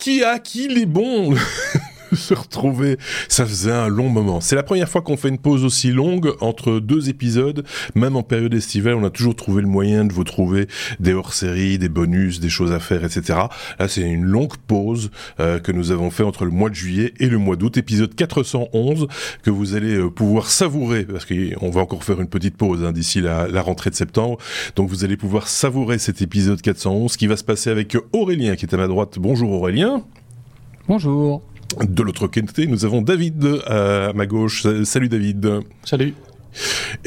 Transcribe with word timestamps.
qui 0.00 0.24
a 0.24 0.38
qui 0.38 0.66
les 0.66 0.86
bons 0.86 1.34
se 2.16 2.34
retrouver. 2.34 2.98
Ça 3.28 3.46
faisait 3.46 3.72
un 3.72 3.88
long 3.88 4.08
moment. 4.08 4.40
C'est 4.40 4.56
la 4.56 4.62
première 4.62 4.88
fois 4.88 5.02
qu'on 5.02 5.16
fait 5.16 5.28
une 5.28 5.38
pause 5.38 5.64
aussi 5.64 5.90
longue 5.90 6.32
entre 6.40 6.80
deux 6.80 7.08
épisodes. 7.08 7.64
Même 7.94 8.16
en 8.16 8.22
période 8.22 8.54
estivale, 8.54 8.94
on 8.94 9.04
a 9.04 9.10
toujours 9.10 9.36
trouvé 9.36 9.62
le 9.62 9.68
moyen 9.68 10.04
de 10.04 10.12
vous 10.12 10.24
trouver 10.24 10.66
des 10.98 11.12
hors-séries, 11.12 11.78
des 11.78 11.88
bonus, 11.88 12.40
des 12.40 12.48
choses 12.48 12.72
à 12.72 12.78
faire, 12.78 13.04
etc. 13.04 13.38
Là, 13.78 13.88
c'est 13.88 14.02
une 14.02 14.24
longue 14.24 14.56
pause 14.66 15.10
euh, 15.38 15.58
que 15.58 15.72
nous 15.72 15.90
avons 15.90 16.10
fait 16.10 16.22
entre 16.22 16.44
le 16.44 16.50
mois 16.50 16.70
de 16.70 16.74
juillet 16.74 17.14
et 17.18 17.28
le 17.28 17.38
mois 17.38 17.56
d'août. 17.56 17.76
Épisode 17.76 18.14
411 18.14 19.06
que 19.42 19.50
vous 19.50 19.74
allez 19.74 19.94
euh, 19.94 20.10
pouvoir 20.10 20.46
savourer 20.46 21.04
parce 21.04 21.24
qu'on 21.24 21.70
va 21.70 21.80
encore 21.80 22.04
faire 22.04 22.20
une 22.20 22.28
petite 22.28 22.56
pause 22.56 22.84
hein, 22.84 22.92
d'ici 22.92 23.20
la, 23.20 23.48
la 23.48 23.62
rentrée 23.62 23.90
de 23.90 23.94
septembre. 23.94 24.38
Donc, 24.76 24.88
vous 24.88 25.04
allez 25.04 25.16
pouvoir 25.16 25.48
savourer 25.48 25.98
cet 25.98 26.22
épisode 26.22 26.60
411 26.60 27.16
qui 27.16 27.26
va 27.26 27.36
se 27.36 27.44
passer 27.44 27.70
avec 27.70 27.96
Aurélien 28.12 28.56
qui 28.56 28.66
est 28.66 28.74
à 28.74 28.76
ma 28.76 28.88
droite. 28.88 29.18
Bonjour 29.18 29.50
Aurélien. 29.52 30.02
Bonjour. 30.88 31.42
De 31.78 32.02
l'autre 32.02 32.26
côté, 32.26 32.66
nous 32.66 32.84
avons 32.84 33.02
David 33.02 33.46
à 33.66 34.12
ma 34.12 34.26
gauche. 34.26 34.66
Salut 34.84 35.08
David. 35.08 35.48
Salut. 35.84 36.14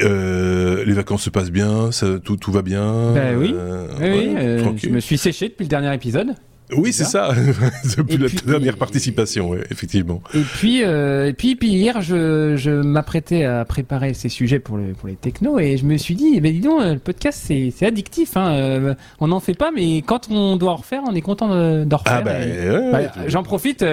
Euh, 0.00 0.84
les 0.84 0.94
vacances 0.94 1.22
se 1.22 1.30
passent 1.30 1.50
bien, 1.50 1.92
ça, 1.92 2.18
tout, 2.18 2.36
tout 2.36 2.50
va 2.50 2.62
bien. 2.62 3.12
Ben 3.12 3.36
oui, 3.36 3.52
euh, 3.54 3.86
oui, 4.00 4.34
euh, 4.36 4.72
je 4.76 4.88
me 4.88 5.00
suis 5.00 5.18
séché 5.18 5.48
depuis 5.48 5.64
le 5.64 5.68
dernier 5.68 5.92
épisode. 5.94 6.34
Oui, 6.74 6.94
c'est 6.94 7.04
ça, 7.04 7.30
depuis 7.98 8.16
la 8.16 8.28
dernière 8.46 8.78
participation, 8.78 9.50
ouais, 9.50 9.64
effectivement. 9.70 10.22
Et 10.32 10.40
puis, 10.40 10.82
euh, 10.82 11.28
et 11.28 11.34
puis, 11.34 11.56
puis 11.56 11.68
hier, 11.68 12.00
je, 12.00 12.56
je 12.56 12.70
m'apprêtais 12.70 13.44
à 13.44 13.66
préparer 13.66 14.14
ces 14.14 14.30
sujets 14.30 14.60
pour, 14.60 14.78
le, 14.78 14.94
pour 14.94 15.08
les 15.08 15.14
technos 15.14 15.58
et 15.58 15.76
je 15.76 15.84
me 15.84 15.98
suis 15.98 16.14
dit, 16.14 16.40
ben 16.40 16.50
dis 16.50 16.60
donc, 16.60 16.80
le 16.82 16.98
podcast 16.98 17.38
c'est 17.46 17.86
addictif, 17.86 18.38
hein, 18.38 18.54
euh, 18.54 18.94
on 19.20 19.28
n'en 19.28 19.40
fait 19.40 19.52
pas, 19.52 19.70
mais 19.72 19.98
quand 19.98 20.30
on 20.30 20.56
doit 20.56 20.72
en 20.72 20.76
refaire, 20.76 21.02
on 21.06 21.14
est 21.14 21.20
content 21.20 21.48
d'en 21.84 21.96
refaire. 21.98 22.16
Ah 22.16 22.22
ben, 22.22 22.90
bah, 22.90 23.12
J'en 23.28 23.42
profite. 23.42 23.84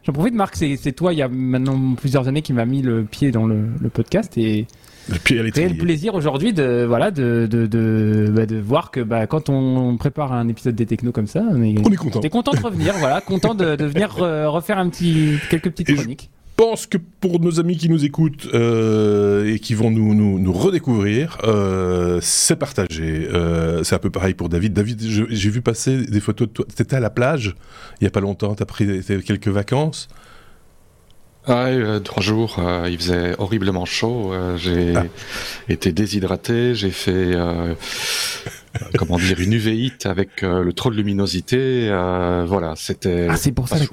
Euh, 0.00 0.06
J'en 0.06 0.12
profite, 0.12 0.34
Marc, 0.34 0.56
c'est 0.56 0.92
toi, 0.92 1.12
il 1.12 1.18
y 1.18 1.22
a 1.22 1.28
maintenant 1.28 1.94
plusieurs 1.94 2.28
années, 2.28 2.42
qui 2.42 2.52
m'a 2.52 2.64
mis 2.64 2.82
le 2.82 3.04
pied 3.04 3.30
dans 3.30 3.46
le, 3.46 3.66
le 3.80 3.88
podcast 3.88 4.36
et 4.38 4.66
le 5.08 5.18
pied 5.18 5.38
à 5.38 5.42
le 5.68 5.74
plaisir 5.76 6.14
aujourd'hui 6.14 6.52
de 6.52 6.84
voilà 6.86 7.10
de 7.10 7.48
de 7.50 7.66
de, 7.66 8.30
bah, 8.34 8.46
de 8.46 8.56
voir 8.58 8.90
que 8.90 9.00
bah, 9.00 9.26
quand 9.26 9.48
on 9.48 9.96
prépare 9.96 10.32
un 10.32 10.48
épisode 10.48 10.74
des 10.74 10.86
technos 10.86 11.12
comme 11.12 11.26
ça, 11.26 11.42
on 11.50 11.62
est, 11.62 11.74
on 11.84 11.90
est 11.90 11.96
content. 11.96 12.20
content 12.28 12.52
de 12.52 12.60
revenir, 12.60 12.94
voilà, 12.98 13.20
content 13.20 13.54
de, 13.54 13.76
de 13.76 13.84
venir 13.84 14.14
refaire 14.16 14.78
un 14.78 14.88
petit 14.88 15.38
quelques 15.50 15.70
petites 15.70 15.94
chroniques. 15.94 16.30
Je 16.32 16.39
pense 16.60 16.86
que 16.86 16.98
pour 16.98 17.40
nos 17.40 17.58
amis 17.58 17.78
qui 17.78 17.88
nous 17.88 18.04
écoutent 18.04 18.46
euh, 18.52 19.50
et 19.50 19.58
qui 19.60 19.72
vont 19.72 19.90
nous, 19.90 20.14
nous, 20.14 20.38
nous 20.38 20.52
redécouvrir, 20.52 21.38
euh, 21.44 22.18
c'est 22.20 22.56
partagé. 22.56 23.28
Euh, 23.32 23.82
c'est 23.82 23.94
un 23.94 23.98
peu 23.98 24.10
pareil 24.10 24.34
pour 24.34 24.50
David. 24.50 24.74
David, 24.74 25.00
j'ai 25.00 25.50
vu 25.50 25.62
passer 25.62 26.04
des 26.04 26.20
photos 26.20 26.48
de 26.48 26.52
toi. 26.52 26.66
T'étais 26.76 26.96
à 26.96 27.00
la 27.00 27.08
plage 27.08 27.54
il 27.98 28.04
y 28.04 28.06
a 28.06 28.10
pas 28.10 28.20
longtemps. 28.20 28.54
T'as 28.54 28.66
pris 28.66 29.02
quelques 29.24 29.48
vacances. 29.48 30.08
Ah, 31.46 31.68
euh, 31.68 31.98
trois 32.00 32.22
jours, 32.22 32.56
euh, 32.58 32.90
il 32.90 32.98
faisait 32.98 33.34
horriblement 33.38 33.86
chaud. 33.86 34.30
Euh, 34.34 34.58
j'ai 34.58 34.94
ah. 34.94 35.04
été 35.70 35.92
déshydraté. 35.92 36.74
J'ai 36.74 36.90
fait, 36.90 37.38
comment 38.98 39.16
dire, 39.16 39.40
une 39.40 39.54
uvéite 39.54 40.04
avec 40.04 40.42
le 40.42 40.70
trop 40.74 40.90
de 40.90 40.96
luminosité. 40.96 41.88
voilà, 42.46 42.74
c'était. 42.76 43.28
Ah, 43.30 43.36
c'est 43.36 43.52
pour 43.52 43.66
ça 43.66 43.78
que 43.78 43.86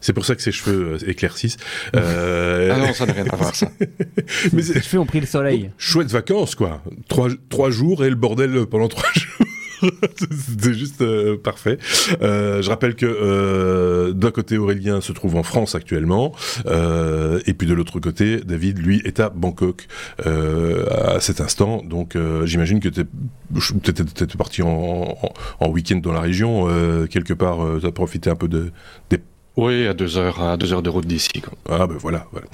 c'est 0.00 0.12
pour 0.12 0.24
ça 0.24 0.34
que 0.34 0.42
ses 0.42 0.52
cheveux 0.52 0.96
éclaircissent. 1.08 1.56
Euh... 1.96 2.72
Ah 2.74 2.78
non, 2.78 2.92
ça 2.92 3.06
n'a 3.06 3.12
rien 3.12 3.26
à 3.26 3.36
voir, 3.36 3.54
ça. 3.54 3.70
Mais 4.52 4.62
ses 4.62 4.80
cheveux 4.80 4.98
ont 5.00 5.06
pris 5.06 5.20
le 5.20 5.26
soleil. 5.26 5.70
Chouette 5.78 6.10
vacances, 6.10 6.54
quoi. 6.54 6.82
Trois, 7.08 7.28
trois 7.48 7.70
jours 7.70 8.04
et 8.04 8.10
le 8.10 8.16
bordel 8.16 8.66
pendant 8.66 8.88
trois 8.88 9.08
jours. 9.14 9.46
C'était 10.18 10.74
juste 10.74 11.00
euh, 11.02 11.36
parfait. 11.38 11.78
Euh, 12.22 12.62
je 12.62 12.68
rappelle 12.68 12.94
que 12.94 13.06
euh, 13.06 14.12
d'un 14.12 14.30
côté 14.30 14.58
Aurélien 14.58 15.00
se 15.00 15.12
trouve 15.12 15.36
en 15.36 15.42
France 15.42 15.74
actuellement, 15.74 16.32
euh, 16.66 17.40
et 17.46 17.54
puis 17.54 17.66
de 17.66 17.74
l'autre 17.74 17.98
côté 18.00 18.38
David 18.44 18.78
lui 18.78 19.00
est 19.04 19.20
à 19.20 19.30
Bangkok 19.30 19.86
euh, 20.26 20.84
à 21.14 21.20
cet 21.20 21.40
instant. 21.40 21.82
Donc 21.82 22.16
j'imagine 22.44 22.80
que 22.80 22.88
tu 22.88 23.00
étais 23.90 24.36
parti 24.36 24.62
en, 24.62 24.68
en, 24.68 25.32
en 25.60 25.68
week-end 25.70 25.96
dans 25.96 26.12
la 26.12 26.20
région 26.20 26.68
quelque 27.08 27.32
part. 27.32 27.58
tu 27.80 27.86
as 27.86 27.92
profité 27.92 28.30
un 28.30 28.36
peu 28.36 28.48
de 28.48 28.72
des 29.08 29.18
oui, 29.56 29.86
à 29.86 29.94
deux 29.94 30.16
heures, 30.16 30.40
à 30.40 30.56
deux 30.56 30.72
heures 30.72 30.82
de 30.82 30.88
route 30.88 31.06
d'ici. 31.06 31.28
Ah 31.68 31.86
ben 31.86 31.96
voilà. 31.98 32.26
voilà. 32.30 32.46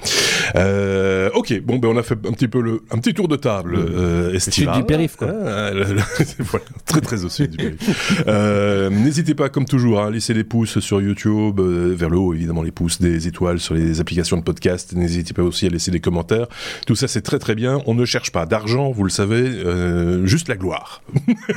Euh, 0.55 1.29
ok, 1.35 1.61
bon 1.61 1.77
ben 1.77 1.89
on 1.89 1.97
a 1.97 2.03
fait 2.03 2.15
un 2.27 2.31
petit 2.31 2.47
peu 2.47 2.59
le, 2.59 2.81
un 2.89 2.97
petit 2.97 3.13
tour 3.13 3.27
de 3.27 3.35
table 3.35 3.75
euh, 3.77 4.33
estival. 4.33 4.77
du 4.77 4.83
périph 4.83 5.15
quoi. 5.15 5.29
Ah, 5.29 5.71
voilà, 6.39 6.65
très 6.85 7.01
très 7.01 7.23
au 7.23 7.29
sud 7.29 7.51
du 7.51 7.57
périph. 7.57 8.23
Euh, 8.27 8.89
N'hésitez 8.89 9.35
pas 9.35 9.49
comme 9.49 9.65
toujours 9.65 9.99
à 9.99 10.05
hein, 10.05 10.11
laisser 10.11 10.33
les 10.33 10.43
pouces 10.43 10.79
sur 10.79 10.99
YouTube, 10.99 11.59
euh, 11.59 11.93
vers 11.95 12.09
le 12.09 12.17
haut 12.17 12.33
évidemment 12.33 12.63
les 12.63 12.71
pouces, 12.71 12.99
des 12.99 13.27
étoiles 13.27 13.59
sur 13.59 13.75
les 13.75 13.99
applications 14.01 14.37
de 14.37 14.43
podcast. 14.43 14.93
N'hésitez 14.93 15.33
pas 15.33 15.43
aussi 15.43 15.67
à 15.67 15.69
laisser 15.69 15.91
des 15.91 15.99
commentaires. 15.99 16.47
Tout 16.87 16.95
ça 16.95 17.07
c'est 17.07 17.21
très 17.21 17.39
très 17.39 17.53
bien. 17.53 17.79
On 17.85 17.93
ne 17.93 18.05
cherche 18.05 18.31
pas 18.31 18.45
d'argent, 18.47 18.91
vous 18.91 19.03
le 19.03 19.11
savez, 19.11 19.45
juste 20.25 20.47
la 20.47 20.55
gloire. 20.55 21.03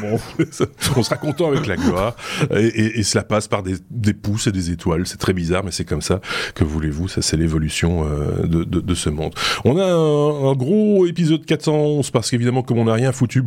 bon, 0.00 0.20
on 0.96 1.02
sera 1.02 1.16
content 1.16 1.48
avec 1.48 1.66
la 1.66 1.76
gloire 1.76 2.14
et, 2.54 2.66
et, 2.66 2.98
et 3.00 3.02
cela 3.02 3.24
passe 3.24 3.48
par 3.48 3.62
des, 3.62 3.76
des 3.90 4.12
pouces 4.12 4.46
et 4.46 4.52
des 4.52 4.70
étoiles. 4.70 5.06
C'est 5.06 5.16
très 5.16 5.29
bizarre, 5.32 5.64
mais 5.64 5.70
c'est 5.70 5.84
comme 5.84 6.02
ça. 6.02 6.20
Que 6.54 6.64
voulez-vous 6.64 7.08
Ça, 7.08 7.22
c'est 7.22 7.36
l'évolution 7.36 8.06
euh, 8.08 8.46
de, 8.46 8.94
ce 8.94 9.08
monde. 9.08 9.34
On 9.64 9.78
a 9.78 9.84
un, 9.84 10.50
un 10.50 10.54
gros 10.54 11.06
épisode 11.06 11.44
411 11.44 12.10
parce 12.10 12.30
qu'évidemment, 12.30 12.62
comme 12.62 12.78
on 12.78 12.84
n'a 12.84 12.94
rien 12.94 13.12
foutu 13.12 13.42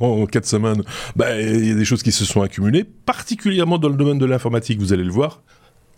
en 0.00 0.26
4 0.26 0.44
semaines, 0.46 0.82
bah, 1.16 1.40
il 1.40 1.68
y 1.68 1.72
a 1.72 1.74
des 1.74 1.84
choses 1.84 2.02
qui 2.02 2.12
se 2.12 2.24
sont 2.24 2.42
accumulées, 2.42 2.84
particulièrement 2.84 3.78
dans 3.78 3.88
le 3.88 3.96
domaine 3.96 4.18
de 4.18 4.26
l'informatique. 4.26 4.78
Vous 4.78 4.92
allez 4.92 5.04
le 5.04 5.12
voir 5.12 5.42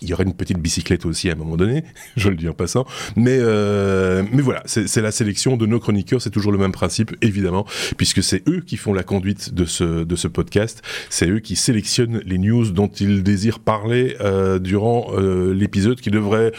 il 0.01 0.09
y 0.09 0.13
aurait 0.13 0.25
une 0.25 0.35
petite 0.35 0.59
bicyclette 0.59 1.07
aussi 1.07 1.29
à 1.31 1.33
un 1.33 1.37
moment 1.37 1.57
donné, 1.57 1.85
je 2.17 2.29
le 2.29 2.37
dis 2.37 2.49
en 2.49 2.55
passant. 2.55 2.87
Mais, 3.17 3.39
euh, 3.39 4.23
mais 4.33 4.43
voilà, 4.43 4.63
c'est 4.67 5.01
la 5.01 5.13
sélection 5.13 5.57
de 5.57 5.67
nos 5.67 5.81
chroniqueurs, 5.81 6.21
c'est 6.23 6.31
toujours 6.31 6.53
le 6.53 6.59
même 6.59 6.73
principe, 6.73 7.15
évidemment, 7.23 7.67
puisque 7.97 8.23
c'est 8.23 8.43
eux 8.49 8.63
qui 8.67 8.77
font 8.77 8.93
la 8.93 9.03
conduite 9.03 9.55
de 9.55 9.65
ce, 9.65 10.05
de 10.05 10.17
ce 10.17 10.29
podcast, 10.29 10.83
c'est 11.11 11.29
eux 11.29 11.41
qui 11.41 11.57
sélectionnent 11.57 12.21
les 12.25 12.39
news 12.39 12.71
dont 12.71 12.89
ils 12.89 13.23
désirent 13.23 13.61
parler 13.61 14.17
euh, 14.21 14.59
durant 14.59 15.09
euh, 15.15 15.55
l'épisode, 15.55 16.01
qui 16.01 16.11
devrait 16.11 16.53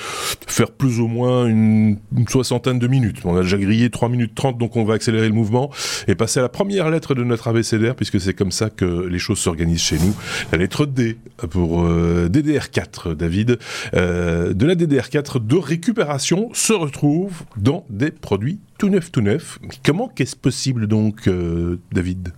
faire 0.47 0.71
plus 0.71 0.99
ou 0.99 1.07
moins 1.07 1.45
une, 1.45 1.97
soixantaine 2.27 2.79
de 2.79 2.87
minutes. 2.87 3.19
On 3.25 3.35
a 3.37 3.41
déjà 3.41 3.57
grillé 3.57 3.89
3 3.89 4.09
minutes 4.09 4.35
30, 4.35 4.57
donc 4.57 4.75
on 4.75 4.83
va 4.83 4.95
accélérer 4.95 5.27
le 5.27 5.33
mouvement 5.33 5.71
et 6.07 6.15
passer 6.15 6.39
à 6.39 6.43
la 6.43 6.49
première 6.49 6.89
lettre 6.89 7.15
de 7.15 7.23
notre 7.23 7.47
abécédaire, 7.47 7.95
puisque 7.95 8.19
c'est 8.19 8.33
comme 8.33 8.51
ça 8.51 8.69
que 8.69 9.07
les 9.07 9.19
choses 9.19 9.39
s'organisent 9.39 9.81
chez 9.81 9.97
nous. 9.97 10.15
La 10.51 10.57
lettre 10.57 10.85
D 10.85 11.17
pour 11.49 11.83
euh, 11.83 12.29
DDR4, 12.29 13.15
David, 13.27 13.59
euh, 13.93 14.53
de 14.53 14.65
la 14.65 14.73
DDR4 14.73 15.45
de 15.45 15.57
récupération 15.57 16.49
se 16.53 16.71
retrouve 16.71 17.43
dans 17.57 17.85
des 17.89 18.09
produits 18.09 18.61
tout 18.77 18.87
neufs, 18.87 19.11
tout 19.11 19.19
neufs. 19.19 19.59
Comment 19.83 20.07
qu'est-ce 20.07 20.37
possible 20.37 20.87
donc, 20.87 21.27
euh, 21.27 21.77
David? 21.91 22.31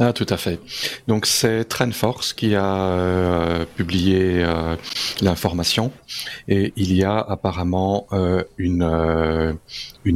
Ah, 0.00 0.12
tout 0.12 0.26
à 0.28 0.36
fait. 0.36 0.58
Donc 1.06 1.24
c'est 1.26 1.66
Trendforce 1.66 2.32
qui 2.32 2.56
a 2.56 2.64
euh, 2.64 3.64
publié 3.76 4.44
l'information 5.20 5.92
et 6.48 6.72
il 6.74 6.92
y 6.92 7.04
a 7.04 7.18
apparemment 7.18 8.08
une, 8.58 9.56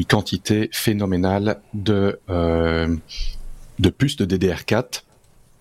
quantité 0.09 0.69
phénoménale 0.73 1.61
de, 1.75 2.19
de 2.29 3.91
puces 3.91 4.17
de 4.17 4.27
DDR4 4.27 5.03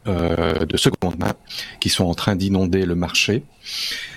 euh, 0.07 0.65
de 0.65 0.77
seconde 0.77 1.19
main 1.19 1.33
qui 1.79 1.89
sont 1.89 2.05
en 2.05 2.15
train 2.15 2.35
d'inonder 2.35 2.87
le 2.87 2.95
marché. 2.95 3.43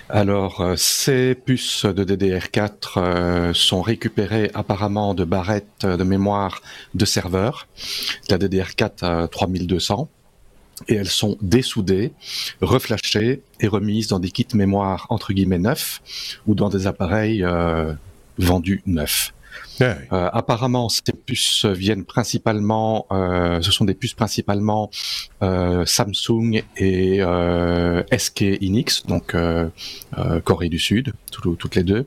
Alors, 0.09 0.61
euh, 0.61 0.75
ces 0.77 1.35
puces 1.35 1.85
de 1.85 2.03
DDR4 2.03 2.71
euh, 2.97 3.53
sont 3.53 3.83
récupérées 3.83 4.49
apparemment 4.55 5.13
de 5.13 5.23
barrettes 5.25 5.85
de 5.85 6.03
mémoire 6.03 6.63
de 6.95 7.05
serveurs, 7.05 7.67
la 8.31 8.39
DDR4 8.39 9.29
3200, 9.29 10.09
et 10.87 10.95
elles 10.95 11.05
sont 11.05 11.37
dessoudées, 11.41 12.13
reflashées 12.61 13.43
et 13.59 13.67
remises 13.67 14.07
dans 14.07 14.19
des 14.19 14.31
kits 14.31 14.47
mémoire 14.55 15.05
entre 15.09 15.33
guillemets 15.33 15.59
neufs 15.59 16.01
ou 16.47 16.55
dans 16.55 16.69
des 16.69 16.87
appareils 16.87 17.45
vendus 18.39 18.81
neufs. 18.87 19.35
Euh, 19.81 20.29
apparemment, 20.31 20.89
ces 20.89 21.13
puces 21.13 21.65
viennent 21.65 22.05
principalement, 22.05 23.07
euh, 23.11 23.61
ce 23.61 23.71
sont 23.71 23.85
des 23.85 23.93
puces 23.93 24.13
principalement 24.13 24.89
euh, 25.43 25.85
Samsung 25.85 26.63
et 26.77 27.19
SK 28.17 28.41
Inix, 28.61 29.05
donc 29.05 29.35
Corée 30.43 30.69
du 30.69 30.79
Sud, 30.79 31.13
tout, 31.31 31.55
toutes 31.55 31.75
les 31.75 31.83
deux. 31.83 32.05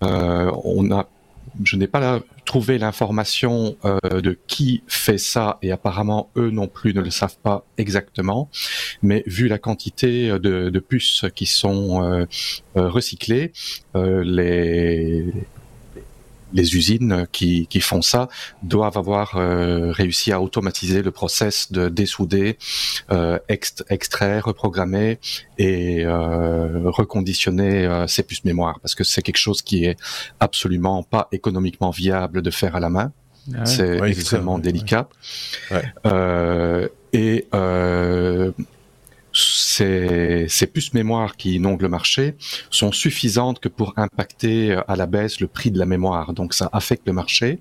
on 0.00 0.90
a, 0.90 1.08
je 1.64 1.76
n'ai 1.76 1.86
pas 1.86 2.20
trouvé 2.44 2.78
l'information 2.78 3.76
de 3.84 4.38
qui 4.46 4.82
fait 4.86 5.18
ça 5.18 5.58
et 5.62 5.70
apparemment 5.70 6.30
eux 6.36 6.50
non 6.50 6.66
plus 6.66 6.94
ne 6.94 7.00
le 7.00 7.10
savent 7.10 7.36
pas 7.42 7.64
exactement, 7.78 8.48
mais 9.02 9.22
vu 9.26 9.48
la 9.48 9.58
quantité 9.58 10.28
de, 10.30 10.70
de 10.70 10.78
puces 10.80 11.24
qui 11.34 11.46
sont 11.46 12.26
recyclées, 12.74 13.52
les 13.94 15.26
les 16.52 16.76
usines 16.76 17.26
qui, 17.32 17.66
qui, 17.66 17.80
font 17.80 18.02
ça 18.02 18.28
doivent 18.62 18.98
avoir 18.98 19.32
réussi 19.32 20.32
à 20.32 20.40
automatiser 20.40 21.02
le 21.02 21.10
process 21.10 21.72
de 21.72 21.88
dessouder, 21.88 22.58
extraire, 23.48 24.44
reprogrammer 24.44 25.18
et 25.58 26.04
reconditionner 26.06 28.04
ces 28.08 28.22
puces 28.22 28.44
mémoire 28.44 28.80
parce 28.80 28.94
que 28.94 29.04
c'est 29.04 29.22
quelque 29.22 29.36
chose 29.38 29.62
qui 29.62 29.84
est 29.84 29.98
absolument 30.40 31.02
pas 31.02 31.28
économiquement 31.32 31.90
viable 31.90 32.42
de 32.42 32.50
faire 32.50 32.76
à 32.76 32.80
la 32.80 32.88
main. 32.88 33.12
Ah 33.54 33.66
c'est 33.66 33.98
extrêmement 34.08 34.58
délicat. 34.58 35.08
Euh, 36.06 36.88
et 37.12 37.46
euh, 37.54 38.52
ces, 39.72 40.46
ces, 40.48 40.66
puces 40.66 40.94
mémoire 40.94 41.36
qui 41.36 41.54
inondent 41.54 41.82
le 41.82 41.88
marché 41.88 42.34
sont 42.70 42.92
suffisantes 42.92 43.58
que 43.60 43.68
pour 43.68 43.94
impacter 43.96 44.76
à 44.88 44.96
la 44.96 45.06
baisse 45.06 45.40
le 45.40 45.46
prix 45.46 45.70
de 45.70 45.78
la 45.78 45.86
mémoire. 45.86 46.32
Donc 46.32 46.54
ça 46.54 46.68
affecte 46.72 47.06
le 47.06 47.12
marché. 47.12 47.60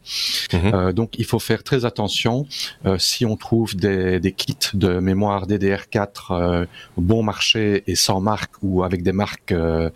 Mhm. 0.54 0.72
Euh, 0.74 0.94
donc 0.94 1.10
il 1.18 1.26
faut 1.26 1.40
faire 1.40 1.64
très 1.64 1.86
attention 1.86 2.46
euh, 2.86 2.98
si 2.98 3.26
on 3.26 3.36
trouve 3.36 3.76
des, 3.76 4.20
des, 4.20 4.32
kits 4.32 4.56
de 4.74 5.00
mémoire 5.00 5.48
DDR4 5.48 6.10
euh, 6.32 6.66
bon 6.98 7.24
marché 7.24 7.84
et 7.88 7.96
sans 7.96 8.20
marque 8.22 8.56
ou 8.62 8.84
avec 8.84 9.04
des 9.04 9.12
marques 9.12 9.52
euh, 9.52 9.90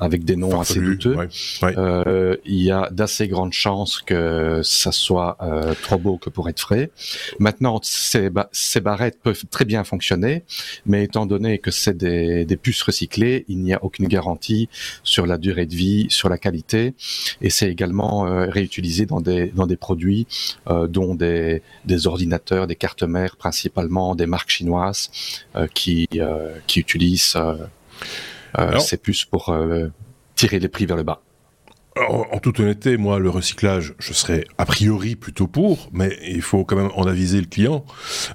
avec 0.00 0.24
des 0.24 0.36
noms 0.36 0.60
assez 0.60 0.80
douteux. 0.80 1.16
Euh, 1.62 2.36
il 2.44 2.62
y 2.62 2.70
a 2.70 2.88
d'assez 2.90 3.28
grandes 3.28 3.52
chances 3.52 4.00
que 4.00 4.60
ça 4.62 4.92
soit 4.92 5.36
trop 5.82 5.98
beau 5.98 6.18
que 6.18 6.30
pour 6.30 6.48
être 6.48 6.60
frais. 6.60 6.90
Maintenant 7.38 7.80
ces, 7.82 8.30
ces 8.52 8.80
barrettes 8.80 9.18
peuvent 9.22 9.44
très 9.50 9.64
bien 9.64 9.84
fonctionner, 9.84 10.44
mais 10.86 11.04
étant 11.04 11.26
donné 11.26 11.58
que 11.58 11.70
c'est 11.70 11.96
des, 11.96 12.58
puces 12.60 12.82
recyclées, 12.82 13.44
il 13.48 13.58
n'y 13.58 13.72
a 13.72 13.82
aucune 13.84 14.08
garantie 14.08 14.68
sur 15.04 15.26
la 15.26 15.38
durée 15.38 15.66
de 15.66 15.74
vie, 15.74 16.06
sur 16.10 16.28
la 16.28 16.38
qualité, 16.38 16.94
et 17.40 17.50
c'est 17.50 17.70
également 17.70 18.26
euh, 18.26 18.46
réutilisé 18.46 19.06
dans 19.06 19.20
des, 19.20 19.46
dans 19.48 19.66
des 19.66 19.76
produits 19.76 20.26
euh, 20.68 20.86
dont 20.86 21.14
des, 21.14 21.62
des 21.84 22.06
ordinateurs, 22.06 22.66
des 22.66 22.76
cartes 22.76 23.04
mères, 23.04 23.36
principalement 23.36 24.14
des 24.14 24.26
marques 24.26 24.50
chinoises 24.50 25.10
euh, 25.56 25.66
qui, 25.72 26.08
qui 26.66 26.80
utilisent 26.80 27.36
ces 28.80 28.96
puces 28.96 29.24
pour 29.24 29.54
tirer 30.34 30.58
les 30.58 30.68
prix 30.68 30.86
vers 30.86 30.96
le 30.96 31.02
bas 31.02 31.20
en, 32.08 32.38
toute 32.38 32.60
honnêteté, 32.60 32.96
moi, 32.96 33.18
le 33.18 33.30
recyclage, 33.30 33.94
je 33.98 34.12
serais 34.12 34.44
a 34.58 34.64
priori 34.64 35.16
plutôt 35.16 35.46
pour, 35.46 35.88
mais 35.92 36.16
il 36.26 36.42
faut 36.42 36.64
quand 36.64 36.76
même 36.76 36.90
en 36.94 37.04
aviser 37.04 37.40
le 37.40 37.46
client. 37.46 37.84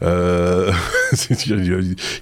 Euh, 0.02 0.72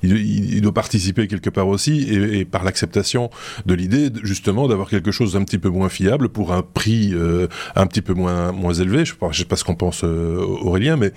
il, 0.04 0.62
doit 0.62 0.74
participer 0.74 1.28
quelque 1.28 1.50
part 1.50 1.68
aussi, 1.68 2.08
et, 2.14 2.46
par 2.46 2.64
l'acceptation 2.64 3.30
de 3.66 3.74
l'idée, 3.74 4.10
justement, 4.24 4.68
d'avoir 4.68 4.90
quelque 4.90 5.12
chose 5.12 5.34
d'un 5.34 5.44
petit 5.44 5.58
peu 5.58 5.70
moins 5.70 5.90
fiable 5.90 6.30
pour 6.30 6.54
un 6.54 6.62
prix 6.62 7.12
euh, 7.14 7.48
un 7.76 7.88
petit 7.88 8.02
peu 8.02 8.14
moins 8.14 8.52
moins 8.52 8.74
élevé. 8.74 9.06
Je 9.06 9.14
ne 9.20 9.34
sais 9.34 9.46
pas 9.46 9.56
ce 9.56 9.64
qu'on 9.64 9.76
pense 9.76 10.04
euh, 10.04 10.38
Aurélien, 10.62 10.98
mais 10.98 11.12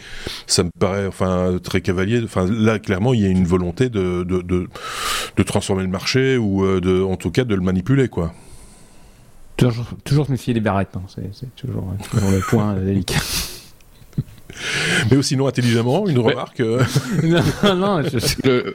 ça 0.47 0.65
me 0.65 0.71
paraît, 0.79 1.07
enfin, 1.07 1.59
très 1.63 1.81
cavalier. 1.81 2.21
Enfin, 2.25 2.47
là, 2.51 2.79
clairement, 2.79 3.15
il 3.15 3.21
y 3.21 3.27
a 3.27 3.29
une 3.29 3.47
volonté 3.47 3.89
de 3.89 4.25
de, 4.25 5.43
transformer 5.43 5.83
le 5.83 5.89
marché 5.89 6.37
ou 6.37 6.65
euh, 6.65 7.05
en 7.05 7.17
tout 7.17 7.31
cas, 7.31 7.45
de 7.45 7.55
le 7.55 7.61
manipuler, 7.61 8.09
quoi. 8.09 8.33
Toujours, 9.57 9.87
toujours 10.03 10.27
se 10.27 10.33
méfier 10.33 10.53
des 10.53 10.61
barrettes, 10.61 10.91
c'est 11.09 11.55
toujours, 11.55 11.95
toujours, 12.11 12.31
le 12.31 12.41
point 12.41 12.75
délicat. 12.75 13.21
Mais 15.11 15.17
aussi 15.17 15.37
non 15.37 15.47
intelligemment, 15.47 16.07
une 16.09 16.19
remarque. 16.19 16.61
Euh. 16.61 16.83
non, 17.23 17.75
non, 17.77 18.03
je, 18.03 18.73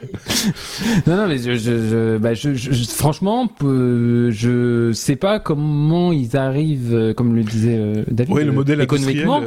non, 1.10 1.18
non, 1.18 1.28
mais 1.28 1.38
je, 1.38 1.56
je, 1.56 2.18
bah, 2.18 2.34
je, 2.34 2.54
franchement, 2.94 3.48
je 3.62 4.92
sais 4.94 5.16
pas 5.16 5.40
comment 5.40 6.12
ils 6.12 6.36
arrivent, 6.38 6.94
euh, 6.94 7.14
comme 7.14 7.36
le 7.36 7.44
disait 7.44 7.78
euh, 7.78 8.04
David. 8.10 8.34
Oui, 8.34 8.44
le 8.44 8.52
modèle 8.52 8.82
économiquement. 8.82 9.42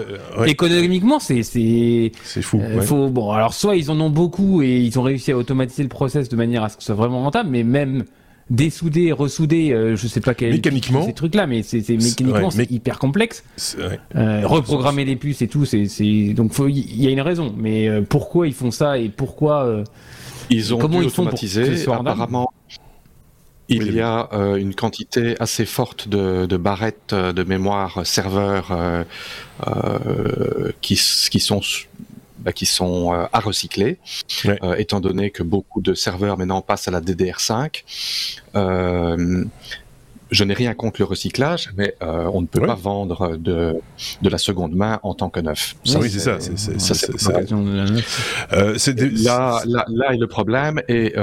Économiquement, 0.47 1.19
c'est 1.19 1.43
c'est. 1.43 2.13
C'est 2.25 2.43
fou. 2.43 2.61
faut, 2.81 3.09
bon, 3.09 3.33
alors 3.33 3.55
soit 3.55 3.77
ils 3.77 3.91
en 3.91 4.01
ont 4.01 4.11
beaucoup 4.11 4.63
et 4.63 4.81
ils 4.81 4.99
ont 4.99 5.03
réussi 5.03 5.33
à 5.33 5.37
automatiser 5.37 5.83
le 5.83 5.89
process 5.89 6.29
de 6.29 6.37
manière 6.37 6.65
à 6.65 6.69
ce 6.69 6.77
que 6.77 6.83
ce 6.83 6.87
soit 6.87 6.95
vraiment 6.95 7.23
rentable, 7.23 7.51
mais 7.51 7.63
même 7.63 8.05
dessouder, 8.53 9.13
ressouder, 9.13 9.73
euh, 9.73 9.97
je 9.97 10.07
sais 10.07 10.21
pas 10.21 10.35
quel 10.35 10.53
mécaniquement 10.53 11.05
ces 11.05 11.15
trucs 11.15 11.35
là, 11.35 11.47
mais 11.47 11.63
c'est 11.63 11.89
mécaniquement 11.89 12.51
c'est 12.51 12.71
hyper 12.71 12.99
complexe. 12.99 13.43
Euh, 14.15 14.47
reprogrammer 14.47 15.05
les 15.05 15.17
puces 15.17 15.43
et 15.43 15.49
tout, 15.49 15.65
c'est 15.65 16.35
donc 16.35 16.53
il 16.69 17.03
y 17.03 17.07
a 17.09 17.11
une 17.11 17.21
raison. 17.21 17.53
Mais 17.57 17.89
euh, 17.89 18.03
pourquoi 18.03 18.47
ils 18.47 18.55
font 18.55 18.71
ça 18.71 18.99
et 18.99 19.09
pourquoi 19.09 19.83
ils 20.51 20.75
ont 20.75 20.79
comment 20.79 21.03
ils 21.03 21.11
font 21.11 21.27
apparemment. 21.27 22.53
Il 23.69 23.95
y 23.95 24.01
a 24.01 24.29
une 24.59 24.75
quantité 24.75 25.35
assez 25.41 25.65
forte 25.65 26.09
de, 26.09 26.45
de 26.45 26.57
barrettes 26.59 27.15
de 27.15 27.43
mémoire 27.43 28.07
serveur 28.07 28.77
qui, 30.83 31.01
qui 31.31 31.41
sont 31.41 31.61
bah, 32.45 32.53
qui 32.53 32.67
sont 32.67 33.13
euh, 33.13 33.25
à 33.33 33.41
recycler, 33.41 33.99
euh, 34.47 34.77
étant 34.77 35.01
donné 35.01 35.31
que 35.31 35.43
beaucoup 35.43 35.81
de 35.81 35.95
serveurs 35.95 36.39
maintenant 36.39 36.61
passent 36.61 36.87
à 36.89 36.91
la 36.91 37.01
DDR5. 37.01 37.83
Euh, 38.55 39.45
je 40.31 40.45
n'ai 40.45 40.55
rien 40.55 40.75
contre 40.75 41.01
le 41.01 41.05
recyclage, 41.05 41.71
mais 41.77 41.95
on 42.01 42.41
ne 42.41 42.47
peut 42.47 42.67
pas 42.67 42.75
vendre 42.75 43.37
de, 43.37 43.77
de 44.23 44.29
la 44.31 44.39
seconde 44.39 44.75
main 44.75 44.99
en 45.03 45.13
tant 45.13 45.29
que 45.29 45.41
neuf. 45.41 45.77
Ça, 45.85 45.99
oui, 45.99 46.11
c'est 46.11 46.21
ça. 46.21 46.39
C'est 46.41 46.79
là, 49.25 49.61
là, 49.67 49.85
là 49.89 50.15
est 50.15 50.17
le 50.17 50.27
problème. 50.27 50.81
Et 50.89 51.15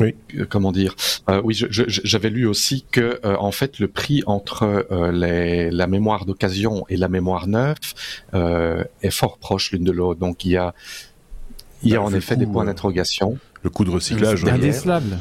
oui. 0.00 0.14
Euh, 0.36 0.46
comment 0.48 0.72
dire 0.72 0.94
euh, 1.28 1.40
Oui, 1.44 1.54
j'avais 1.54 2.30
lu 2.30 2.46
aussi 2.46 2.84
que 2.90 3.20
euh, 3.24 3.36
en 3.38 3.52
fait 3.52 3.78
le 3.78 3.88
prix 3.88 4.22
entre 4.26 4.86
les, 5.12 5.70
la 5.70 5.86
mémoire 5.86 6.24
d'occasion 6.24 6.84
et 6.88 6.96
la 6.96 7.08
mémoire 7.08 7.46
neuve 7.46 7.76
est 8.32 9.10
fort 9.10 9.38
proche 9.38 9.72
l'une 9.72 9.84
de 9.84 9.92
l'autre. 9.92 10.20
Donc 10.20 10.44
il 10.44 10.52
y 10.52 10.56
a 10.56 10.74
il 11.82 11.90
y 11.90 11.94
a 11.94 11.98
bah, 11.98 12.04
en 12.04 12.12
effet 12.12 12.36
des 12.36 12.46
points 12.46 12.64
d'interrogation. 12.64 13.38
Le 13.62 13.70
coût 13.70 13.84
de 13.84 13.90
recyclage. 13.90 14.42
C'est 14.42 14.50
indécelable. 14.50 15.18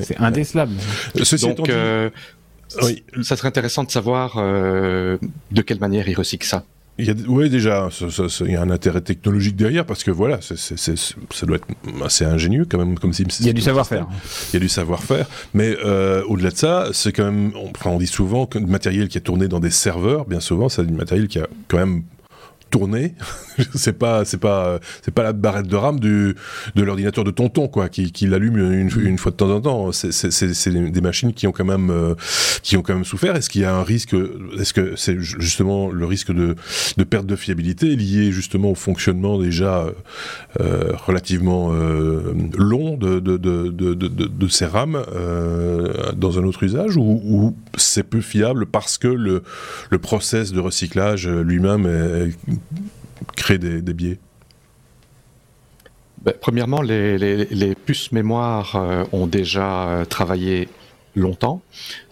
C'est 0.00 0.18
indécelable. 0.18 0.74
Donc, 1.14 1.70
oui. 2.82 3.02
ça 3.22 3.36
serait 3.36 3.48
intéressant 3.48 3.84
de 3.84 3.90
savoir 3.90 4.36
de 4.36 5.62
quelle 5.62 5.80
manière 5.80 6.08
ils 6.08 6.16
recyclent 6.16 6.46
ça. 6.46 6.64
Oui, 7.28 7.48
déjà, 7.48 7.88
il 8.40 8.50
y 8.50 8.56
a 8.56 8.62
un 8.62 8.70
intérêt 8.70 9.00
technologique 9.00 9.54
derrière 9.54 9.86
parce 9.86 10.02
que 10.02 10.10
voilà, 10.10 10.40
ça 10.40 11.46
doit 11.46 11.56
être 11.56 11.68
assez 12.04 12.24
ingénieux 12.24 12.66
quand 12.68 12.78
même, 12.78 12.98
comme 12.98 13.12
si. 13.12 13.22
Il 13.40 13.46
y 13.46 13.50
a 13.50 13.52
du 13.52 13.60
savoir-faire. 13.60 14.06
Il 14.50 14.54
y 14.54 14.56
a 14.56 14.60
du 14.60 14.68
savoir-faire, 14.68 15.26
mais 15.54 15.76
euh, 15.84 16.24
au-delà 16.24 16.50
de 16.50 16.56
ça, 16.56 16.88
c'est 16.92 17.12
quand 17.12 17.24
même. 17.24 17.52
Enfin, 17.76 17.90
on 17.90 17.98
dit 17.98 18.08
souvent 18.08 18.46
que 18.46 18.58
le 18.58 18.66
matériel 18.66 19.08
qui 19.08 19.18
est 19.18 19.22
tourné 19.22 19.46
dans 19.46 19.60
des 19.60 19.70
serveurs, 19.70 20.24
bien 20.26 20.40
souvent, 20.40 20.68
c'est 20.68 20.84
du 20.84 20.92
matériel 20.92 21.28
qui 21.28 21.38
a 21.38 21.46
quand 21.68 21.78
même 21.78 22.02
tourner. 22.70 23.14
c'est 23.74 23.98
pas, 23.98 24.24
c'est 24.24 24.38
pas, 24.38 24.78
c'est 25.02 25.12
pas 25.12 25.22
la 25.22 25.32
barrette 25.32 25.66
de 25.66 25.76
RAM 25.76 26.00
du, 26.00 26.34
de 26.74 26.82
l'ordinateur 26.82 27.24
de 27.24 27.30
tonton, 27.30 27.68
quoi, 27.68 27.88
qui, 27.88 28.12
qui 28.12 28.26
l'allume 28.26 28.58
une, 28.72 29.18
fois 29.18 29.32
de 29.32 29.36
temps 29.36 29.50
en 29.50 29.60
temps. 29.60 29.92
C'est, 29.92 30.68
des 30.68 31.00
machines 31.00 31.32
qui 31.32 31.46
ont 31.46 31.52
quand 31.52 31.64
même, 31.64 31.90
euh, 31.90 32.14
qui 32.62 32.76
ont 32.76 32.82
quand 32.82 32.94
même 32.94 33.04
souffert. 33.04 33.36
Est-ce 33.36 33.50
qu'il 33.50 33.62
y 33.62 33.64
a 33.64 33.74
un 33.74 33.82
risque, 33.82 34.14
est-ce 34.58 34.72
que 34.72 34.94
c'est 34.96 35.18
justement 35.20 35.90
le 35.90 36.06
risque 36.06 36.32
de, 36.32 36.54
de 36.96 37.04
perte 37.04 37.26
de 37.26 37.36
fiabilité 37.36 37.96
lié 37.96 38.32
justement 38.32 38.70
au 38.70 38.74
fonctionnement 38.74 39.38
déjà 39.38 39.86
euh, 40.60 40.92
relativement 41.06 41.70
euh, 41.72 42.34
long 42.56 42.96
de, 42.96 43.20
de, 43.20 43.36
de, 43.36 44.48
ces 44.48 44.66
RAM 44.66 44.96
euh, 44.96 46.12
dans 46.16 46.38
un 46.38 46.44
autre 46.44 46.62
usage 46.62 46.96
ou, 46.96 47.20
ou 47.24 47.56
c'est 47.76 48.02
peu 48.02 48.20
fiable 48.20 48.66
parce 48.66 48.98
que 48.98 49.08
le, 49.08 49.42
le 49.90 49.98
process 49.98 50.52
de 50.52 50.60
recyclage 50.60 51.28
lui-même 51.28 51.86
est 51.86 52.30
créer 53.36 53.58
des, 53.58 53.94
biais 53.94 54.18
ben, 56.22 56.34
Premièrement, 56.40 56.82
les, 56.82 57.74
puces 57.74 58.12
mémoire 58.12 58.76
euh, 58.76 59.04
ont 59.12 59.26
déjà 59.26 59.88
euh, 59.88 60.04
travaillé 60.04 60.68
longtemps. 61.14 61.62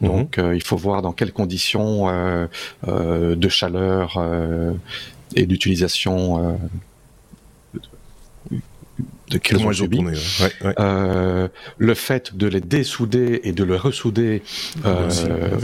Mhm. 0.00 0.08
Donc, 0.08 0.38
euh, 0.38 0.56
il 0.56 0.62
faut 0.62 0.76
voir 0.76 1.02
dans 1.02 1.12
quelles 1.12 1.32
conditions 1.32 2.08
de 2.86 3.48
chaleur 3.48 4.20
et 5.34 5.46
d'utilisation 5.46 6.58
de 9.30 9.40
euh, 10.78 11.48
le 11.78 11.94
fait 11.94 12.36
de 12.36 12.46
les 12.46 12.60
dessouder 12.60 13.40
et 13.44 13.52
de 13.52 13.64
le 13.64 13.76
ressouder 13.76 14.42
euh, 14.84 15.08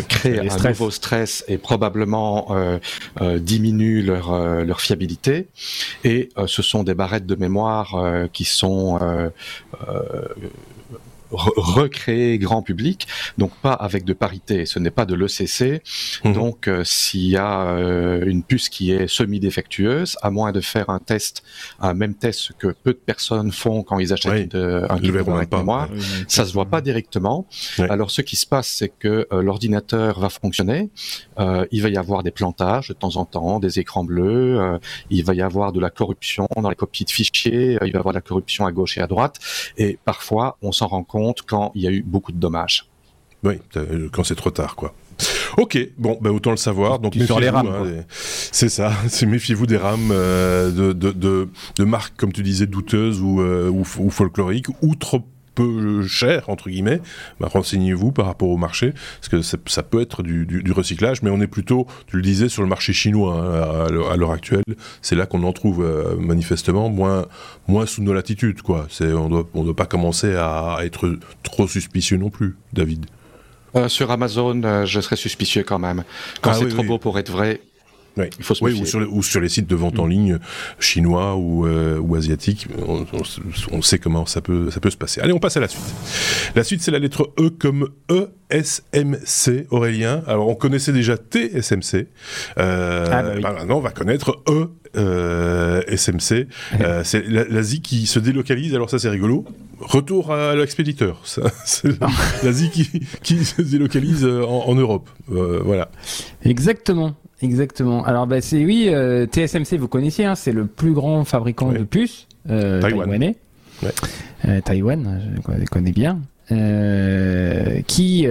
crée 0.08 0.38
un 0.38 0.68
nouveau 0.68 0.90
stress. 0.90 1.44
et 1.48 1.58
probablement 1.58 2.48
euh, 2.50 2.78
euh 3.20 3.38
diminue 3.38 4.02
leur, 4.02 4.32
euh, 4.32 4.64
leur 4.64 4.80
fiabilité. 4.80 5.46
Et 6.04 6.30
ce 6.46 6.62
sont 6.62 6.82
des 6.82 6.94
barrettes 6.94 7.26
de 7.26 7.34
mémoire 7.34 7.96
qui 8.32 8.44
sont 8.44 8.98
recréer 11.32 12.38
grand 12.38 12.62
public, 12.62 13.06
donc 13.38 13.52
pas 13.62 13.72
avec 13.72 14.04
de 14.04 14.12
parité. 14.12 14.66
Ce 14.66 14.78
n'est 14.78 14.90
pas 14.90 15.04
de 15.04 15.14
l'ECC. 15.14 15.82
Mhm. 16.24 16.32
Donc, 16.32 16.68
euh, 16.68 16.82
s'il 16.84 17.28
y 17.28 17.36
a 17.36 17.66
euh, 17.66 18.24
une 18.26 18.42
puce 18.42 18.68
qui 18.68 18.92
est 18.92 19.06
semi-défectueuse, 19.06 20.16
à 20.22 20.30
moins 20.30 20.52
de 20.52 20.60
faire 20.60 20.90
un 20.90 20.98
test, 20.98 21.42
un 21.80 21.94
même 21.94 22.14
test 22.14 22.52
que 22.58 22.68
peu 22.68 22.92
de 22.92 22.98
personnes 22.98 23.52
font 23.52 23.82
quand 23.82 23.98
ils 23.98 24.12
achètent 24.12 24.54
un 24.54 24.98
mémoire, 25.50 25.88
ça 26.28 26.44
se 26.44 26.52
voit 26.52 26.66
pas 26.66 26.80
directement. 26.80 27.46
Alors, 27.78 28.10
ce 28.10 28.22
qui 28.22 28.36
se 28.36 28.46
passe, 28.46 28.68
c'est 28.68 28.88
que 28.88 29.26
l'ordinateur 29.30 30.20
va 30.20 30.28
fonctionner. 30.28 30.90
il 31.38 31.82
va 31.82 31.88
y 31.88 31.96
avoir 31.96 32.22
des 32.22 32.30
plantages 32.30 32.88
de 32.88 32.94
temps 32.94 33.16
en 33.16 33.24
temps, 33.24 33.58
des 33.60 33.78
écrans 33.78 34.04
bleus. 34.04 34.78
il 35.10 35.24
va 35.24 35.34
y 35.34 35.42
avoir 35.42 35.72
de 35.72 35.80
la 35.80 35.90
corruption 35.90 36.46
dans 36.56 36.70
les 36.70 36.76
copies 36.76 37.04
de 37.04 37.10
fichiers. 37.10 37.72
il 37.72 37.78
va 37.78 37.86
y 37.86 37.96
avoir 37.96 38.12
de 38.12 38.18
la 38.18 38.22
corruption 38.22 38.66
à 38.66 38.72
gauche 38.72 38.98
et 38.98 39.00
à 39.00 39.06
droite. 39.06 39.38
Et 39.76 39.98
parfois, 40.04 40.56
on 40.62 40.72
s'en 40.72 40.88
rend 40.88 41.04
compte 41.04 41.21
quand 41.46 41.72
il 41.74 41.82
y 41.82 41.86
a 41.86 41.90
eu 41.90 42.02
beaucoup 42.02 42.32
de 42.32 42.38
dommages. 42.38 42.88
Oui, 43.44 43.54
euh, 43.76 44.08
quand 44.12 44.24
c'est 44.24 44.34
trop 44.34 44.50
tard, 44.50 44.76
quoi. 44.76 44.94
Ok, 45.56 45.78
bon, 45.98 46.18
bah 46.20 46.32
autant 46.32 46.50
le 46.50 46.56
savoir. 46.56 46.98
Donc 46.98 47.14
sur 47.14 47.38
les 47.38 47.50
rames, 47.50 47.68
hein, 47.68 48.04
c'est 48.08 48.68
ça. 48.68 48.92
C'est 49.08 49.26
méfiez-vous 49.26 49.66
des 49.66 49.76
rames 49.76 50.10
euh, 50.10 50.70
de, 50.70 50.92
de, 50.92 51.48
de, 51.76 51.84
marques 51.84 52.16
comme 52.16 52.32
tu 52.32 52.42
disais 52.42 52.66
douteuses 52.66 53.20
ou, 53.20 53.40
euh, 53.40 53.68
ou, 53.68 53.84
ou 53.98 54.10
folkloriques 54.10 54.68
ou 54.80 54.94
trop 54.94 55.22
peu 55.54 56.06
cher 56.06 56.48
entre 56.48 56.70
guillemets, 56.70 57.00
bah, 57.40 57.48
renseignez-vous 57.52 58.12
par 58.12 58.26
rapport 58.26 58.48
au 58.48 58.56
marché, 58.56 58.92
parce 59.20 59.28
que 59.28 59.42
ça, 59.42 59.82
peut 59.82 60.00
être 60.00 60.22
du, 60.22 60.46
du, 60.46 60.72
recyclage, 60.72 61.22
mais 61.22 61.30
on 61.30 61.40
est 61.40 61.46
plutôt, 61.46 61.86
tu 62.06 62.16
le 62.16 62.22
disais, 62.22 62.48
sur 62.48 62.62
le 62.62 62.68
marché 62.68 62.92
chinois 62.92 63.36
hein, 63.36 63.86
à, 64.10 64.16
l'heure 64.16 64.32
actuelle. 64.32 64.62
C'est 65.00 65.16
là 65.16 65.26
qu'on 65.26 65.42
en 65.44 65.52
trouve 65.52 65.84
euh, 65.84 66.16
manifestement 66.16 66.88
moins, 66.88 67.26
moins 67.68 67.86
sous 67.86 68.02
nos 68.02 68.12
latitudes, 68.12 68.62
quoi. 68.62 68.86
C'est, 68.90 69.12
on 69.12 69.28
doit, 69.28 69.48
on 69.54 69.64
doit 69.64 69.76
pas 69.76 69.86
commencer 69.86 70.34
à, 70.34 70.78
être 70.82 71.18
trop 71.42 71.66
suspicieux 71.66 72.16
non 72.16 72.30
plus, 72.30 72.56
David. 72.72 73.06
Euh, 73.74 73.88
sur 73.88 74.10
Amazon, 74.10 74.62
euh, 74.64 74.84
je 74.84 75.00
serais 75.00 75.16
suspicieux 75.16 75.62
quand 75.62 75.78
même. 75.78 76.04
Quand 76.42 76.50
ah 76.50 76.54
c'est 76.54 76.68
trop 76.68 76.82
beau 76.82 76.98
pour 76.98 77.18
être 77.18 77.30
vrai, 77.30 77.62
oui. 78.16 78.26
Il 78.38 78.44
faut 78.44 78.54
se 78.54 78.64
oui, 78.64 78.78
ou, 78.80 78.86
sur 78.86 79.12
ou, 79.12 79.22
sur 79.22 79.40
les 79.40 79.48
sites 79.48 79.66
de 79.66 79.74
vente 79.74 79.98
en 79.98 80.06
mm. 80.06 80.10
ligne 80.10 80.38
chinois 80.78 81.36
ou, 81.36 81.66
euh, 81.66 81.98
ou 81.98 82.14
asiatiques, 82.14 82.68
on, 82.86 83.06
on, 83.70 83.82
sait 83.82 83.98
comment 83.98 84.26
ça 84.26 84.40
peut, 84.40 84.70
ça 84.70 84.80
peut 84.80 84.90
se 84.90 84.96
passer. 84.96 85.20
Allez, 85.20 85.32
on 85.32 85.38
passe 85.38 85.56
à 85.56 85.60
la 85.60 85.68
suite. 85.68 85.82
La 86.54 86.64
suite, 86.64 86.82
c'est 86.82 86.90
la 86.90 86.98
lettre 86.98 87.32
E 87.38 87.50
comme 87.50 87.88
ESMC, 88.10 89.66
Aurélien. 89.70 90.22
Alors, 90.26 90.48
on 90.48 90.54
connaissait 90.54 90.92
déjà 90.92 91.16
TSMC. 91.16 92.08
Euh, 92.58 93.06
ah, 93.10 93.22
bah 93.22 93.32
oui. 93.34 93.42
bah, 93.42 93.52
maintenant, 93.52 93.78
on 93.78 93.80
va 93.80 93.90
connaître 93.90 94.42
E. 94.48 94.68
Euh, 94.94 95.80
SMC, 95.88 96.48
euh, 96.80 97.02
c'est 97.04 97.26
l'Asie 97.26 97.80
qui 97.80 98.06
se 98.06 98.18
délocalise. 98.18 98.74
Alors 98.74 98.90
ça 98.90 98.98
c'est 98.98 99.08
rigolo. 99.08 99.46
Retour 99.80 100.32
à 100.32 100.54
l'expéditeur. 100.54 101.22
L'Asie 102.42 102.70
qui, 102.70 103.00
qui, 103.22 103.44
se 103.44 103.62
délocalise 103.62 104.24
en, 104.26 104.68
en 104.68 104.74
Europe. 104.74 105.08
Euh, 105.30 105.60
voilà. 105.64 105.90
Exactement. 106.44 107.16
Exactement. 107.42 108.04
Alors 108.04 108.26
bah, 108.28 108.40
c'est 108.40 108.64
oui, 108.64 108.86
euh, 108.88 109.26
TSMC 109.26 109.76
vous 109.76 109.88
connaissiez, 109.88 110.24
hein, 110.24 110.36
c'est 110.36 110.52
le 110.52 110.66
plus 110.66 110.92
grand 110.92 111.24
fabricant 111.24 111.72
de 111.72 111.82
puces 111.82 112.28
euh, 112.48 112.80
taïwanais. 112.80 113.36
Euh, 114.46 114.60
Taïwan, 114.60 115.20
je 115.36 115.64
connais 115.66 115.90
bien. 115.92 116.20
qui 117.86 118.26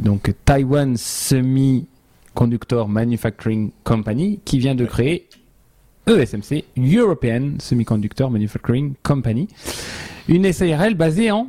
donc 0.00 0.34
Taiwan 0.46 0.96
Semiconductor 0.96 2.88
Manufacturing 2.88 3.70
Company, 3.84 4.40
qui 4.44 4.58
vient 4.58 4.74
de 4.74 4.86
créer 4.86 5.28
ESMC, 6.06 6.64
European 6.78 7.54
Semiconductor 7.58 8.30
Manufacturing 8.30 8.94
Company, 9.02 9.48
une 10.28 10.50
SARL 10.50 10.94
basée 10.94 11.30
en 11.30 11.48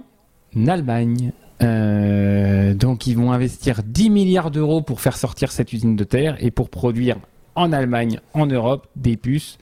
Allemagne. 0.68 1.32
Euh, 1.64 2.74
donc 2.74 3.08
ils 3.08 3.18
vont 3.18 3.32
investir 3.32 3.82
10 3.84 4.10
milliards 4.10 4.52
d'euros 4.52 4.82
pour 4.82 5.02
faire 5.02 5.18
sortir 5.18 5.52
cette 5.52 5.74
usine 5.74 5.96
de 5.96 6.04
terre 6.04 6.38
et 6.40 6.52
pour 6.52 6.70
produire 6.70 7.18
en 7.56 7.74
Allemagne, 7.74 8.20
en 8.34 8.46
Europe, 8.46 8.88
des 8.96 9.18
puces 9.18 9.58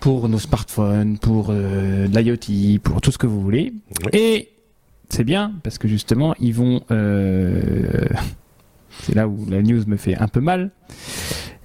pour 0.00 0.28
nos 0.28 0.38
smartphones, 0.38 1.18
pour 1.18 1.48
euh, 1.50 2.06
l'IoT, 2.08 2.80
pour 2.82 3.00
tout 3.00 3.12
ce 3.12 3.18
que 3.18 3.26
vous 3.26 3.40
voulez. 3.40 3.72
Et 4.12 4.50
c'est 5.08 5.24
bien 5.24 5.52
parce 5.62 5.78
que 5.78 5.88
justement 5.88 6.34
ils 6.40 6.54
vont... 6.54 6.82
Euh, 6.90 8.06
c'est 9.00 9.14
là 9.14 9.28
où 9.28 9.46
la 9.48 9.62
news 9.62 9.82
me 9.86 9.96
fait 9.96 10.16
un 10.16 10.28
peu 10.28 10.40
mal. 10.40 10.70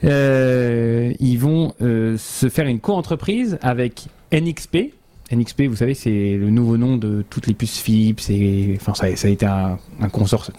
ils 0.03 1.37
vont 1.39 1.73
se 1.79 2.49
faire 2.49 2.67
une 2.67 2.79
co-entreprise 2.79 3.57
avec 3.61 4.07
NXP, 4.31 4.93
NXP, 5.31 5.63
vous 5.63 5.75
savez, 5.75 5.93
c'est 5.93 6.37
le 6.37 6.49
nouveau 6.49 6.77
nom 6.77 6.97
de 6.97 7.23
toutes 7.29 7.47
les 7.47 7.53
puces 7.53 7.79
Philips. 7.79 8.29
Et, 8.29 8.77
enfin, 8.79 8.93
ça, 8.93 9.15
ça 9.15 9.27
a 9.27 9.31
été 9.31 9.45
un, 9.45 9.77
un 10.01 10.09
consort, 10.09 10.49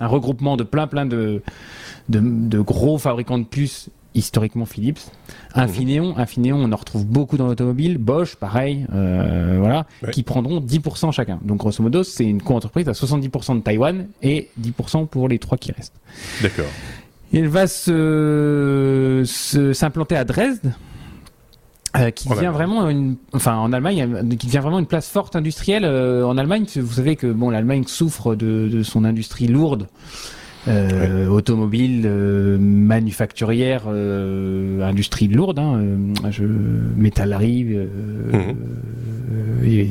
un 0.00 0.06
regroupement 0.06 0.56
de 0.56 0.64
plein, 0.64 0.86
plein 0.86 1.06
de, 1.06 1.42
de, 2.08 2.60
gros 2.60 2.98
fabricants 2.98 3.38
de 3.38 3.44
puces 3.44 3.88
historiquement 4.14 4.66
Philips. 4.66 5.00
Infineon, 5.54 6.18
Infineon, 6.18 6.58
on 6.58 6.70
en 6.70 6.76
retrouve 6.76 7.06
beaucoup 7.06 7.38
dans 7.38 7.46
l'automobile. 7.46 7.96
Bosch, 7.96 8.36
pareil, 8.36 8.86
euh, 8.92 9.56
voilà, 9.58 9.86
qui 10.10 10.22
prendront 10.22 10.60
10% 10.60 11.12
chacun. 11.12 11.38
Donc 11.42 11.58
grosso 11.58 11.82
modo, 11.82 12.02
c'est 12.02 12.24
une 12.24 12.42
co-entreprise 12.42 12.88
à 12.88 12.92
70% 12.92 13.56
de 13.56 13.60
Taïwan 13.60 14.08
et 14.22 14.50
10% 14.60 15.06
pour 15.06 15.28
les 15.28 15.38
trois 15.38 15.56
qui 15.56 15.72
restent. 15.72 15.98
D'accord. 16.42 16.66
Il 17.32 17.48
va 17.48 17.66
se 17.66 19.22
s'implanter 19.72 20.16
à 20.16 20.24
Dresde, 20.24 20.74
euh, 21.96 22.10
qui 22.10 22.28
devient 22.28 22.50
vraiment 22.52 22.88
une, 22.88 23.16
enfin 23.34 23.56
en 23.56 23.72
Allemagne, 23.72 24.02
euh, 24.02 24.36
qui 24.36 24.46
devient 24.46 24.60
vraiment 24.60 24.78
une 24.78 24.86
place 24.86 25.08
forte 25.08 25.36
industrielle 25.36 25.84
euh, 25.84 26.26
en 26.26 26.38
Allemagne. 26.38 26.64
Vous 26.76 26.94
savez 26.94 27.16
que 27.16 27.26
bon, 27.26 27.50
l'Allemagne 27.50 27.84
souffre 27.86 28.34
de, 28.34 28.68
de, 28.72 28.82
son 28.82 29.04
industrie 29.04 29.46
lourde 29.46 29.88
euh, 30.68 31.26
automobile, 31.26 32.02
euh, 32.06 32.56
manufacturière, 32.56 33.84
euh, 33.88 34.80
industrie 34.82 35.26
lourde, 35.26 35.58
hein, 35.58 35.80
je, 36.30 36.44
métallerie 36.44 37.64
mhm. 37.64 38.54
et, 39.64 39.88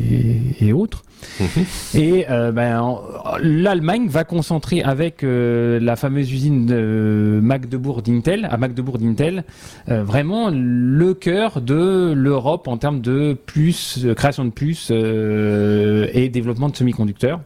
et, 0.62 0.72
autres. 0.74 1.04
Mhm. 1.40 1.66
Et 1.96 2.26
ben, 2.54 2.98
l'Allemagne 3.42 4.08
va 4.08 4.24
concentrer 4.24 4.82
avec 4.82 5.24
la 5.24 5.96
fameuse 5.96 6.32
usine 6.32 6.66
de 6.66 7.40
Magdebourg 7.44 8.02
d'Intel, 8.02 8.48
à 8.50 8.58
Magdebourg 8.58 8.98
d'Intel, 8.98 9.44
vraiment 9.88 10.50
le 10.52 11.14
cœur 11.14 11.62
de 11.62 12.14
l'Europe 12.16 12.68
en 12.68 12.78
termes 12.78 13.02
de 13.02 13.38
plus 13.46 14.08
création 14.16 14.46
de 14.46 14.52
puces 14.52 14.90
et 14.90 16.30
développement 16.30 16.70
de 16.70 16.76
semi-conducteurs. 16.76 17.42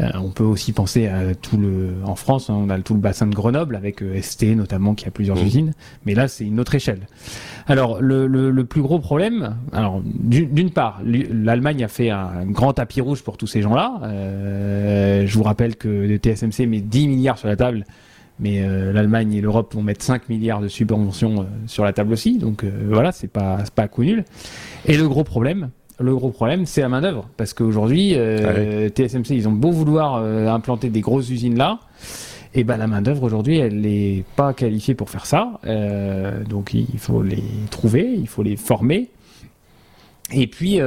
Euh, 0.00 0.08
on 0.14 0.30
peut 0.30 0.44
aussi 0.44 0.72
penser 0.72 1.06
à 1.06 1.34
tout 1.34 1.56
le, 1.56 1.94
en 2.04 2.14
France, 2.14 2.48
hein, 2.48 2.54
on 2.56 2.70
a 2.70 2.78
tout 2.78 2.94
le 2.94 3.00
bassin 3.00 3.26
de 3.26 3.34
Grenoble 3.34 3.76
avec 3.76 4.02
euh, 4.02 4.20
ST 4.20 4.44
notamment 4.56 4.94
qui 4.94 5.06
a 5.06 5.10
plusieurs 5.10 5.36
mmh. 5.36 5.46
usines, 5.46 5.72
mais 6.06 6.14
là 6.14 6.28
c'est 6.28 6.44
une 6.44 6.60
autre 6.60 6.74
échelle. 6.74 7.00
Alors 7.66 8.00
le, 8.00 8.26
le, 8.26 8.64
plus 8.64 8.80
gros 8.80 8.98
problème, 8.98 9.56
alors 9.72 10.02
d'une 10.04 10.70
part, 10.70 11.00
l'Allemagne 11.04 11.84
a 11.84 11.88
fait 11.88 12.10
un 12.10 12.46
grand 12.46 12.72
tapis 12.72 13.00
rouge 13.00 13.22
pour 13.22 13.36
tous 13.36 13.46
ces 13.46 13.60
gens-là. 13.60 14.00
Euh, 14.04 15.26
je 15.26 15.38
vous 15.38 15.44
rappelle 15.44 15.76
que 15.76 15.88
le 15.88 16.16
TSMC 16.16 16.66
met 16.66 16.80
10 16.80 17.08
milliards 17.08 17.38
sur 17.38 17.48
la 17.48 17.56
table 17.56 17.84
mais 18.40 18.66
l'Allemagne 18.92 19.34
et 19.34 19.40
l'Europe 19.40 19.72
vont 19.74 19.82
mettre 19.82 20.02
5 20.02 20.28
milliards 20.28 20.60
de 20.60 20.66
subventions 20.66 21.46
sur 21.66 21.84
la 21.84 21.92
table 21.92 22.12
aussi, 22.12 22.38
donc 22.38 22.64
voilà, 22.64 23.12
c'est 23.12 23.28
pas 23.28 23.58
pas 23.72 23.84
un 23.84 23.88
coup 23.88 24.02
nul. 24.02 24.24
Et 24.86 24.96
le 24.96 25.06
gros 25.06 25.22
problème, 25.22 25.70
le 26.02 26.14
gros 26.14 26.30
problème, 26.30 26.66
c'est 26.66 26.80
la 26.80 26.88
main-d'œuvre. 26.88 27.28
Parce 27.36 27.54
qu'aujourd'hui, 27.54 28.14
euh, 28.16 28.88
TSMC, 28.88 29.30
ils 29.30 29.48
ont 29.48 29.52
beau 29.52 29.70
vouloir 29.70 30.16
euh, 30.16 30.48
implanter 30.48 30.90
des 30.90 31.00
grosses 31.00 31.30
usines 31.30 31.56
là. 31.56 31.78
Et 32.54 32.64
ben 32.64 32.76
la 32.76 32.86
main-d'œuvre 32.86 33.22
aujourd'hui, 33.22 33.58
elle 33.58 33.80
n'est 33.80 34.24
pas 34.36 34.52
qualifiée 34.52 34.94
pour 34.94 35.08
faire 35.08 35.24
ça. 35.24 35.60
Euh, 35.66 36.44
donc 36.44 36.74
il 36.74 36.98
faut 36.98 37.22
les 37.22 37.42
trouver, 37.70 38.12
il 38.14 38.28
faut 38.28 38.42
les 38.42 38.56
former. 38.56 39.08
Et 40.32 40.46
puis, 40.46 40.80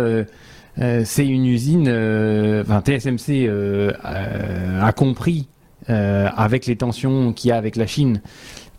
c'est 1.03 1.27
une 1.27 1.45
usine. 1.45 1.87
Enfin, 2.61 2.81
TSMC 2.81 3.49
a 4.03 4.91
compris, 4.93 5.47
avec 5.87 6.65
les 6.67 6.75
tensions 6.75 7.33
qu'il 7.33 7.49
y 7.49 7.51
a 7.51 7.57
avec 7.57 7.75
la 7.75 7.87
Chine, 7.87 8.21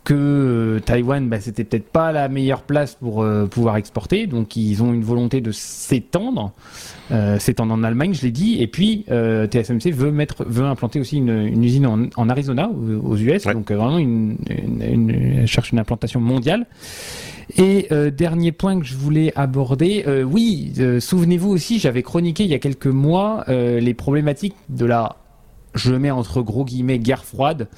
que 0.07 0.15
euh, 0.15 0.81
Taïwan, 0.81 1.29
bah, 1.29 1.41
c'était 1.41 1.65
peut-être 1.65 1.89
pas 1.89 2.13
la 2.13 2.29
meilleure 2.29 2.63
place 2.63 2.95
pour 2.95 3.23
euh, 3.23 3.47
pouvoir 3.47 3.77
exporter. 3.77 4.29
Donc 4.29 4.55
ils 4.55 4.81
ont 4.81 4.95
une 4.95 5.03
volonté 5.03 5.41
de 5.41 5.51
s'étendre, 5.51 6.53
euh, 7.11 7.41
s'étendre 7.41 7.75
en 7.75 7.83
Allemagne, 7.83 8.15
je 8.15 8.23
l'ai 8.23 8.31
dit. 8.31 8.63
Et 8.63 8.69
puis 8.69 9.05
TSMC 9.05 9.91
veut 9.91 10.13
mettre, 10.13 10.45
veut 10.45 10.65
implanter 10.65 11.01
aussi 11.01 11.17
une, 11.17 11.63
usine 11.63 12.11
en, 12.17 12.29
Arizona, 12.29 12.71
aux, 12.71 13.17
US. 13.17 13.43
Donc 13.47 13.73
vraiment, 13.73 13.99
une, 13.99 14.37
elle 14.81 15.47
cherche 15.49 15.73
une 15.73 15.81
implantation 15.81 16.21
mondiale. 16.21 16.67
Et 17.59 17.89
dernier 18.17 18.53
point 18.53 18.79
que 18.79 18.87
je 18.87 18.95
voulais 18.95 19.33
aborder, 19.37 20.05
oui, 20.25 20.73
souvenez-vous 21.01 21.51
aussi, 21.51 21.79
j'avais 21.79 22.03
chroniqué 22.03 22.45
il 22.45 22.51
y 22.51 22.55
a 22.55 22.59
quelques 22.59 22.87
mois 22.87 23.45
les 23.49 23.95
problématiques 23.95 24.57
de 24.69 24.85
la, 24.85 25.17
je 25.75 25.95
mets 25.95 26.11
entre 26.11 26.43
gros 26.43 26.65
guillemets, 26.65 26.99
guerre 26.99 27.25
froide 27.25 27.69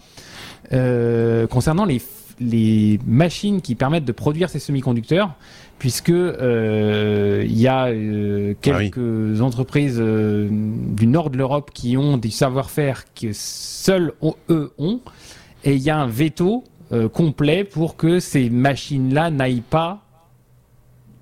concernant 0.71 1.85
les 1.85 2.01
les 2.41 2.99
machines 3.07 3.61
qui 3.61 3.75
permettent 3.75 4.05
de 4.05 4.13
produire 4.13 4.51
ces 4.51 4.59
semi-conducteurs, 4.59 5.35
puisque 5.79 6.11
euh, 6.11 7.45
il 7.47 7.59
y 7.59 7.69
a 7.69 7.87
euh, 7.87 8.55
quelques 8.61 9.41
entreprises 9.41 9.99
euh, 10.01 10.49
du 10.51 11.07
nord 11.07 11.31
de 11.31 11.39
l'Europe 11.39 11.71
qui 11.73 11.97
ont 11.97 12.17
des 12.17 12.31
savoir-faire 12.31 13.05
que 13.15 13.29
seuls 13.33 14.13
eux 14.51 14.73
ont, 14.79 15.01
et 15.65 15.75
il 15.75 15.83
y 15.83 15.91
a 15.91 15.99
un 15.99 16.07
veto 16.07 16.65
complet 17.13 17.65
pour 17.65 17.97
que 17.97 18.19
ces 18.19 18.49
machines-là 18.49 19.31
n'aillent 19.31 19.61
pas 19.61 20.03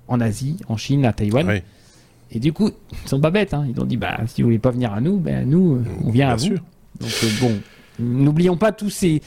en 0.07 0.21
Asie, 0.21 0.55
en 0.69 0.77
Chine, 0.77 1.05
à 1.05 1.11
Taïwan. 1.11 1.61
Et 2.31 2.39
du 2.39 2.53
coup, 2.53 2.71
ils 3.03 3.09
sont 3.09 3.19
pas 3.19 3.31
bêtes. 3.31 3.53
Hein. 3.53 3.67
Ils 3.69 3.81
ont 3.81 3.85
dit, 3.85 3.97
bah, 3.97 4.17
si 4.27 4.41
vous 4.41 4.47
voulez 4.47 4.59
pas 4.59 4.71
venir 4.71 4.93
à 4.93 5.01
nous, 5.01 5.17
ben 5.17 5.45
nous, 5.49 5.83
on 6.05 6.09
vient 6.09 6.29
à 6.29 6.35
vous. 6.37 6.55
Donc 7.01 7.11
bon, 7.41 7.51
n'oublions 7.99 8.55
pas 8.55 8.71
tous 8.71 8.89
ces 8.89 9.21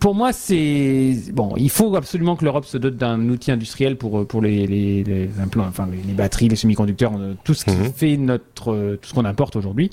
pour 0.00 0.14
moi, 0.14 0.32
c'est 0.32 1.16
bon. 1.32 1.54
Il 1.56 1.70
faut 1.70 1.96
absolument 1.96 2.36
que 2.36 2.44
l'Europe 2.44 2.64
se 2.64 2.76
dote 2.76 2.96
d'un 2.96 3.28
outil 3.28 3.50
industriel 3.50 3.96
pour 3.96 4.26
pour 4.26 4.42
les, 4.42 4.66
les, 4.66 5.04
les 5.04 5.30
implants, 5.40 5.66
enfin 5.66 5.88
les, 5.90 6.12
batteries, 6.12 6.48
les 6.48 6.56
semi-conducteurs, 6.56 7.12
euh, 7.16 7.34
tout 7.44 7.54
ce 7.54 7.64
qui 7.64 7.70
mhm. 7.70 7.92
fait 7.92 8.16
notre 8.16 8.72
euh, 8.72 8.98
tout 9.00 9.08
ce 9.08 9.14
qu'on 9.14 9.24
importe 9.24 9.56
aujourd'hui. 9.56 9.90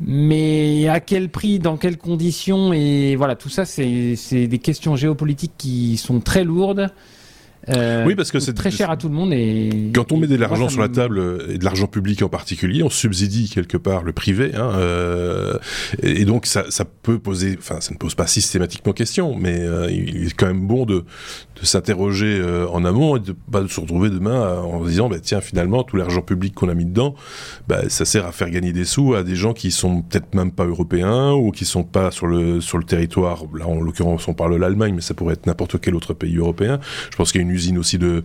Mais 0.00 0.88
à 0.88 1.00
quel 1.00 1.28
prix, 1.28 1.58
dans 1.58 1.76
quelles 1.76 1.98
conditions 1.98 2.72
et 2.72 3.14
voilà, 3.16 3.36
tout 3.36 3.48
ça, 3.48 3.64
c'est 3.64 4.16
des 4.46 4.58
questions 4.58 4.96
géopolitiques 4.96 5.54
qui 5.56 5.96
sont 5.96 6.20
très 6.20 6.42
lourdes. 6.42 6.90
Euh, 7.68 8.04
oui, 8.04 8.14
parce 8.16 8.32
que 8.32 8.40
c'est 8.40 8.54
très 8.54 8.70
cher 8.70 8.90
à 8.90 8.96
tout 8.96 9.08
le 9.08 9.14
monde. 9.14 9.32
Et 9.32 9.90
quand 9.94 10.10
on 10.12 10.16
met 10.16 10.26
de 10.26 10.34
l'argent 10.34 10.68
sur 10.68 10.80
la 10.80 10.88
table 10.88 11.18
euh, 11.18 11.52
et 11.52 11.58
de 11.58 11.64
l'argent 11.64 11.86
public 11.86 12.22
en 12.22 12.28
particulier, 12.28 12.82
on 12.82 12.90
subsidie 12.90 13.48
quelque 13.48 13.76
part 13.76 14.02
le 14.02 14.12
privé, 14.12 14.52
hein, 14.54 14.72
euh, 14.76 15.58
et, 16.02 16.24
donc 16.24 16.46
ça, 16.46 16.64
ça, 16.70 16.84
peut 16.84 17.18
poser, 17.18 17.56
enfin, 17.58 17.80
ça 17.80 17.92
ne 17.92 17.98
pose 17.98 18.14
pas 18.14 18.26
systématiquement 18.26 18.92
question, 18.92 19.36
mais 19.36 19.60
euh, 19.60 19.90
il 19.90 20.26
est 20.26 20.34
quand 20.34 20.46
même 20.46 20.66
bon 20.66 20.86
de, 20.86 21.04
de 21.60 21.66
s'interroger 21.66 22.42
en 22.70 22.84
amont 22.84 23.16
et 23.16 23.20
de 23.20 23.32
pas 23.32 23.66
se 23.68 23.80
retrouver 23.80 24.10
demain 24.10 24.58
en 24.58 24.82
se 24.84 24.88
disant, 24.88 25.08
bah, 25.08 25.18
tiens, 25.20 25.40
finalement, 25.40 25.84
tout 25.84 25.96
l'argent 25.96 26.22
public 26.22 26.54
qu'on 26.54 26.68
a 26.68 26.74
mis 26.74 26.84
dedans, 26.84 27.14
bah, 27.68 27.88
ça 27.88 28.04
sert 28.04 28.26
à 28.26 28.32
faire 28.32 28.50
gagner 28.50 28.72
des 28.72 28.84
sous 28.84 29.14
à 29.14 29.22
des 29.22 29.36
gens 29.36 29.52
qui 29.52 29.70
sont 29.70 30.02
peut-être 30.02 30.34
même 30.34 30.50
pas 30.50 30.64
européens 30.64 31.32
ou 31.32 31.50
qui 31.50 31.64
sont 31.64 31.84
pas 31.84 32.10
sur 32.10 32.26
le 32.26 32.60
sur 32.60 32.78
le 32.78 32.84
territoire. 32.84 33.44
Là, 33.56 33.68
en 33.68 33.80
l'occurrence, 33.80 34.26
on 34.26 34.34
parle 34.34 34.52
de 34.54 34.56
l'Allemagne, 34.56 34.94
mais 34.94 35.00
ça 35.00 35.14
pourrait 35.14 35.34
être 35.34 35.46
n'importe 35.46 35.80
quel 35.80 35.94
autre 35.94 36.14
pays 36.14 36.36
européen. 36.36 36.80
Je 37.10 37.16
pense 37.16 37.30
qu'il 37.30 37.40
y 37.40 37.44
a 37.44 37.46
une 37.46 37.51
usine 37.52 37.78
aussi 37.78 37.98
de, 37.98 38.22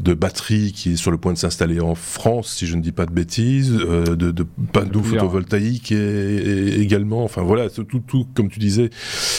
de 0.00 0.14
batteries 0.14 0.72
qui 0.72 0.92
est 0.92 0.96
sur 0.96 1.10
le 1.10 1.18
point 1.18 1.32
de 1.32 1.38
s'installer 1.38 1.80
en 1.80 1.94
France, 1.94 2.54
si 2.54 2.66
je 2.66 2.76
ne 2.76 2.82
dis 2.82 2.92
pas 2.92 3.06
de 3.06 3.12
bêtises, 3.12 3.72
euh, 3.72 4.16
de, 4.16 4.30
de 4.30 4.46
panneaux 4.72 5.02
photovoltaïques 5.02 5.92
et, 5.92 6.80
également. 6.80 7.24
Enfin 7.24 7.42
voilà, 7.42 7.70
tout, 7.70 7.84
tout, 7.84 8.26
comme 8.34 8.48
tu 8.48 8.58
disais, 8.58 8.90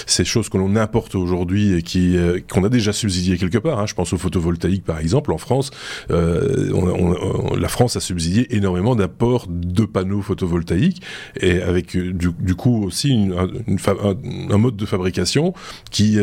ces 0.07 0.25
choses 0.25 0.49
que 0.49 0.57
l'on 0.57 0.75
importe 0.75 1.15
aujourd'hui 1.15 1.73
et 1.73 1.81
qui 1.81 2.17
euh, 2.17 2.39
qu'on 2.51 2.63
a 2.63 2.69
déjà 2.69 2.93
subsidié 2.93 3.37
quelque 3.37 3.57
part. 3.57 3.79
Hein. 3.79 3.85
Je 3.85 3.93
pense 3.93 4.13
au 4.13 4.17
photovoltaïque 4.17 4.83
par 4.83 4.99
exemple. 4.99 5.31
En 5.31 5.37
France, 5.37 5.71
euh, 6.11 6.71
on, 6.73 7.55
la 7.55 7.67
France 7.67 7.95
a 7.95 7.99
subsidié 7.99 8.55
énormément 8.55 8.95
d'apports 8.95 9.47
de 9.49 9.85
panneaux 9.85 10.21
photovoltaïques 10.21 11.01
et 11.39 11.61
avec 11.61 11.97
du, 11.97 12.31
du 12.39 12.55
coup 12.55 12.83
aussi 12.83 13.09
une, 13.09 13.35
une, 13.67 13.79
un, 13.87 14.53
un, 14.53 14.57
mode 14.57 14.75
de 14.75 14.85
fabrication 14.85 15.53
qui 15.91 16.17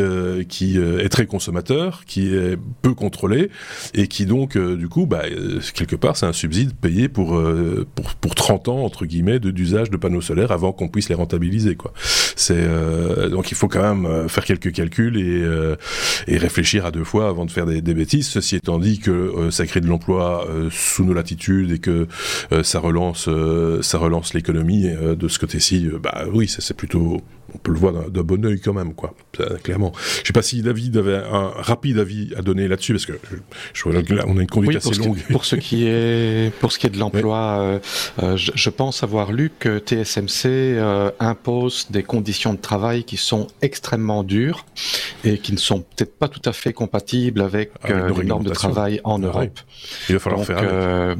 qui 0.49 0.77
est 0.77 1.09
très 1.09 1.25
consommateur, 1.25 2.03
qui 2.05 2.33
est 2.33 2.57
peu 2.81 2.93
contrôlé 3.03 3.49
et 3.93 4.07
qui 4.07 4.25
donc, 4.25 4.55
euh, 4.55 4.77
du 4.77 4.87
coup, 4.87 5.05
bah, 5.05 5.23
euh, 5.29 5.59
quelque 5.73 5.95
part, 5.95 6.15
c'est 6.15 6.25
un 6.25 6.33
subside 6.33 6.73
payé 6.73 7.09
pour, 7.09 7.35
euh, 7.35 7.85
pour, 7.95 8.15
pour 8.15 8.33
30 8.33 8.69
ans, 8.69 8.83
entre 8.83 9.05
guillemets, 9.05 9.39
d'usage 9.39 9.89
de, 9.89 9.97
panneaux 9.97 10.21
solaires 10.21 10.51
avant 10.51 10.71
qu'on 10.71 10.87
puisse 10.87 11.09
les 11.09 11.15
rentabiliser. 11.15 11.75
Quoi. 11.75 11.93
C'est, 12.35 12.63
donc 13.29 13.51
il 13.51 13.55
faut 13.55 13.67
quand 13.67 13.95
même 13.95 14.27
faire 14.27 14.43
quelques 14.43 14.73
calculs 14.73 15.17
et, 15.17 15.43
et 16.27 16.37
réfléchir 16.37 16.85
à 16.85 16.91
deux 16.91 17.03
fois 17.03 17.29
avant 17.29 17.45
de 17.45 17.51
faire 17.51 17.65
des, 17.65 17.81
bêtises. 17.81 18.27
Ceci 18.27 18.57
étant 18.57 18.79
dit 18.79 18.99
que 18.99 19.49
ça 19.51 19.65
crée 19.65 19.81
de 19.81 19.87
l'emploi 19.87 20.47
sous 20.71 21.05
nos 21.05 21.13
latitudes 21.13 21.71
et 21.71 21.79
que 21.79 22.07
ça 22.63 22.79
relance, 22.79 23.29
ça 23.81 23.97
relance 23.97 24.33
l'économie 24.33 24.89
de 24.89 25.27
ce 25.27 25.39
côté-ci, 25.39 25.89
bah 26.01 26.25
oui, 26.33 26.47
c'est 26.49 26.75
plutôt 26.75 27.21
on 27.53 27.57
peut 27.57 27.71
le 27.71 27.77
voir 27.77 28.09
d'un 28.09 28.23
bon 28.23 28.45
oeil 28.45 28.59
quand 28.59 28.73
même, 28.73 28.93
quoi. 28.93 29.13
clairement. 29.63 29.93
Je 30.21 30.27
sais 30.27 30.33
pas 30.33 30.41
si 30.41 30.61
David 30.61 30.97
avait 30.97 31.17
un 31.17 31.49
rapide 31.55 31.99
avis 31.99 32.33
à 32.35 32.41
donner 32.41 32.67
là-dessus, 32.67 32.92
parce 32.93 33.05
que 33.05 33.13
je, 33.73 33.89
là, 33.89 34.23
on 34.27 34.37
a 34.37 34.41
une 34.41 34.47
conduite 34.47 34.77
assez 34.77 34.95
longue. 34.95 35.19
pour 35.31 35.45
ce 35.45 35.55
qui 35.55 35.85
est 35.87 36.53
pour 36.59 36.71
ce 36.71 36.79
qui 36.79 36.87
est 36.87 36.89
de 36.89 36.99
l'emploi, 36.99 37.37
euh, 37.59 37.79
euh, 38.21 38.37
je, 38.37 38.69
pense 38.69 39.03
avoir 39.03 39.31
lu 39.31 39.51
que 39.59 39.79
TSMC 39.79 40.45
euh, 40.45 41.11
impose 41.19 41.87
des 41.89 42.03
conditions 42.03 42.53
de 42.53 42.59
travail 42.59 43.03
qui 43.03 43.17
sont 43.17 43.47
extrêmement 43.61 44.23
dures 44.23 44.65
et 45.23 45.37
qui 45.37 45.53
ne 45.53 45.57
sont 45.57 45.81
peut-être 45.81 46.17
pas 46.17 46.27
tout 46.27 46.41
à 46.45 46.53
fait 46.53 46.73
compatibles 46.73 47.41
avec, 47.41 47.71
les 47.87 48.23
normes 48.23 48.43
de 48.43 48.51
travail 48.51 49.01
en 49.03 49.19
Europe. 49.19 49.59
Il 50.09 50.13
va 50.13 50.19
falloir 50.19 50.45
faire. 50.45 51.15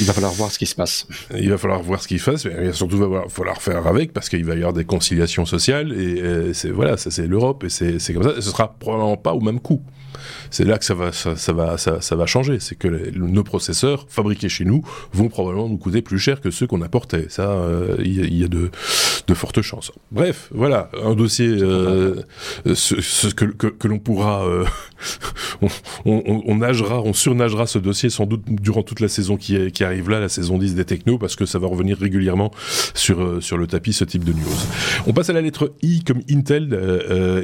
il 0.00 0.06
va 0.06 0.12
falloir 0.12 0.32
voir 0.32 0.50
ce 0.50 0.58
qui 0.58 0.66
se 0.66 0.74
passe. 0.74 1.06
Il 1.36 1.50
va 1.50 1.58
falloir 1.58 1.82
voir 1.82 2.02
ce 2.02 2.08
qui 2.08 2.18
se 2.18 2.30
passe, 2.30 2.44
mais 2.44 2.52
il 2.58 2.66
va 2.66 2.72
surtout 2.72 2.98
falloir 3.28 3.62
faire 3.62 3.86
avec 3.86 4.12
parce 4.12 4.28
qu'il 4.28 4.44
va 4.44 4.54
y 4.54 4.58
avoir 4.58 4.72
des 4.72 4.84
conciliations 4.84 5.46
sociale 5.46 5.92
et, 5.92 6.52
c'est 6.52 6.70
voilà, 6.70 6.96
ça 6.96 7.10
c'est 7.10 7.26
l'Europe 7.26 7.64
et 7.64 7.68
c'est 7.68 8.12
comme 8.12 8.22
ça. 8.22 8.34
Et 8.36 8.40
ce 8.40 8.50
sera 8.50 8.72
probablement 8.72 9.16
pas 9.16 9.32
au 9.32 9.40
même 9.40 9.60
coût 9.60 9.82
c'est 10.50 10.64
là 10.64 10.78
que 10.78 10.84
ça 10.84 10.94
va, 10.94 11.12
ça, 11.12 11.52
va, 11.52 11.78
ça, 11.78 12.16
va 12.16 12.26
changer. 12.26 12.58
C'est 12.60 12.76
que 12.76 12.88
nos 13.16 13.44
processeurs 13.44 14.06
fabriqués 14.08 14.48
chez 14.48 14.64
nous 14.64 14.82
vont 15.12 15.28
probablement 15.28 15.68
nous 15.68 15.76
coûter 15.76 16.02
plus 16.02 16.18
cher 16.18 16.40
que 16.40 16.50
ceux 16.50 16.66
qu'on 16.66 16.82
apportait. 16.82 17.26
Ça, 17.28 17.50
euh, 17.50 17.96
il 18.00 18.38
y, 18.38 18.44
a 18.44 18.48
de, 18.48 18.70
de, 19.26 19.34
fortes 19.34 19.62
chances. 19.62 19.92
Bref, 20.12 20.48
voilà, 20.52 20.90
un 21.02 21.14
dossier 21.14 21.48
euh, 21.48 22.22
ce, 22.74 23.28
que, 23.34 23.44
que, 23.44 23.88
l'on 23.88 23.98
pourra, 23.98 24.44
euh, 24.46 24.64
on, 26.04 26.42
on, 26.46 26.56
nagera, 26.56 27.00
on 27.02 27.12
surnagera 27.12 27.66
ce 27.66 27.78
dossier 27.78 28.10
sans 28.10 28.26
doute 28.26 28.42
durant 28.48 28.82
toute 28.82 29.00
la 29.00 29.08
saison 29.08 29.36
qui, 29.36 29.70
qui 29.72 29.84
arrive 29.84 30.10
là, 30.10 30.20
la 30.20 30.28
saison 30.28 30.58
10 30.58 30.74
des 30.74 30.84
technos, 30.84 31.18
parce 31.18 31.36
que 31.36 31.46
ça 31.46 31.58
va 31.58 31.66
revenir 31.66 31.98
régulièrement 31.98 32.52
sur, 32.94 33.42
sur 33.42 33.56
le 33.56 33.66
tapis 33.66 33.92
ce 33.92 34.04
type 34.04 34.24
de 34.24 34.32
news. 34.32 35.06
On 35.06 35.12
passe 35.12 35.30
à 35.30 35.32
la 35.32 35.40
lettre 35.40 35.72
I 35.82 36.02
comme 36.04 36.20
Intel 36.30 36.78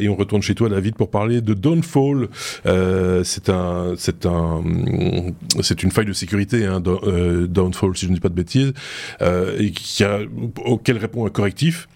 et 0.00 0.08
on 0.08 0.16
retourne 0.16 0.42
chez 0.42 0.54
toi 0.54 0.68
David 0.68 0.96
pour 0.96 1.10
parler 1.10 1.40
de 1.40 1.54
Downfall. 1.54 2.28
Euh, 2.66 2.93
c'est 3.24 3.48
un, 3.48 3.94
c'est 3.96 4.26
un, 4.26 4.62
c'est 5.62 5.82
une 5.82 5.90
faille 5.90 6.06
de 6.06 6.12
sécurité, 6.12 6.66
hein, 6.66 6.82
euh, 6.86 7.46
Downfall, 7.46 7.96
si 7.96 8.06
je 8.06 8.10
ne 8.10 8.14
dis 8.14 8.20
pas 8.20 8.28
de 8.28 8.34
bêtises, 8.34 8.72
euh, 9.22 9.56
et 9.58 9.70
qui 9.70 10.04
a, 10.04 10.20
auquel 10.64 10.98
répond 10.98 11.26
un 11.26 11.30
correctif, 11.30 11.88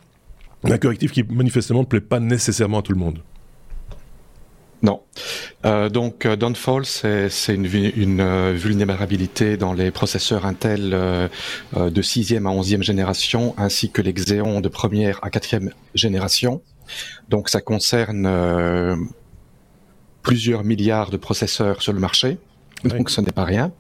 un 0.65 0.79
correctif 0.79 1.13
qui 1.13 1.23
manifestement 1.23 1.81
ne 1.81 1.87
plaît 1.87 2.01
pas 2.01 2.21
nécessairement 2.21 2.81
à 2.81 2.83
tout 2.83 2.93
le 2.93 2.99
monde. 2.99 3.19
Non. 4.83 5.01
Euh, 5.67 5.89
donc 5.89 6.27
Downfall, 6.27 6.87
c'est 6.87 7.29
une, 7.49 7.67
vulnérabilité 7.67 9.57
dans 9.57 9.73
les 9.73 9.91
processeurs 9.91 10.47
Intel 10.47 10.91
euh, 10.93 11.29
de 11.75 12.03
6e 12.03 12.47
à 12.47 12.55
11e 12.55 12.83
génération, 12.83 13.55
ainsi 13.59 13.91
que 13.91 14.03
les 14.03 14.13
Xeon 14.13 14.61
de 14.61 14.69
première 14.69 15.19
à 15.23 15.31
quatrième 15.31 15.73
génération. 15.95 16.63
Donc 17.29 17.49
ça 17.49 17.61
concerne 17.61 18.27
plusieurs 20.29 20.63
milliards 20.63 21.11
de 21.11 21.17
processeurs 21.17 21.81
sur 21.83 21.95
le 21.95 22.01
marché, 22.01 22.37
donc 22.85 23.09
ce 23.09 23.21
n'est 23.23 23.33
pas 23.33 23.45
rien. 23.45 23.73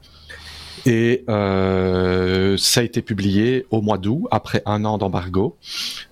Et 0.87 1.25
euh, 1.29 2.57
ça 2.57 2.81
a 2.81 2.83
été 2.83 3.03
publié 3.03 3.67
au 3.71 3.83
mois 3.83 3.99
d'août, 3.99 4.27
après 4.31 4.63
un 4.65 4.87
an 4.87 4.97
d'embargo. 4.97 5.57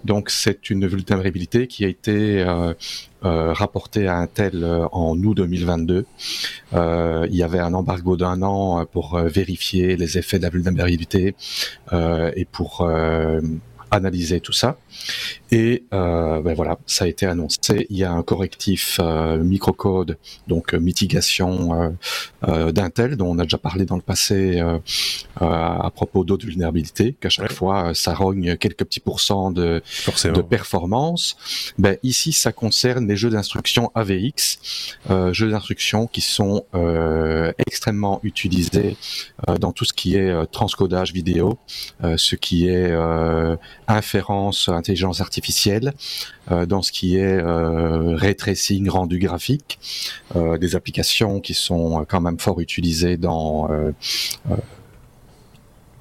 Donc 0.04 0.28
c'est 0.28 0.68
une 0.68 0.86
vulnérabilité 0.86 1.66
qui 1.66 1.84
a 1.86 1.88
été 1.88 2.42
euh, 2.42 2.74
euh, 3.24 3.52
rapportée 3.54 4.06
à 4.06 4.16
Intel 4.18 4.66
en 4.92 5.16
août 5.16 5.34
2022. 5.34 6.04
il 6.74 6.78
y 7.30 7.42
avait 7.42 7.58
un 7.58 7.72
embargo 7.72 8.18
d'un 8.18 8.42
an 8.42 8.84
pour 8.84 9.18
vérifier 9.18 9.96
les 9.96 10.18
effets 10.18 10.38
de 10.38 10.42
la 10.42 10.50
vulnérabilité 10.50 11.34
et 11.92 12.44
pour 12.44 12.86
analyser 13.90 14.40
tout 14.40 14.52
ça. 14.52 14.76
Et 15.52 15.84
euh, 15.94 16.40
ben 16.40 16.54
voilà, 16.54 16.78
ça 16.86 17.04
a 17.04 17.08
été 17.08 17.24
annoncé. 17.26 17.86
Il 17.88 17.96
y 17.96 18.04
a 18.04 18.10
un 18.10 18.22
correctif 18.22 18.98
euh, 19.00 19.38
microcode, 19.38 20.18
donc 20.48 20.74
euh, 20.74 20.78
mitigation 20.78 21.96
d'Intel, 22.42 23.16
dont 23.16 23.30
on 23.30 23.38
a 23.38 23.44
déjà 23.44 23.58
parlé 23.58 23.84
dans 23.84 23.96
le 23.96 24.02
passé 24.02 24.62
à 25.40 25.90
propos 25.94 26.24
d'autres 26.24 26.46
vulnérabilités, 26.46 27.14
qu'à 27.20 27.28
chaque 27.28 27.52
fois 27.52 27.92
ça 27.94 28.14
rogne 28.14 28.56
quelques 28.56 28.84
petits 28.84 29.00
pourcents 29.00 29.50
de, 29.50 29.82
de 30.06 30.40
performance. 30.42 31.36
Ben 31.78 31.96
ici, 32.02 32.32
ça 32.32 32.52
concerne 32.52 33.06
les 33.06 33.16
jeux 33.16 33.30
d'instruction 33.30 33.90
AVX, 33.94 34.94
jeux 35.32 35.50
d'instruction 35.50 36.06
qui 36.06 36.20
sont 36.20 36.64
extrêmement 37.66 38.20
utilisés 38.22 38.96
dans 39.60 39.72
tout 39.72 39.84
ce 39.84 39.92
qui 39.92 40.16
est 40.16 40.46
transcodage 40.50 41.12
vidéo, 41.12 41.58
ce 42.02 42.36
qui 42.36 42.68
est 42.68 42.92
inférence 43.88 44.68
artificielle, 45.20 45.94
euh, 46.50 46.66
dans 46.66 46.82
ce 46.82 46.92
qui 46.92 47.16
est 47.16 47.40
euh, 47.42 48.16
ray 48.16 48.34
tracing 48.34 48.88
rendu 48.88 49.18
graphique, 49.18 49.78
euh, 50.34 50.58
des 50.58 50.76
applications 50.76 51.40
qui 51.40 51.54
sont 51.54 52.04
quand 52.08 52.20
même 52.20 52.38
fort 52.38 52.60
utilisées 52.60 53.16
dans 53.16 53.68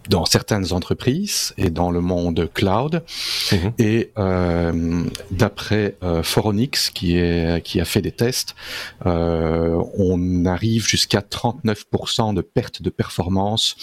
dans 0.10 0.26
certaines 0.26 0.74
entreprises 0.74 1.54
et 1.58 1.69
dans 1.69 1.91
le 1.91 2.02
monde 2.02 2.50
cloud. 2.54 3.04
Mhm. 3.52 3.74
Et 3.80 4.12
euh, 4.17 5.04
d'après 5.32 5.95
euh, 6.04 6.24
Foronix, 6.24 6.89
qui, 6.93 7.17
est, 7.17 7.63
qui 7.63 7.80
a 7.80 7.86
fait 7.86 8.02
des 8.02 8.12
tests, 8.12 8.56
euh, 9.06 9.82
on 9.98 10.45
arrive 10.45 10.88
jusqu'à 10.88 11.19
39% 11.19 12.34
de 12.34 12.41
perte 12.41 12.82
de 12.82 12.89
performance 12.89 13.76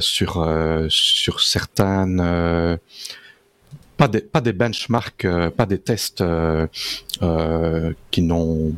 sur, 0.00 0.46
sur 0.88 1.40
certaines... 1.40 2.78
pas 4.02 4.08
des, 4.08 4.20
pas 4.20 4.40
des 4.40 4.52
benchmarks, 4.52 5.24
euh, 5.24 5.50
pas 5.50 5.64
des 5.64 5.78
tests 5.78 6.22
euh, 6.22 6.66
euh, 7.22 7.92
qui 8.10 8.22
n'ont... 8.22 8.74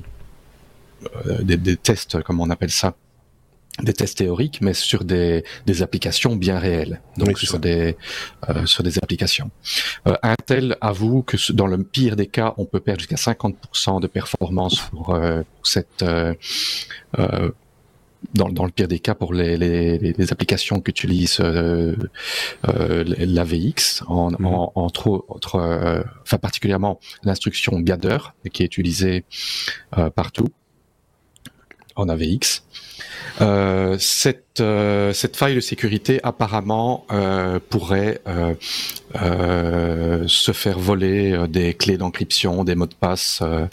des, 1.41 1.57
des 1.57 1.77
tests, 1.79 2.23
comment 2.23 2.45
on 2.45 2.51
appelle 2.51 2.71
ça 2.71 2.95
des 3.83 3.93
tests 3.93 4.19
théoriques, 4.19 4.61
mais 4.61 4.73
sur 4.73 5.03
des, 5.03 5.45
des 5.67 5.83
applications 5.83 6.37
bien 6.37 6.59
réelles, 6.61 7.01
donc 7.17 7.29
Oui, 7.29 7.37
sur 7.37 7.59
des 7.59 7.97
euh, 8.49 8.67
sur 8.67 8.85
des 8.85 8.99
applications. 8.99 9.51
Euh, 10.07 10.15
Intel 10.23 10.77
avoue 10.81 11.23
que 11.23 11.37
dans 11.53 11.67
le 11.67 11.83
pire 11.83 12.15
des 12.15 12.29
cas, 12.29 12.55
on 12.57 12.67
peut 12.67 12.79
perdre 12.79 13.01
jusqu'à 13.01 13.17
50% 13.17 14.01
de 14.01 14.07
performance 14.07 14.79
pour, 14.91 15.15
euh, 15.15 15.43
pour 15.57 15.67
cette 15.67 16.05
dans, 18.33 18.49
dans 18.49 18.65
le 18.65 18.71
pire 18.71 18.89
des 18.89 18.99
cas 18.99 19.15
pour 19.15 19.35
les, 19.35 19.57
les, 19.57 19.99
les- 19.99 20.33
applications 20.33 20.81
qu'utilise 20.81 21.39
euh, 21.41 21.95
euh, 22.69 23.05
l'AVX, 23.19 24.03
en, 24.07 24.31
Mhm. 24.33 24.47
en- 24.47 24.73
entre 24.75 25.09
autres, 25.29 25.57
euh, 25.57 26.03
enfin 26.23 26.39
particulièrement 26.39 26.99
l'instruction 27.23 27.79
gather 27.81 28.19
qui 28.53 28.63
est 28.63 28.67
utilisée 28.67 29.25
euh, 29.99 30.11
partout 30.11 30.49
en 31.97 32.09
AVX. 32.09 32.65
Euh, 33.41 33.97
cette, 33.99 34.61
euh, 34.61 35.13
cette 35.13 35.37
faille 35.37 35.55
de 35.55 35.61
sécurité 35.61 36.21
apparemment 36.25 37.05
euh, 37.13 37.61
pourrait 37.71 38.21
euh, 38.27 38.55
euh, 39.23 40.25
se 40.27 40.53
faire 40.53 40.79
voler 40.79 41.47
des 41.49 41.75
clés 41.75 41.97
d'encryption, 41.99 42.65
des 42.65 42.75
mots 42.75 42.87
de 42.87 42.95
passe, 42.95 43.41
euh, 43.43 43.67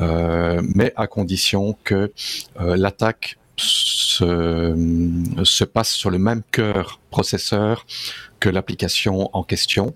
euh, 0.00 0.62
mais 0.74 0.92
à 0.96 1.06
condition 1.06 1.76
que 1.84 2.12
l'attaque 2.58 3.36
se, 3.56 4.74
se 5.44 5.64
passe 5.64 5.90
sur 5.92 6.10
le 6.10 6.18
même 6.18 6.42
cœur 6.52 7.00
processeur 7.10 7.86
que 8.40 8.48
l'application 8.48 9.30
en 9.32 9.42
question. 9.42 9.94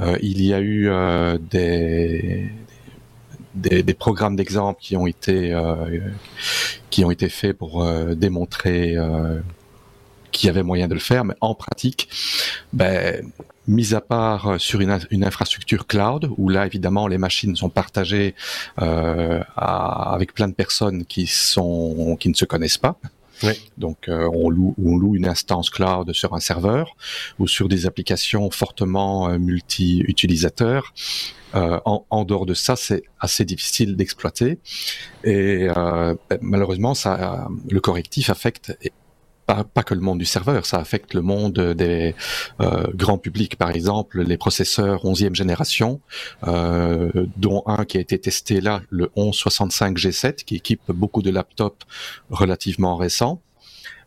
Euh, 0.00 0.16
il 0.22 0.42
y 0.42 0.52
a 0.54 0.60
eu 0.60 0.88
euh, 0.88 1.38
des, 1.38 2.50
programmes 3.98 4.36
d'exemple 4.36 4.80
qui 4.80 4.96
ont 4.96 5.06
été 5.06 5.52
euh, 5.52 6.00
qui 6.90 7.04
ont 7.04 7.10
été 7.10 7.28
faits 7.28 7.56
pour 7.56 7.84
démontrer 8.14 8.96
qu'il 10.30 10.46
y 10.46 10.50
avait 10.50 10.62
moyen 10.62 10.88
de 10.88 10.94
le 10.94 11.00
faire, 11.00 11.24
mais 11.24 11.34
en 11.40 11.54
pratique, 11.54 12.08
ben, 12.72 13.32
mis 13.68 13.94
à 13.94 14.00
part 14.00 14.48
euh, 14.48 14.58
sur 14.58 14.80
une, 14.80 14.90
in- 14.90 15.08
une 15.10 15.24
infrastructure 15.24 15.86
cloud, 15.86 16.28
où 16.38 16.48
là 16.48 16.66
évidemment 16.66 17.06
les 17.06 17.18
machines 17.18 17.54
sont 17.54 17.68
partagées 17.68 18.34
euh, 18.80 19.40
à- 19.56 20.14
avec 20.14 20.34
plein 20.34 20.48
de 20.48 20.54
personnes 20.54 21.04
qui 21.04 21.26
sont 21.28 22.16
qui 22.18 22.28
ne 22.30 22.34
se 22.34 22.44
connaissent 22.46 22.78
pas. 22.78 22.98
Oui. 23.44 23.52
Donc 23.76 24.08
euh, 24.08 24.28
on 24.34 24.50
loue 24.50 24.74
on 24.84 24.96
loue 24.96 25.14
une 25.14 25.28
instance 25.28 25.70
cloud 25.70 26.12
sur 26.12 26.34
un 26.34 26.40
serveur 26.40 26.96
ou 27.38 27.46
sur 27.46 27.68
des 27.68 27.86
applications 27.86 28.50
fortement 28.50 29.28
euh, 29.28 29.38
multi-utilisateurs. 29.38 30.92
Euh, 31.54 31.80
en, 31.86 32.04
en 32.10 32.24
dehors 32.24 32.44
de 32.44 32.52
ça, 32.52 32.76
c'est 32.76 33.04
assez 33.20 33.44
difficile 33.46 33.96
d'exploiter 33.96 34.58
et 35.24 35.66
ben, 35.68 36.38
malheureusement, 36.42 36.94
ça, 36.94 37.48
le 37.70 37.80
correctif 37.80 38.28
affecte 38.28 38.76
pas, 39.48 39.82
que 39.82 39.94
le 39.94 40.00
monde 40.00 40.18
du 40.18 40.26
serveur, 40.26 40.66
ça 40.66 40.78
affecte 40.78 41.14
le 41.14 41.22
monde 41.22 41.58
des 41.58 42.14
euh, 42.60 42.86
grands 42.94 43.18
publics. 43.18 43.56
Par 43.56 43.70
exemple, 43.70 44.22
les 44.22 44.36
processeurs 44.36 45.04
11e 45.04 45.34
génération, 45.34 46.00
euh, 46.46 47.10
dont 47.36 47.62
un 47.66 47.84
qui 47.84 47.96
a 47.96 48.00
été 48.00 48.18
testé 48.18 48.60
là, 48.60 48.82
le 48.90 49.10
1165 49.16 49.96
G7, 49.96 50.44
qui 50.44 50.56
équipe 50.56 50.82
beaucoup 50.88 51.22
de 51.22 51.30
laptops 51.30 51.86
relativement 52.30 52.96
récents, 52.96 53.40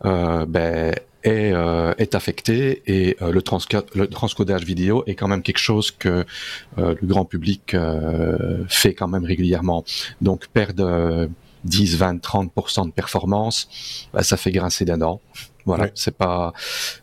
euh, 0.06 0.45
ben, 0.45 0.93
est, 1.23 2.15
affecté 2.15 2.82
et 2.88 3.17
le, 3.21 3.41
transcodage 3.41 4.63
vidéo 4.63 5.04
est 5.06 5.15
quand 5.15 5.27
même 5.27 5.43
quelque 5.43 5.60
chose 5.60 5.91
que 5.91 6.25
le 6.77 6.97
grand 7.04 7.25
public 7.25 7.75
fait 8.67 8.95
quand 8.95 9.08
même 9.08 9.23
régulièrement. 9.23 9.84
Donc 10.19 10.47
perdre 10.47 11.30
10, 11.65 11.97
20, 11.97 12.15
30% 12.21 12.86
de 12.88 12.91
performance, 12.91 13.67
bah, 14.13 14.24
ça 14.24 14.38
fait 14.38 14.52
grincer 14.52 14.86
des 14.86 14.97
dents. 14.97 15.21
Voilà, 15.67 15.84
Ouais. 15.84 15.91
c'est 15.93 16.17
pas 16.17 16.54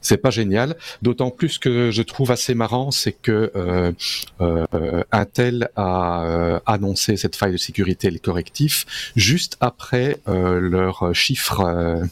c'est 0.00 0.16
pas 0.16 0.30
génial. 0.30 0.74
D'autant 1.00 1.30
plus 1.30 1.58
que 1.58 1.92
je 1.92 2.02
trouve 2.02 2.32
assez 2.32 2.54
marrant, 2.56 2.90
c'est 2.90 3.12
que 3.12 3.52
euh, 3.54 3.92
euh, 4.40 5.04
Intel 5.12 5.68
a 5.76 6.24
euh, 6.24 6.58
annoncé 6.66 7.16
cette 7.16 7.36
faille 7.36 7.52
de 7.52 7.56
sécurité, 7.56 8.10
les 8.10 8.18
correctifs, 8.18 9.12
juste 9.14 9.56
après 9.60 10.16
euh, 10.26 10.58
leur 10.58 11.14
chiffre 11.14 11.60
euh, 11.60 12.04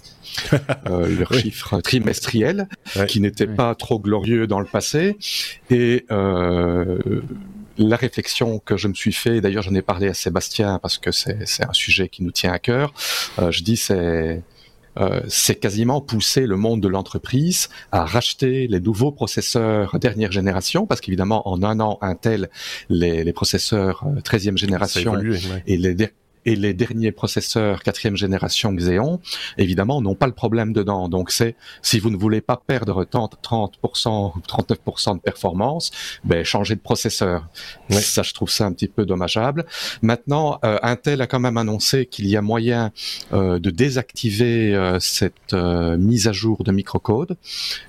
euh, 0.89 1.19
leur 1.19 1.31
Oui. 1.33 1.41
chiffre 1.41 1.81
trimestriel, 1.81 2.69
Ouais. 2.95 3.07
qui 3.07 3.19
n'était 3.19 3.49
Ouais. 3.49 3.55
pas 3.57 3.75
trop 3.75 3.99
glorieux 3.99 4.47
dans 4.47 4.61
le 4.61 4.67
passé. 4.67 5.17
Et 5.71 6.07
euh, 6.13 7.23
la 7.79 7.97
réflexion 7.97 8.59
que 8.59 8.77
je 8.77 8.89
me 8.89 8.95
suis 8.95 9.13
fait, 9.13 9.41
d'ailleurs 9.41 9.63
j'en 9.63 9.75
ai 9.75 9.83
parlé 9.83 10.09
à 10.09 10.15
Sébastien 10.15 10.79
parce 10.81 10.99
que 10.99 11.11
c'est 11.13 11.47
un 11.61 11.73
sujet 11.73 12.09
qui 12.09 12.23
nous 12.23 12.33
tient 12.33 12.53
à 12.53 12.59
cœur, 12.59 12.93
euh, 13.39 13.51
je 13.51 13.63
dis 13.63 13.77
c'est 13.77 14.43
euh, 14.99 15.21
c'est 15.29 15.57
quasiment 15.57 16.01
pousser 16.01 16.47
le 16.47 16.57
monde 16.57 16.81
de 16.81 16.89
l'entreprise 16.89 17.69
à 17.93 18.07
racheter 18.07 18.67
les 18.67 18.81
nouveaux 18.81 19.13
processeurs 19.13 19.99
dernière 19.99 20.33
génération, 20.33 20.87
parce 20.87 21.03
qu'évidemment 21.03 21.47
en 21.49 21.63
un 21.63 21.81
an 21.81 21.99
Intel, 22.01 22.49
les, 22.89 23.23
les 23.23 23.33
processeurs 23.35 24.05
euh, 24.07 24.21
13e 24.21 24.43
Ça 24.43 24.51
a 24.51 24.57
génération 24.57 25.13
évolué, 25.13 25.37
ouais. 25.37 25.63
et 25.67 25.77
les, 25.77 25.95
et 26.47 26.55
les 26.57 26.73
derniers 26.73 27.13
processeurs 27.13 27.83
quatrième 27.83 28.17
génération 28.17 28.73
Xeon, 28.73 29.21
évidemment, 29.59 30.01
n'ont 30.01 30.15
pas 30.15 30.29
le 30.29 30.33
problème 30.33 30.73
dedans. 30.73 31.09
Donc 31.09 31.31
c'est, 31.31 31.57
si 31.83 31.99
vous 31.99 32.11
ne 32.11 32.17
voulez 32.17 32.41
pas 32.41 32.57
perdre 32.57 33.05
30, 33.05 33.39
30% 33.43 34.33
ou 34.37 34.41
39% 34.41 35.17
de 35.17 35.21
performance, 35.21 35.91
ben, 36.25 36.45
changez 36.45 36.77
de 36.77 36.81
processeur. 36.81 37.49
Ouais. 37.91 38.01
Ça, 38.01 38.23
je 38.23 38.33
trouve 38.33 38.51
ça 38.51 38.65
un 38.65 38.73
petit 38.73 38.89
peu 38.89 39.05
dommageable. 39.05 39.67
Maintenant, 40.03 40.59
euh, 40.65 40.79
Intel 40.83 41.21
a 41.21 41.27
quand 41.27 41.41
même 41.41 41.57
annoncé 41.57 42.07
qu'il 42.07 42.29
y 42.29 42.37
a 42.37 42.43
moyen 42.43 42.93
euh, 43.33 43.59
de 43.59 43.71
désactiver 43.71 44.75
euh, 44.75 44.99
cette 45.01 45.53
mise 45.53 46.29
à 46.29 46.33
jour 46.33 46.63
de 46.63 46.71
microcode. 46.71 47.37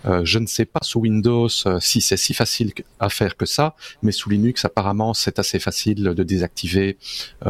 Je 0.06 0.40
ne 0.40 0.48
sais 0.48 0.66
pas 0.66 0.80
sous 0.82 1.02
Windows 1.02 1.50
si 1.80 2.02
c'est 2.02 2.18
si 2.18 2.34
facile 2.34 2.72
à 3.00 3.10
faire 3.10 3.36
que 3.38 3.46
ça, 3.46 3.76
mais 4.02 4.12
sous 4.12 4.30
Linux, 4.30 4.66
apparemment, 4.66 5.14
c'est 5.14 5.38
assez 5.40 5.60
facile 5.60 6.04
de 6.04 6.24
désactiver 6.24 6.98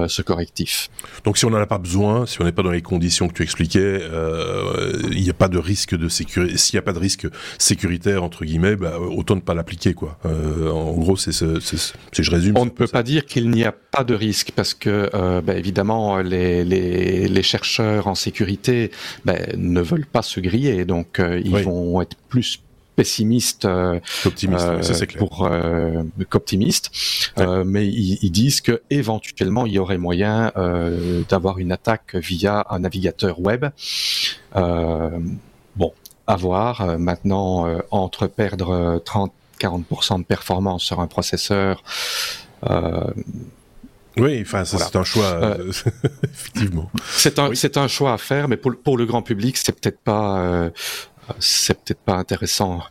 ce 0.08 0.22
correctif. 0.22 0.90
Donc 1.24 1.38
si 1.38 1.46
on 1.46 1.50
n'en 1.50 1.58
a 1.58 1.66
pas 1.66 1.78
besoin, 1.78 2.26
si 2.26 2.42
on 2.42 2.46
n'est 2.46 2.52
pas 2.52 2.64
dans 2.64 2.72
les 2.72 2.82
conditions 2.82 3.28
que 3.28 3.34
tu 3.34 3.44
expliquais, 3.44 3.80
euh, 3.82 4.94
il 5.12 5.22
n'y 5.22 5.30
a 5.30 5.34
pas 5.34 5.48
de 5.48 5.58
risque 5.58 5.96
de 5.96 6.08
sécurité. 6.10 6.58
S'il 6.58 6.76
n'y 6.76 6.80
a 6.80 6.84
pas 6.84 6.94
de 6.94 7.00
risque 7.00 7.28
sécuritaire 7.58 8.24
entre 8.24 8.46
guillemets, 8.46 8.76
bah, 8.76 9.00
autant 9.00 9.36
ne 9.36 9.42
pas 9.42 9.54
l'appliquer 9.54 9.94
quoi. 9.94 10.18
Euh, 10.26 10.70
en 10.72 10.94
gros, 10.94 11.18
c'est 11.18 11.32
ce, 11.32 11.60
c'est 11.60 11.78
ce- 11.78 11.94
si 12.12 12.24
je 12.24 12.32
résume. 12.32 12.58
On 12.58 12.66
ne 12.66 12.70
peut 12.70 12.88
ça. 12.88 12.94
pas 12.94 13.04
dire 13.04 13.26
qu'il 13.26 13.50
n'y 13.50 13.64
a 13.64 13.72
pas 13.72 14.04
de 14.04 14.14
risque 14.14 14.52
parce 14.56 14.74
que, 14.74 15.10
euh, 15.14 15.42
ben, 15.42 15.58
évidemment, 15.58 16.18
les, 16.20 16.64
les, 16.64 17.28
les 17.28 17.44
chercheurs 17.44 18.08
en 18.08 18.16
sécurité 18.16 18.92
ben, 19.26 19.38
ne 19.58 19.82
veulent 19.82 20.06
pas 20.06 20.22
se 20.22 20.40
griller, 20.40 20.86
donc 20.86 21.20
ils 21.20 21.54
Oui. 21.54 21.64
vont 21.64 22.02
être 22.02 22.16
plus 22.30 22.60
pessimistes 22.98 23.64
euh, 23.66 24.00
optimiste. 24.26 24.66
euh, 24.66 24.82
ça 24.82 25.06
clair. 25.06 25.20
pour 25.20 25.46
euh, 25.46 26.04
qu'optimistes, 26.30 26.90
Euh, 27.38 27.64
mais 27.66 27.88
ils, 27.88 28.18
ils 28.24 28.32
disent 28.32 28.60
que 28.62 28.82
éventuellement 28.90 29.66
il 29.68 29.74
y 29.74 29.80
aurait 29.80 29.98
moyen 30.00 30.52
euh, 30.58 31.22
d'avoir 31.30 31.60
une 31.60 31.72
attaque 31.72 32.16
via 32.16 32.66
un 32.70 32.80
navigateur 32.80 33.40
web. 33.40 33.66
Bon, 34.56 35.94
à 36.26 36.36
voir. 36.36 36.98
Maintenant, 36.98 37.68
entre 37.92 38.26
perdre 38.28 38.70
euh, 38.72 38.98
30-40% 39.62 40.20
de 40.20 40.24
performance 40.26 40.84
sur 40.84 41.00
un 41.00 41.08
processeur. 41.08 41.84
Oui, 44.20 44.40
enfin 44.42 44.64
voilà. 44.64 44.86
c'est 44.88 44.96
un 44.96 45.04
choix 45.04 45.26
euh, 45.26 45.72
effectivement. 46.24 46.90
C'est 47.12 47.38
un, 47.38 47.50
Oui. 47.50 47.56
c'est 47.56 47.78
un 47.78 47.88
choix 47.88 48.14
à 48.14 48.18
faire, 48.18 48.48
mais 48.48 48.58
pour, 48.58 48.72
le- 48.72 48.78
pour 48.78 48.98
le 48.98 49.06
grand 49.06 49.22
public, 49.22 49.58
c'est 49.58 49.74
peut-être 49.80 50.00
pas, 50.00 50.40
euh, 50.40 50.70
c'est 51.40 51.74
peut-être 51.74 52.00
pas 52.02 52.14
intéressant. 52.16 52.82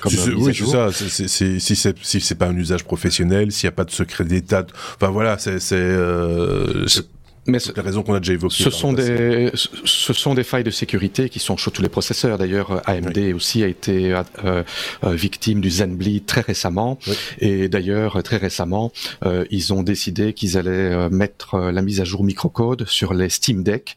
comme 0.00 0.10
Si 0.10 0.16
c'est- 0.18 0.30
mise 0.30 0.36
à 0.36 0.46
oui, 0.46 0.54
c'est 0.54 0.66
ça. 0.66 0.92
c'est- 0.92 1.28
c'est- 1.28 1.58
si 1.60 1.76
c'est 1.76 1.94
si 2.02 2.20
c'est 2.20 2.34
pas 2.34 2.46
un 2.46 2.56
usage 2.56 2.84
professionnel, 2.84 3.52
s'il 3.52 3.66
n'y 3.68 3.72
a 3.72 3.76
pas 3.76 3.84
de 3.84 3.90
secret 3.90 4.24
d'État, 4.24 4.66
enfin 4.96 5.10
voilà, 5.10 5.36
c'est 5.38 5.58
c'est 5.60 5.76
euh, 5.76 6.86
c'est- 6.86 7.06
Mais 7.46 7.58
pour 7.58 7.72
les 7.76 7.82
raisons 7.82 8.02
qu'on 8.02 8.14
a 8.14 8.20
déjà 8.20 8.34
évoquées. 8.34 8.62
Ce 8.62 8.70
sont, 8.70 8.92
des, 8.92 9.50
ce 9.54 10.12
sont 10.12 10.34
des 10.34 10.44
failles 10.44 10.64
de 10.64 10.70
sécurité 10.70 11.28
qui 11.28 11.38
sont 11.38 11.56
sur 11.56 11.72
tous 11.72 11.82
les 11.82 11.88
processeurs. 11.88 12.38
D'ailleurs, 12.38 12.82
AMD 12.88 13.18
aussi 13.34 13.62
a 13.62 13.66
été 13.66 14.14
euh, 14.44 14.62
euh, 15.04 15.14
victime 15.14 15.60
du 15.60 15.70
Zenbleed 15.70 16.26
très 16.26 16.42
récemment. 16.42 16.98
Et 17.38 17.68
d'ailleurs, 17.68 18.22
très 18.22 18.36
récemment, 18.36 18.92
euh, 19.24 19.44
ils 19.50 19.72
ont 19.72 19.82
décidé 19.82 20.32
qu'ils 20.32 20.56
allaient 20.58 20.70
euh, 20.70 21.10
mettre 21.10 21.54
euh, 21.54 21.72
la 21.72 21.82
mise 21.82 22.00
à 22.00 22.04
jour 22.04 22.24
microcode 22.24 22.86
sur 22.86 23.14
les 23.14 23.28
Steam 23.28 23.62
Deck 23.62 23.96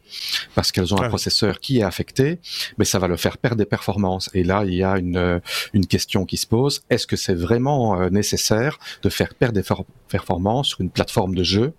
parce 0.56 0.72
qu'elles 0.72 0.94
ont 0.94 1.02
un 1.02 1.06
ah 1.06 1.10
processeur 1.10 1.60
qui 1.60 1.80
est 1.80 1.84
affecté, 1.84 2.40
mais 2.78 2.86
ça 2.86 3.00
va 3.00 3.08
leur 3.08 3.20
faire 3.20 3.38
perdre 3.38 3.58
des 3.58 3.66
performances. 3.66 4.30
Et 4.34 4.44
là, 4.44 4.64
il 4.66 4.74
y 4.74 4.84
a 4.84 4.98
une, 4.98 5.42
une 5.74 5.86
question 5.86 6.26
qui 6.26 6.38
se 6.38 6.48
pose. 6.48 6.84
Est-ce 6.90 7.08
que 7.08 7.16
c'est 7.16 7.34
vraiment 7.34 8.10
nécessaire 8.10 8.80
de 9.02 9.10
faire 9.10 9.34
perdre 9.34 9.56
des 9.56 9.64
performances 10.10 10.70
sur 10.70 10.82
une 10.82 10.90
plateforme 10.90 11.36
de 11.36 11.44
jeu 11.44 11.74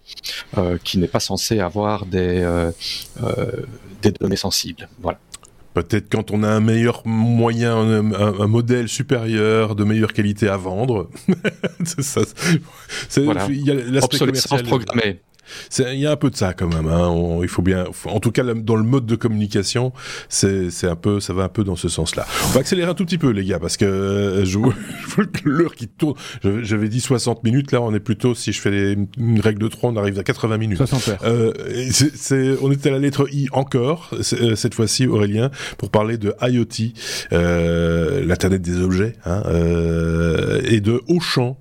qui 0.82 0.98
n'est 0.98 1.08
pas 1.08 1.20
censée 1.20 1.53
avoir 1.60 2.06
des, 2.06 2.40
euh, 2.42 2.70
euh, 3.22 3.46
des 4.02 4.12
données 4.12 4.36
sensibles. 4.36 4.88
Voilà. 5.00 5.18
Peut-être 5.74 6.08
quand 6.08 6.30
on 6.30 6.44
a 6.44 6.48
un 6.48 6.60
meilleur 6.60 7.02
moyen, 7.04 7.76
un, 7.76 8.46
modèle 8.46 8.88
supérieur 8.88 9.74
de 9.74 9.82
meilleure 9.82 10.12
qualité 10.12 10.48
à 10.48 10.56
vendre. 10.56 11.10
ça. 11.98 12.20
Voilà. 13.16 13.46
Il 13.48 13.66
y 13.66 13.72
a 13.72 13.74
l'aspect 13.74 14.18
commercial. 14.18 14.62
programmée. 14.62 15.20
Il 15.78 15.98
y 15.98 16.06
a 16.06 16.12
un 16.12 16.16
peu 16.16 16.30
de 16.30 16.36
ça 16.36 16.52
quand 16.54 16.68
même. 16.68 16.88
Hein. 16.88 17.38
il 17.42 17.48
faut 17.48 17.62
bien, 17.62 17.84
en 18.06 18.20
tout 18.20 18.30
cas 18.30 18.42
dans 18.42 18.76
le 18.76 18.82
mode 18.82 19.06
de 19.06 19.16
communication, 19.16 19.92
c'est 20.28 20.68
un 20.84 20.96
peu, 20.96 21.20
ça 21.20 21.32
va 21.32 21.44
un 21.44 21.48
peu 21.48 21.64
dans 21.64 21.76
ce 21.76 21.88
sens-là. 21.88 22.26
On 22.46 22.50
va 22.50 22.60
accélérer 22.60 22.90
un 22.90 22.94
tout 22.94 23.04
petit 23.04 23.18
peu 23.18 23.30
les 23.30 23.44
gars 23.44 23.58
parce 23.58 23.76
que 23.76 23.84
euh, 23.84 24.44
je 24.44 24.58
l'heure 25.44 25.74
qui 25.74 25.88
tourne. 25.88 26.14
J'avais 26.62 26.88
dit 26.88 27.00
60 27.00 27.44
minutes, 27.44 27.72
là 27.72 27.80
on 27.80 27.94
est 27.94 28.00
plutôt, 28.00 28.34
si 28.34 28.52
je 28.52 28.60
fais 28.60 28.96
une 29.18 29.40
règle 29.40 29.60
de 29.60 29.68
3, 29.68 29.90
on 29.90 29.96
arrive 29.96 30.18
à 30.18 30.22
80 30.22 30.58
minutes. 30.58 30.78
60 30.78 31.08
heures. 31.08 31.18
Euh, 31.24 31.52
on 32.62 32.70
était 32.70 32.88
à 32.88 32.92
la 32.92 32.98
lettre 32.98 33.28
I 33.32 33.48
encore 33.52 34.10
euh, 34.12 34.54
cette 34.54 34.74
fois-ci, 34.74 35.06
Aurélien, 35.06 35.50
pour 35.78 35.90
parler 35.90 36.18
de 36.18 36.34
IoT, 36.40 36.92
euh, 37.32 38.24
l'internet 38.24 38.62
des 38.62 38.80
objets, 38.80 39.14
hein, 39.24 39.42
euh, 39.46 40.60
et 40.64 40.80
de 40.80 41.02
Auchan 41.08 41.56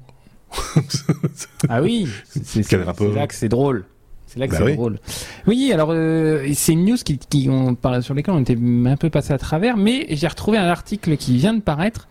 ah 1.70 1.82
oui, 1.82 2.08
c'est 2.26 2.72
là 2.72 3.28
que 3.28 3.36
c'est 3.36 3.50
drôle. 3.50 3.86
C'est 4.34 4.40
là 4.40 4.48
que 4.48 4.54
bah 4.54 4.64
c'est 4.66 4.74
drôle. 4.74 4.98
Oui, 5.46 5.72
alors 5.72 5.90
euh, 5.92 6.48
c'est 6.56 6.74
une 6.74 6.86
news 6.86 6.98
qui, 6.98 7.20
qui 7.20 7.50
on, 7.52 7.78
sur 8.02 8.16
lesquelles 8.16 8.34
on 8.34 8.42
était 8.42 8.58
un 8.86 8.98
peu 8.98 9.12
passé 9.12 9.32
à 9.32 9.38
travers, 9.38 9.78
mais 9.78 10.08
j'ai 10.10 10.28
retrouvé 10.28 10.58
un 10.58 10.68
article 10.68 11.18
qui 11.18 11.38
vient 11.38 11.54
de 11.54 11.62
paraître. 11.62 12.08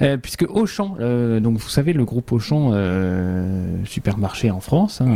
Euh, 0.00 0.16
puisque 0.16 0.46
Auchan, 0.48 0.96
euh, 0.98 1.40
donc 1.40 1.58
vous 1.58 1.68
savez 1.68 1.92
le 1.92 2.06
groupe 2.06 2.32
Auchan 2.32 2.72
supermarché 3.84 4.50
en 4.50 4.60
France, 4.60 5.02
hein, 5.02 5.14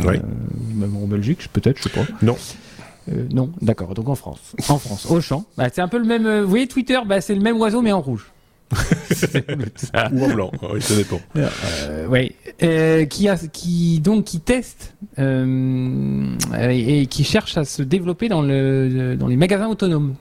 même 0.75 0.95
en 0.95 1.07
Belgique 1.07 1.49
peut-être, 1.51 1.79
je 1.79 1.85
sais 1.85 1.89
pas. 1.89 2.05
Non. 2.21 2.37
non, 3.33 3.51
d'accord. 3.63 3.95
Donc 3.95 4.11
en 4.11 4.15
France, 4.15 4.55
en 4.69 4.77
France, 4.77 5.07
Auchan, 5.09 5.47
bah, 5.57 5.69
c'est 5.73 5.81
un 5.81 5.89
peu 5.89 5.97
le 5.97 6.05
même. 6.05 6.43
vous 6.43 6.51
voyez 6.51 6.67
Twitter, 6.67 6.99
bah, 7.07 7.23
c'est 7.23 7.35
le 7.35 7.41
même 7.41 7.57
oiseau 7.57 7.81
mais 7.81 7.93
en 7.93 8.03
rouge. 8.03 8.34
Ou 10.13 10.25
en 10.25 10.35
blanc, 10.35 10.51
oui, 10.73 10.81
ça 10.81 10.97
dépend. 10.97 11.21
Euh, 11.37 12.07
oui, 12.09 12.33
euh, 12.63 13.05
qui, 13.05 13.29
a, 13.29 13.37
qui 13.37 14.01
donc 14.01 14.25
qui 14.25 14.41
teste 14.41 14.95
euh, 15.19 16.37
et, 16.59 17.07
qui 17.07 17.25
cherche 17.25 17.57
à 17.57 17.65
se 17.65 17.83
développer 17.83 18.29
dans, 18.29 18.43
le, 18.43 19.17
dans 19.17 19.29
les 19.29 19.37
magasins 19.37 19.69
autonomes. 19.69 20.15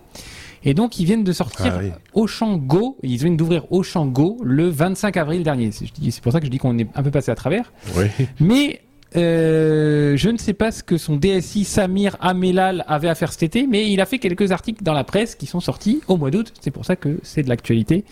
Et 0.65 0.73
donc 0.73 0.97
ils 0.99 1.05
viennent 1.05 1.25
de 1.25 1.33
sortir 1.33 1.79
ah, 1.81 1.97
Auchan 2.13 2.57
Go, 2.57 2.97
ils 3.03 3.17
viennent 3.17 3.35
d'ouvrir 3.35 3.69
Auchan 3.71 4.05
Go 4.05 4.37
le 4.43 4.69
25 4.69 5.17
avril 5.17 5.43
dernier. 5.43 5.71
C'est 5.71 6.21
pour 6.21 6.31
ça 6.31 6.39
que 6.39 6.45
je 6.45 6.51
dis 6.51 6.57
qu'on 6.57 6.77
est 6.77 6.87
un 6.95 7.03
peu 7.03 7.11
passé 7.11 7.31
à 7.31 7.35
travers. 7.35 7.73
Oui. 7.97 8.05
Mais 8.39 8.81
euh, 9.15 10.17
je 10.17 10.29
ne 10.29 10.37
sais 10.37 10.53
pas 10.53 10.71
ce 10.71 10.83
que 10.83 10.97
son 10.97 11.17
DSI 11.17 11.65
Samir 11.65 12.17
Amelal 12.19 12.83
avait 12.87 13.09
à 13.09 13.15
faire 13.15 13.31
cet 13.31 13.43
été, 13.43 13.67
mais 13.67 13.91
il 13.91 14.01
a 14.01 14.05
fait 14.05 14.19
quelques 14.19 14.51
articles 14.51 14.83
dans 14.83 14.93
la 14.93 15.03
presse 15.03 15.35
qui 15.35 15.45
sont 15.45 15.59
sortis 15.59 16.01
au 16.07 16.17
mois 16.17 16.31
d'août. 16.31 16.53
C'est 16.61 16.71
pour 16.71 16.85
ça 16.85 16.95
que 16.95 17.19
c'est 17.23 17.43
de 17.43 17.49
l'actualité. 17.49 18.05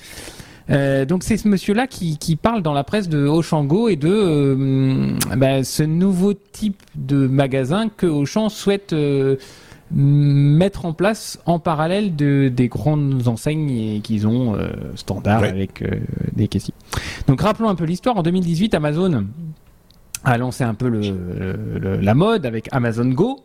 Euh, 0.69 1.05
donc 1.05 1.23
c'est 1.23 1.37
ce 1.37 1.47
monsieur-là 1.47 1.87
qui, 1.87 2.17
qui, 2.17 2.35
parle 2.35 2.61
dans 2.61 2.73
la 2.73 2.83
presse 2.83 3.09
de 3.09 3.25
Auchan 3.25 3.67
et 3.87 3.95
de 3.95 4.09
euh, 4.09 5.13
bah, 5.35 5.63
ce 5.63 5.83
nouveau 5.83 6.33
type 6.33 6.81
de 6.95 7.27
magasin 7.27 7.89
que 7.89 8.05
Auchan 8.05 8.49
souhaite 8.49 8.95
mettre 9.93 10.85
en 10.85 10.93
place 10.93 11.39
en 11.45 11.59
parallèle 11.59 12.15
de, 12.15 12.47
des 12.47 12.69
grandes 12.69 13.27
enseignes 13.27 14.01
qu'ils 14.01 14.27
ont 14.27 14.55
standard 14.95 15.43
avec 15.43 15.83
des 16.31 16.47
caissiers. 16.47 16.75
Donc 17.27 17.41
rappelons 17.41 17.67
un 17.67 17.75
peu 17.75 17.85
l'histoire. 17.85 18.15
En 18.17 18.23
2018, 18.23 18.73
Amazon 18.75 19.25
a 20.23 20.37
lancé 20.37 20.63
un 20.63 20.73
peu 20.73 20.87
le, 20.87 21.97
la 21.99 22.13
mode 22.13 22.45
avec 22.45 22.67
Amazon 22.71 23.05
Go, 23.09 23.39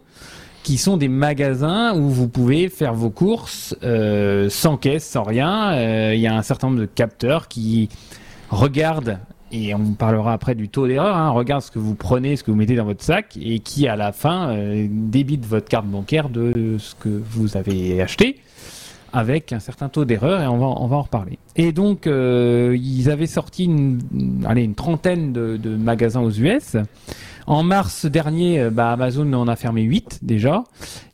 qui 0.62 0.79
sont 0.79 0.97
des 0.97 1.09
magasins 1.09 1.95
où 1.97 2.09
vous 2.09 2.29
pouvez 2.29 2.69
faire 2.69 2.93
vos 2.93 3.11
courses 3.11 3.77
euh, 3.85 4.49
sans 4.51 4.77
caisse, 4.77 5.09
sans 5.09 5.23
rien. 5.23 5.73
Euh, 5.73 6.12
il 6.15 6.21
y 6.21 6.27
a 6.27 6.37
un 6.37 6.43
certain 6.43 6.67
nombre 6.69 6.81
de 6.81 6.87
capteurs 6.87 7.49
qui 7.49 7.89
regardent, 8.51 9.19
et 9.53 9.75
on 9.75 9.93
parlera 9.93 10.33
après 10.33 10.55
du 10.55 10.69
taux 10.69 10.89
d'erreur, 10.89 11.17
hein, 11.17 11.31
regardent 11.31 11.62
ce 11.62 11.71
que 11.71 11.79
vous 11.79 11.95
prenez, 11.95 12.37
ce 12.37 12.43
que 12.43 12.51
vous 12.51 12.57
mettez 12.57 12.75
dans 12.75 12.85
votre 12.85 13.05
sac, 13.05 13.39
et 13.41 13.61
qui 13.61 13.87
à 13.87 13.97
la 13.97 14.12
fin 14.12 14.51
euh, 14.51 14.89
débite 14.91 15.47
votre 15.47 15.69
carte 15.69 15.87
bancaire 15.87 16.29
de 16.29 16.77
ce 16.79 16.95
que 16.97 17.09
vous 17.09 17.57
avez 17.57 18.03
acheté 18.03 18.41
avec 19.12 19.53
un 19.53 19.61
certain 19.61 19.88
taux 19.88 20.05
d'erreur 20.05 20.42
et 20.42 20.47
on 20.47 20.59
va, 20.59 20.66
en 20.66 21.03
reparler. 21.03 21.38
Et 21.57 21.73
donc, 21.73 22.07
euh, 22.07 22.77
ils 22.81 23.11
avaient 23.11 23.27
sorti 23.27 23.64
une, 23.64 24.01
allez, 24.47 24.62
une 24.62 24.75
trentaine 24.75 25.33
de, 25.33 25.77
magasins 25.77 26.21
aux 26.21 26.31
US. 26.31 26.77
En 27.47 27.62
mars 27.62 28.07
dernier, 28.07 28.61
euh, 28.61 28.71
bah, 28.71 28.92
Amazon 28.92 29.33
en 29.33 29.47
a 29.47 29.57
fermé 29.57 29.83
8 29.83 30.21
déjà. 30.23 30.64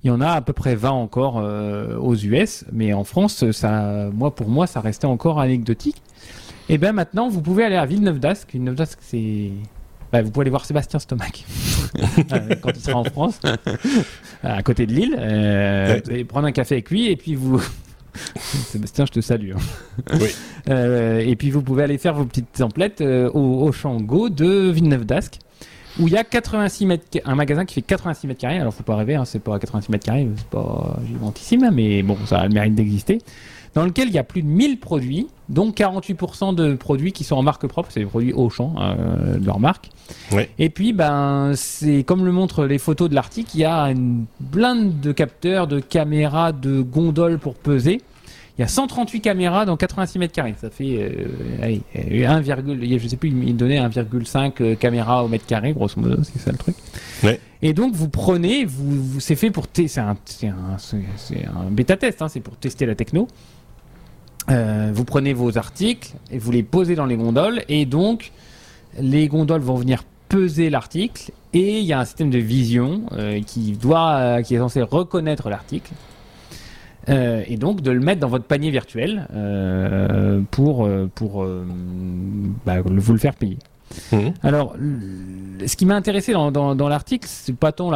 Il 0.02 0.08
y 0.08 0.10
en 0.10 0.20
a 0.20 0.30
à 0.30 0.40
peu 0.40 0.52
près 0.52 0.74
20 0.74 0.90
encore 0.90 1.38
euh, 1.38 1.98
aux 1.98 2.16
US, 2.16 2.64
mais 2.72 2.92
en 2.94 3.04
France, 3.04 3.50
ça, 3.50 4.08
moi 4.14 4.34
pour 4.34 4.48
moi, 4.48 4.66
ça 4.66 4.80
restait 4.80 5.06
encore 5.06 5.40
anecdotique. 5.40 6.02
Et 6.68 6.78
ben 6.78 6.92
maintenant, 6.92 7.28
vous 7.28 7.42
pouvez 7.42 7.64
aller 7.64 7.76
à 7.76 7.84
Villeneuve 7.84 8.18
d'Ascq. 8.18 8.52
Villeneuve 8.52 8.76
d'Ascq, 8.76 8.98
c'est 9.02 9.50
bah, 10.12 10.20
vous 10.22 10.30
pouvez 10.30 10.44
aller 10.44 10.50
voir 10.50 10.64
Sébastien 10.64 10.98
Stomac 10.98 11.44
quand 12.62 12.70
il 12.74 12.80
sera 12.80 12.98
en 12.98 13.04
France, 13.04 13.40
à 14.42 14.62
côté 14.62 14.86
de 14.86 14.92
Lille. 14.92 15.16
Euh, 15.18 16.00
allez 16.06 16.24
prendre 16.24 16.46
un 16.46 16.52
café 16.52 16.76
avec 16.76 16.90
lui 16.90 17.10
et 17.10 17.16
puis 17.16 17.34
vous, 17.34 17.62
Sébastien, 18.36 19.06
je 19.06 19.12
te 19.12 19.20
salue. 19.20 19.52
Hein. 19.52 20.14
Oui. 20.20 20.28
Euh, 20.68 21.20
et 21.20 21.34
puis 21.36 21.50
vous 21.50 21.62
pouvez 21.62 21.82
aller 21.82 21.98
faire 21.98 22.14
vos 22.14 22.24
petites 22.24 22.60
emplettes 22.60 23.00
euh, 23.00 23.30
au, 23.30 23.66
au 23.66 23.72
champ 23.72 24.00
Go 24.00 24.28
de 24.28 24.70
Villeneuve 24.70 25.04
d'Ascq, 25.06 25.38
où 26.00 26.08
il 26.08 26.14
y 26.14 26.16
a 26.16 26.24
86 26.24 26.86
mètres, 26.86 27.04
un 27.24 27.34
magasin 27.34 27.64
qui 27.64 27.74
fait 27.74 27.82
86 27.82 28.26
mètres 28.26 28.40
carrés. 28.40 28.58
Alors 28.58 28.74
faut 28.74 28.82
pas 28.82 28.96
rêver, 28.96 29.14
hein, 29.14 29.24
c'est 29.24 29.38
pas 29.38 29.58
86 29.58 29.90
mètres 29.90 30.06
carrés, 30.06 30.28
c'est 30.36 30.46
pas 30.46 30.96
gigantissime, 31.06 31.70
mais 31.72 32.02
bon, 32.02 32.16
ça 32.26 32.40
a 32.40 32.46
le 32.46 32.54
mérite 32.54 32.74
d'exister 32.74 33.18
dans 33.74 33.84
lequel 33.84 34.08
il 34.08 34.14
y 34.14 34.18
a 34.18 34.24
plus 34.24 34.42
de 34.42 34.48
1000 34.48 34.78
produits, 34.78 35.28
dont 35.48 35.70
48% 35.70 36.54
de 36.54 36.74
produits 36.74 37.12
qui 37.12 37.24
sont 37.24 37.36
en 37.36 37.42
marque 37.42 37.66
propre, 37.66 37.88
c'est 37.90 38.00
des 38.00 38.06
produits 38.06 38.32
Auchan 38.32 38.74
euh, 38.78 39.38
de 39.38 39.46
leur 39.46 39.60
marque. 39.60 39.90
Et 40.58 40.68
puis, 40.68 40.92
ben, 40.92 41.52
c'est 41.54 42.04
comme 42.04 42.24
le 42.24 42.32
montrent 42.32 42.66
les 42.66 42.78
photos 42.78 43.08
de 43.08 43.14
l'article, 43.14 43.50
il 43.54 43.60
y 43.60 43.64
a 43.64 43.84
une 43.84 44.26
blinde 44.40 45.00
de 45.00 45.12
capteurs, 45.12 45.66
de 45.66 45.80
caméras, 45.80 46.52
de 46.52 46.80
gondoles 46.80 47.38
pour 47.38 47.54
peser. 47.54 48.02
Il 48.58 48.60
y 48.60 48.64
a 48.64 48.68
138 48.68 49.20
caméras 49.20 49.64
dans 49.64 49.76
86 49.76 50.18
mètres 50.18 50.34
carrés. 50.34 50.54
Ça 50.60 50.68
fait 50.70 50.98
euh, 50.98 51.62
allez, 51.62 51.82
1, 52.26 52.42
je 52.42 53.08
sais 53.08 53.16
plus, 53.16 53.30
il 53.30 53.56
donnait 53.56 53.80
1,5 53.80 54.52
euh, 54.60 54.74
caméras 54.74 55.24
au 55.24 55.28
mètre 55.28 55.46
carré, 55.46 55.72
grosso 55.72 55.98
modo, 56.00 56.22
c'est 56.22 56.38
ça 56.38 56.52
le 56.52 56.58
truc. 56.58 56.76
Ouais. 57.22 57.40
Et 57.62 57.72
donc 57.72 57.94
vous 57.94 58.08
prenez, 58.08 58.64
vous, 58.64 59.02
vous 59.02 59.20
c'est 59.20 59.36
fait 59.36 59.50
pour 59.50 59.66
c'est 59.72 59.98
un, 59.98 60.16
un, 60.42 60.76
un 61.60 61.70
bêta 61.70 61.96
test, 61.96 62.20
hein, 62.20 62.28
c'est 62.28 62.40
pour 62.40 62.56
tester 62.56 62.84
la 62.84 62.94
techno. 62.94 63.28
Euh, 64.50 64.90
vous 64.92 65.04
prenez 65.04 65.32
vos 65.32 65.56
articles 65.56 66.12
et 66.30 66.38
vous 66.38 66.50
les 66.50 66.64
posez 66.64 66.96
dans 66.96 67.06
les 67.06 67.16
gondoles 67.16 67.62
et 67.68 67.86
donc 67.86 68.32
les 68.98 69.28
gondoles 69.28 69.60
vont 69.60 69.76
venir 69.76 70.02
peser 70.28 70.68
l'article 70.68 71.30
et 71.52 71.78
il 71.78 71.84
y 71.84 71.92
a 71.92 72.00
un 72.00 72.04
système 72.04 72.30
de 72.30 72.38
vision 72.38 73.02
euh, 73.12 73.40
qui 73.40 73.72
doit 73.72 74.14
euh, 74.14 74.42
qui 74.42 74.56
est 74.56 74.58
censé 74.58 74.82
reconnaître 74.82 75.48
l'article 75.48 75.92
et 77.08 77.56
donc 77.56 77.80
de 77.80 77.90
le 77.90 78.00
mettre 78.00 78.20
dans 78.20 78.28
votre 78.28 78.44
panier 78.44 78.70
virtuel 78.70 79.26
pour 80.50 80.88
pour 81.14 81.46
bah, 82.64 82.80
vous 82.80 83.12
le 83.12 83.18
faire 83.18 83.34
payer. 83.34 83.58
Mmh. 84.10 84.16
Alors 84.42 84.74
ce 85.66 85.76
qui 85.76 85.84
m'a 85.84 85.96
intéressé 85.96 86.32
dans, 86.32 86.50
dans, 86.50 86.74
dans 86.74 86.88
l'article 86.88 87.28
c'est 87.28 87.54
pas 87.54 87.72
tant 87.72 87.90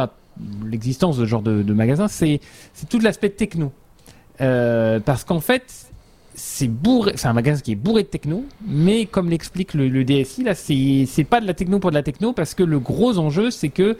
l'existence 0.65 1.17
de 1.17 1.25
ce 1.25 1.29
genre 1.29 1.41
de, 1.41 1.63
de 1.63 1.73
magasin 1.73 2.07
c'est 2.07 2.39
tout 2.89 2.99
l'aspect 2.99 3.29
techno 3.29 3.71
parce 4.37 5.23
qu'en 5.23 5.39
fait 5.39 5.87
c'est 6.37 6.67
bourré, 6.67 7.13
c'est 7.15 7.27
un 7.27 7.33
magasin 7.33 7.59
qui 7.59 7.71
est 7.71 7.75
bourré 7.75 8.03
de 8.03 8.07
techno, 8.07 8.45
mais 8.65 9.07
comme 9.07 9.29
l'explique 9.29 9.73
le, 9.73 10.03
DSI, 10.03 10.43
là, 10.43 10.53
c'est 10.53 11.23
pas 11.27 11.41
de 11.41 11.47
la 11.47 11.55
techno 11.55 11.79
pour 11.79 11.89
de 11.89 11.95
la 11.95 12.03
techno, 12.03 12.31
parce 12.31 12.53
que 12.53 12.63
le 12.63 12.79
gros 12.79 13.17
enjeu, 13.17 13.49
c'est 13.49 13.69
que 13.69 13.97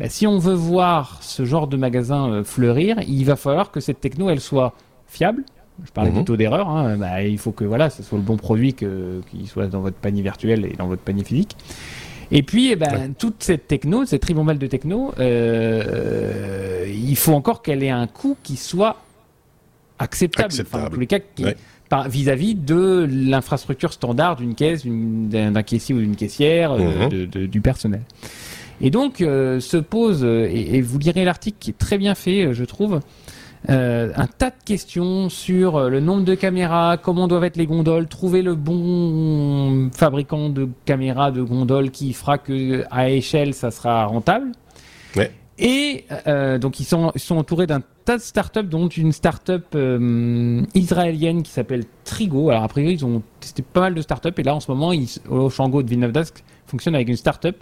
bah, 0.00 0.08
si 0.08 0.26
on 0.26 0.38
veut 0.38 0.54
voir 0.54 1.18
ce 1.22 1.44
genre 1.44 1.66
de 1.66 1.76
magasin 1.76 2.28
euh, 2.30 2.44
fleurir, 2.44 2.96
il 3.06 3.24
va 3.24 3.36
falloir 3.36 3.70
que 3.70 3.80
cette 3.80 4.00
techno, 4.00 4.28
elle 4.30 4.40
soit 4.40 4.74
fiable. 5.06 5.44
Je 5.84 5.90
parlais 5.90 6.10
mhm. 6.10 6.16
plutôt 6.18 6.36
d'erreur. 6.36 6.68
Hein, 6.68 6.96
bah, 6.96 7.22
il 7.22 7.38
faut 7.38 7.52
que 7.52 7.64
voilà, 7.64 7.90
ce 7.90 8.02
soit 8.02 8.18
le 8.18 8.24
bon 8.24 8.36
produit, 8.36 8.74
que 8.74 9.20
qu'il 9.30 9.46
soit 9.48 9.66
dans 9.66 9.80
votre 9.80 9.96
panier 9.96 10.22
virtuel 10.22 10.64
et 10.64 10.74
dans 10.76 10.86
votre 10.86 11.02
panier 11.02 11.24
physique. 11.24 11.56
Et 12.30 12.42
puis, 12.42 12.70
eh 12.70 12.76
ben, 12.76 13.12
toute 13.18 13.42
cette 13.42 13.68
techno, 13.68 14.04
cette 14.06 14.24
ribambelle 14.24 14.58
de 14.58 14.66
techno, 14.66 15.12
euh, 15.18 16.86
il 16.88 17.16
faut 17.16 17.34
encore 17.34 17.62
qu'elle 17.62 17.82
ait 17.82 17.90
un 17.90 18.06
coût 18.06 18.36
qui 18.42 18.56
soit 18.56 18.96
acceptable. 19.98 20.46
Acceptable. 20.46 20.82
Enfin, 20.84 20.86
en 20.90 20.94
tous 20.94 21.00
les 21.00 21.06
cas, 21.06 21.18
qui- 21.18 21.44
Ouais. 21.44 21.56
par- 21.88 22.08
vis-à-vis 22.08 22.54
de 22.54 23.06
l'infrastructure 23.10 23.92
standard 23.92 24.36
d'une 24.36 24.54
caisse, 24.54 24.82
d'une- 24.82 25.28
d'un 25.28 25.50
d'un 25.52 25.62
caissier 25.62 25.94
ou 25.94 25.98
d'une 25.98 26.16
caissière, 26.16 26.72
euh, 26.72 27.04
Mhm. 27.04 27.08
de- 27.10 27.24
de- 27.26 27.46
du 27.46 27.60
personnel. 27.60 28.02
Et 28.80 28.90
donc 28.90 29.20
euh, 29.20 29.60
se 29.60 29.76
pose, 29.76 30.24
euh, 30.24 30.48
et, 30.50 30.76
et 30.76 30.80
vous 30.80 30.98
lirez 30.98 31.24
l'article 31.24 31.56
qui 31.58 31.70
est 31.70 31.78
très 31.78 31.98
bien 31.98 32.14
fait, 32.14 32.46
euh, 32.46 32.52
je 32.52 32.64
trouve, 32.64 33.00
euh, 33.70 34.12
un 34.16 34.26
tas 34.26 34.50
de 34.50 34.62
questions 34.64 35.28
sur 35.28 35.88
le 35.88 36.00
nombre 36.00 36.24
de 36.24 36.34
caméras, 36.34 36.98
comment 36.98 37.28
doivent 37.28 37.44
être 37.44 37.56
les 37.56 37.66
gondoles, 37.66 38.08
trouver 38.08 38.42
le 38.42 38.54
bon 38.54 39.90
fabricant 39.92 40.50
de 40.50 40.68
caméras, 40.84 41.30
de 41.30 41.42
gondoles 41.42 41.90
qui 41.90 42.12
fera 42.12 42.36
que 42.36 42.84
à 42.90 43.08
échelle 43.08 43.54
ça 43.54 43.70
sera 43.70 44.04
rentable. 44.06 44.52
Ouais. 45.16 45.32
Et 45.56 46.04
euh, 46.26 46.58
donc 46.58 46.80
ils 46.80 46.84
sont, 46.84 47.12
ils 47.14 47.20
sont 47.20 47.36
entourés 47.36 47.66
d'un 47.66 47.80
tas 48.04 48.16
de 48.16 48.22
startups, 48.22 48.64
dont 48.64 48.88
une 48.88 49.12
startup 49.12 49.64
euh, 49.76 50.60
israélienne 50.74 51.42
qui 51.42 51.52
s'appelle 51.52 51.84
Trigo. 52.04 52.50
Alors 52.50 52.64
a 52.64 52.68
priori 52.68 52.94
ils 52.94 53.04
ont 53.06 53.22
testé 53.40 53.62
pas 53.62 53.82
mal 53.82 53.94
de 53.94 54.02
startups 54.02 54.34
et 54.36 54.42
là 54.42 54.54
en 54.54 54.60
ce 54.60 54.70
moment 54.70 54.92
ils, 54.92 55.08
au 55.30 55.48
Shango 55.48 55.82
de 55.82 55.88
Villeneuve 55.88 56.12
d'Ascq 56.12 56.42
fonctionne 56.66 56.96
avec 56.96 57.08
une 57.08 57.16
startup 57.16 57.56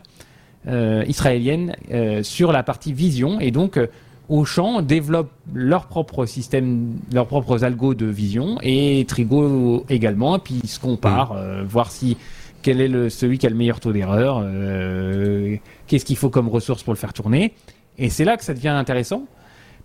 israélienne 0.66 1.74
euh, 1.90 2.22
sur 2.22 2.52
la 2.52 2.62
partie 2.62 2.92
vision 2.92 3.40
et 3.40 3.50
donc 3.50 3.76
euh, 3.76 3.86
Auchan 4.32 4.80
développe 4.82 5.30
leur 5.52 5.86
propre 5.86 6.24
système, 6.24 6.94
leurs 7.12 7.26
propres 7.26 7.64
algos 7.64 7.94
de 7.94 8.06
vision 8.06 8.58
et 8.62 9.04
Trigo 9.06 9.84
également. 9.90 10.36
Et 10.36 10.38
puis 10.38 10.60
ils 10.62 10.68
se 10.70 10.80
comparent, 10.80 11.32
euh, 11.32 11.64
voir 11.64 11.90
si 11.90 12.16
quel 12.62 12.80
est 12.80 12.88
le, 12.88 13.10
celui 13.10 13.36
qui 13.36 13.46
a 13.46 13.50
le 13.50 13.56
meilleur 13.56 13.78
taux 13.78 13.92
d'erreur, 13.92 14.40
euh, 14.42 15.56
qu'est-ce 15.86 16.04
qu'il 16.04 16.16
faut 16.16 16.30
comme 16.30 16.48
ressources 16.48 16.82
pour 16.82 16.94
le 16.94 16.98
faire 16.98 17.12
tourner. 17.12 17.52
Et 17.98 18.08
c'est 18.08 18.24
là 18.24 18.38
que 18.38 18.44
ça 18.44 18.54
devient 18.54 18.68
intéressant. 18.68 19.26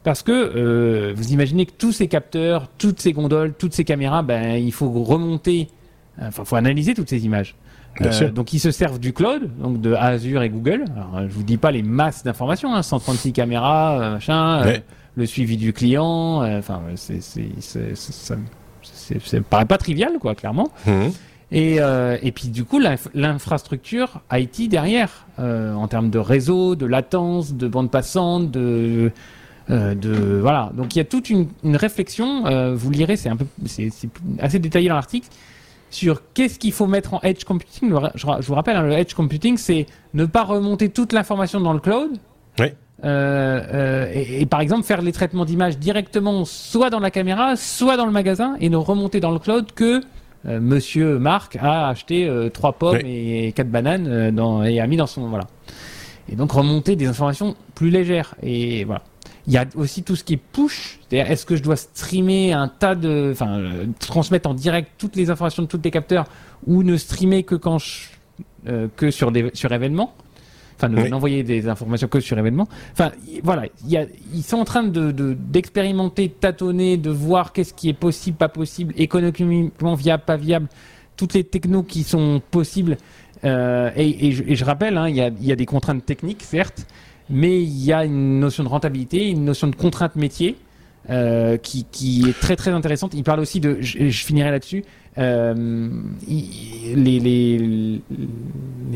Parce 0.04 0.24
que 0.24 0.32
euh, 0.32 1.14
vous 1.14 1.34
imaginez 1.34 1.66
que 1.66 1.74
tous 1.78 1.92
ces 1.92 2.08
capteurs, 2.08 2.70
toutes 2.78 3.02
ces 3.02 3.12
gondoles, 3.12 3.54
toutes 3.58 3.74
ces 3.74 3.84
caméras, 3.84 4.22
ben, 4.22 4.56
il 4.56 4.72
faut 4.72 4.90
remonter, 4.90 5.68
enfin, 6.22 6.44
il 6.44 6.46
faut 6.46 6.56
analyser 6.56 6.94
toutes 6.94 7.10
ces 7.10 7.26
images. 7.26 7.56
Sûr. 8.12 8.32
donc 8.32 8.54
ils 8.54 8.60
se 8.60 8.72
servent 8.72 9.00
du 9.00 9.14
cloud, 9.14 9.50
donc 9.60 9.82
de 9.82 9.94
Azure 9.94 10.42
et 10.44 10.50
Google. 10.50 10.86
Alors, 10.96 11.18
euh, 11.18 11.28
je 11.30 11.34
vous 11.34 11.44
dis 11.44 11.58
pas 11.58 11.72
les 11.72 11.84
masses 11.84 12.24
d'informations, 12.24 12.74
hein, 12.76 12.82
136 12.84 13.34
caméras, 13.34 14.00
euh, 14.00 14.12
machin, 14.14 14.62
euh, 14.62 14.78
le 15.16 15.26
suivi 15.26 15.58
du 15.58 15.74
client. 15.74 16.42
euh, 16.44 16.60
Enfin, 16.60 16.82
c'est, 16.96 17.22
ça, 17.22 18.36
me 18.36 19.42
paraît 19.42 19.66
pas 19.66 19.78
trivial, 19.78 20.14
quoi, 20.20 20.36
clairement. 20.36 20.70
Mhm. 20.86 21.12
Et, 21.52 21.78
euh, 21.80 22.18
et 22.22 22.32
puis 22.34 22.50
du 22.50 22.66
coup, 22.66 22.78
l'inf- 22.78 23.08
l'infrastructure 23.14 24.20
IT 24.34 24.68
derrière, 24.70 25.26
euh, 25.40 25.74
en 25.74 25.88
termes 25.88 26.10
de 26.10 26.20
réseau, 26.20 26.76
de 26.76 26.86
latence, 26.86 27.54
de 27.54 27.68
bande 27.70 27.90
passante, 27.90 28.52
de, 28.52 29.12
euh, 29.70 29.96
de 29.96 30.40
voilà. 30.42 30.72
Donc 30.76 30.94
il 30.96 30.98
y 30.98 31.02
a 31.02 31.06
toute 31.06 31.30
une, 31.30 31.48
une 31.64 31.78
réflexion. 31.78 32.46
euh, 32.48 32.76
vous 32.76 32.92
lirez, 32.92 33.16
c'est 33.16 33.30
un 33.30 33.38
peu, 33.38 33.46
c'est 33.66 33.90
assez 34.40 34.60
détaillé 34.60 34.90
dans 34.90 34.96
l'article 34.96 35.30
sur 35.90 36.22
qu'est-ce 36.34 36.60
qu'il 36.60 36.74
faut 36.74 36.88
mettre 36.88 37.14
en 37.14 37.22
edge 37.22 37.44
computing. 37.44 37.94
Je, 38.16 38.26
vous 38.48 38.54
rappelle, 38.54 38.78
hein, 38.78 38.84
le 38.84 38.94
edge 38.94 39.14
computing, 39.14 39.58
c'est 39.58 39.86
ne 40.14 40.26
pas 40.26 40.44
remonter 40.44 40.90
toute 40.90 41.14
l'information 41.14 41.62
dans 41.62 41.74
le 41.74 41.80
cloud. 41.80 42.18
Oui. 42.60 42.68
Euh, 43.04 43.62
euh, 43.74 44.12
et, 44.12 44.42
et 44.42 44.46
par 44.48 44.60
exemple 44.60 44.84
faire 44.84 45.04
les 45.04 45.12
traitements 45.12 45.46
d'images 45.46 45.78
directement 45.78 46.46
soit 46.46 46.90
dans 46.90 47.00
la 47.00 47.12
caméra, 47.12 47.56
soit 47.56 47.96
dans 47.96 48.08
le 48.08 48.12
magasin, 48.12 48.56
et 48.60 48.70
ne 48.70 48.78
remonter 48.78 49.20
dans 49.20 49.32
le 49.32 49.38
cloud 49.40 49.72
que 49.74 50.02
euh, 50.48 50.60
Monsieur 50.60 51.20
Marc 51.20 51.58
a 51.62 51.90
acheté 51.90 52.30
trois 52.54 52.74
pommes 52.74 53.00
et 53.06 53.54
quatre 53.56 53.70
bananes 53.70 54.32
dans, 54.32 54.64
et 54.64 54.80
a 54.80 54.88
mis 54.88 54.98
dans 54.98 55.08
son 55.08 55.28
voilà. 55.28 55.46
Et 56.30 56.36
donc 56.36 56.52
remonter 56.52 56.96
des 56.96 57.08
informations 57.08 57.56
plus 57.76 57.90
légères. 57.90 58.36
Et 58.42 58.84
voilà. 58.84 59.04
Il 59.48 59.54
y 59.54 59.58
a 59.58 59.66
aussi 59.76 60.04
tout 60.04 60.16
ce 60.18 60.24
qui 60.26 60.34
est 60.34 60.42
push, 60.52 61.00
c'est-à-dire 61.10 61.32
est-ce 61.32 61.46
que 61.46 61.56
je 61.56 61.64
dois 61.64 61.78
streamer 61.78 62.52
un 62.52 62.68
tas 62.68 62.96
de, 62.96 63.30
enfin, 63.32 63.60
euh, 63.60 63.86
transmettre 64.00 64.50
en 64.50 64.54
direct 64.54 64.92
toutes 64.98 65.16
les 65.16 65.30
informations 65.30 65.64
de 65.64 65.68
tous 65.70 65.80
les 65.82 65.90
capteurs 65.92 66.26
ou 66.66 66.84
ne 66.84 66.98
streamer 66.98 67.44
que 67.44 67.56
quand 67.56 67.78
je, 67.80 68.08
euh, 68.68 68.88
que 68.98 69.10
sur 69.10 69.32
des 69.32 69.50
sur 69.54 69.72
événements, 69.72 70.14
enfin 70.76 70.94
Oui. 70.94 71.10
n'envoyer 71.10 71.44
des 71.44 71.70
informations 71.70 72.10
que 72.10 72.20
sur 72.20 72.38
événements. 72.38 72.68
Enfin 72.92 73.12
voilà, 73.42 73.68
il 73.86 73.90
y 73.92 73.96
a, 73.98 74.06
ils 74.34 74.44
sont 74.44 74.58
en 74.58 74.66
train 74.66 74.84
de 74.84 75.12
de- 75.12 75.34
d'expérimenter, 75.40 76.28
de 76.28 76.34
tâtonner, 76.34 76.98
de 76.98 77.10
voir 77.10 77.54
qu'est-ce 77.54 77.74
qui 77.74 77.88
est 77.88 77.94
possible, 77.94 78.36
pas 78.38 78.50
possible, 78.50 78.94
économiquement 78.98 79.96
viable, 79.96 80.24
pas 80.26 80.36
viable, 80.38 80.68
toutes 81.16 81.34
les 81.34 81.46
technos 81.46 81.84
qui 81.84 82.04
sont 82.04 82.42
possibles. 82.52 82.98
Euh, 83.46 83.92
et, 83.96 84.28
et 84.28 84.32
je, 84.34 84.44
et 84.46 84.56
je 84.56 84.66
rappelle, 84.66 84.98
hein, 84.98 85.08
il 85.08 85.16
y, 85.16 85.22
a, 85.22 85.28
il 85.30 85.46
y 85.46 85.52
a 85.52 85.56
des 85.56 85.66
contraintes 85.68 86.06
techniques, 86.06 86.44
certes, 86.44 86.86
mais 87.30 87.62
il 87.62 87.84
y 87.84 87.94
a 87.94 88.06
une 88.06 88.40
notion 88.40 88.64
de 88.64 88.70
rentabilité, 88.70 89.30
une 89.30 89.46
notion 89.46 89.68
de 89.68 89.76
contrainte 89.76 90.16
métier 90.16 90.56
euh, 91.10 91.58
qui, 91.58 92.26
est 92.28 92.40
très 92.40 92.56
très 92.56 92.72
intéressante. 92.72 93.14
Il 93.14 93.24
parle 93.24 93.40
aussi 93.40 93.60
de, 93.60 93.78
je, 93.82 94.10
finirai 94.10 94.52
là-dessus, 94.52 94.84
euh, 95.18 95.90
les 96.28 98.02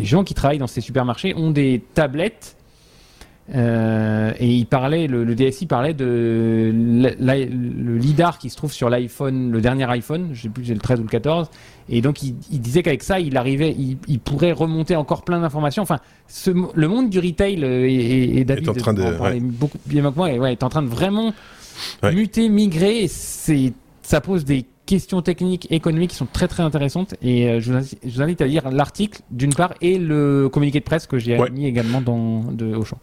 gens 0.04 0.24
qui 0.24 0.34
travaillent 0.34 0.60
dans 0.60 0.67
ces 0.67 0.82
supermarchés 0.82 1.34
ont 1.36 1.52
des 1.52 1.82
tablettes 1.94 2.58
euh, 3.56 4.32
et 4.39 4.47
il 4.47 4.65
parlait, 4.65 5.08
le, 5.08 5.23
le 5.23 5.36
DSI 5.36 5.65
parlait 5.65 5.93
de 5.93 6.71
la- 6.73 7.12
la- 7.19 7.45
le 7.45 7.97
lidar 7.97 8.38
qui 8.38 8.49
se 8.49 8.56
trouve 8.56 8.71
sur 8.71 8.89
l'iPhone, 8.89 9.51
le 9.51 9.60
dernier 9.62 9.89
iPhone, 9.89 10.30
je 10.34 10.43
sais 10.43 10.49
plus 10.49 10.63
si 10.63 10.67
c'est 10.69 10.73
le 10.75 10.80
13 10.80 10.99
ou 10.99 11.04
le 11.04 11.10
14, 11.10 11.49
et 11.89 12.01
donc 12.01 12.23
il, 12.23 12.36
il 12.51 12.62
disait 12.62 12.82
qu'avec 12.84 13.04
ça, 13.04 13.19
il 13.19 13.36
arrivait, 13.36 13.71
il, 13.77 13.97
il 14.08 14.19
pourrait 14.19 14.51
remonter 14.54 14.95
encore 14.95 15.23
plein 15.23 15.41
d'informations. 15.41 15.84
Enfin, 15.84 15.97
ce, 16.27 16.51
le 16.73 16.88
monde 16.88 17.10
du 17.10 17.19
retail 17.19 17.63
euh, 17.63 17.86
et, 17.88 17.93
et- 17.93 18.38
et 18.39 18.45
David 18.45 18.69
en 18.69 18.73
train 18.73 18.93
de- 18.93 19.01
en 19.04 19.17
parlait 19.17 19.39
beaucoup 19.41 19.77
bien 19.86 20.01
mieux 20.04 20.12
que 20.12 20.15
moi, 20.15 20.30
ouais, 20.32 20.54
est 20.54 20.63
en 20.63 20.69
train 20.69 20.84
de 20.84 20.88
vraiment 20.88 21.34
Ouais. 22.04 22.13
muter, 22.13 22.47
migrer. 22.47 23.08
C'est, 23.10 23.73
ça 24.04 24.21
pose 24.21 24.45
des 24.45 24.65
questions 24.86 25.21
techniques, 25.21 25.67
économiques 25.71 26.12
qui 26.12 26.15
sont 26.17 26.27
très 26.32 26.47
très 26.47 26.62
intéressantes. 26.63 27.15
Et 27.23 27.47
euh, 27.49 27.60
je, 27.60 27.71
vous 27.71 27.77
invite, 27.77 27.99
je 28.06 28.10
vous 28.15 28.21
invite 28.21 28.41
à 28.41 28.45
lire 28.45 28.69
l'article 28.69 29.21
d'une 29.32 29.54
part 29.54 29.73
et 29.82 29.97
le 29.97 30.47
communiqué 30.51 30.80
de 30.80 30.84
presse 30.86 31.08
que 31.08 31.17
j'ai 31.17 31.38
mis 31.51 31.65
également 31.65 32.01
dans 32.01 32.43
de 32.51 32.75
Auchan. 32.75 32.97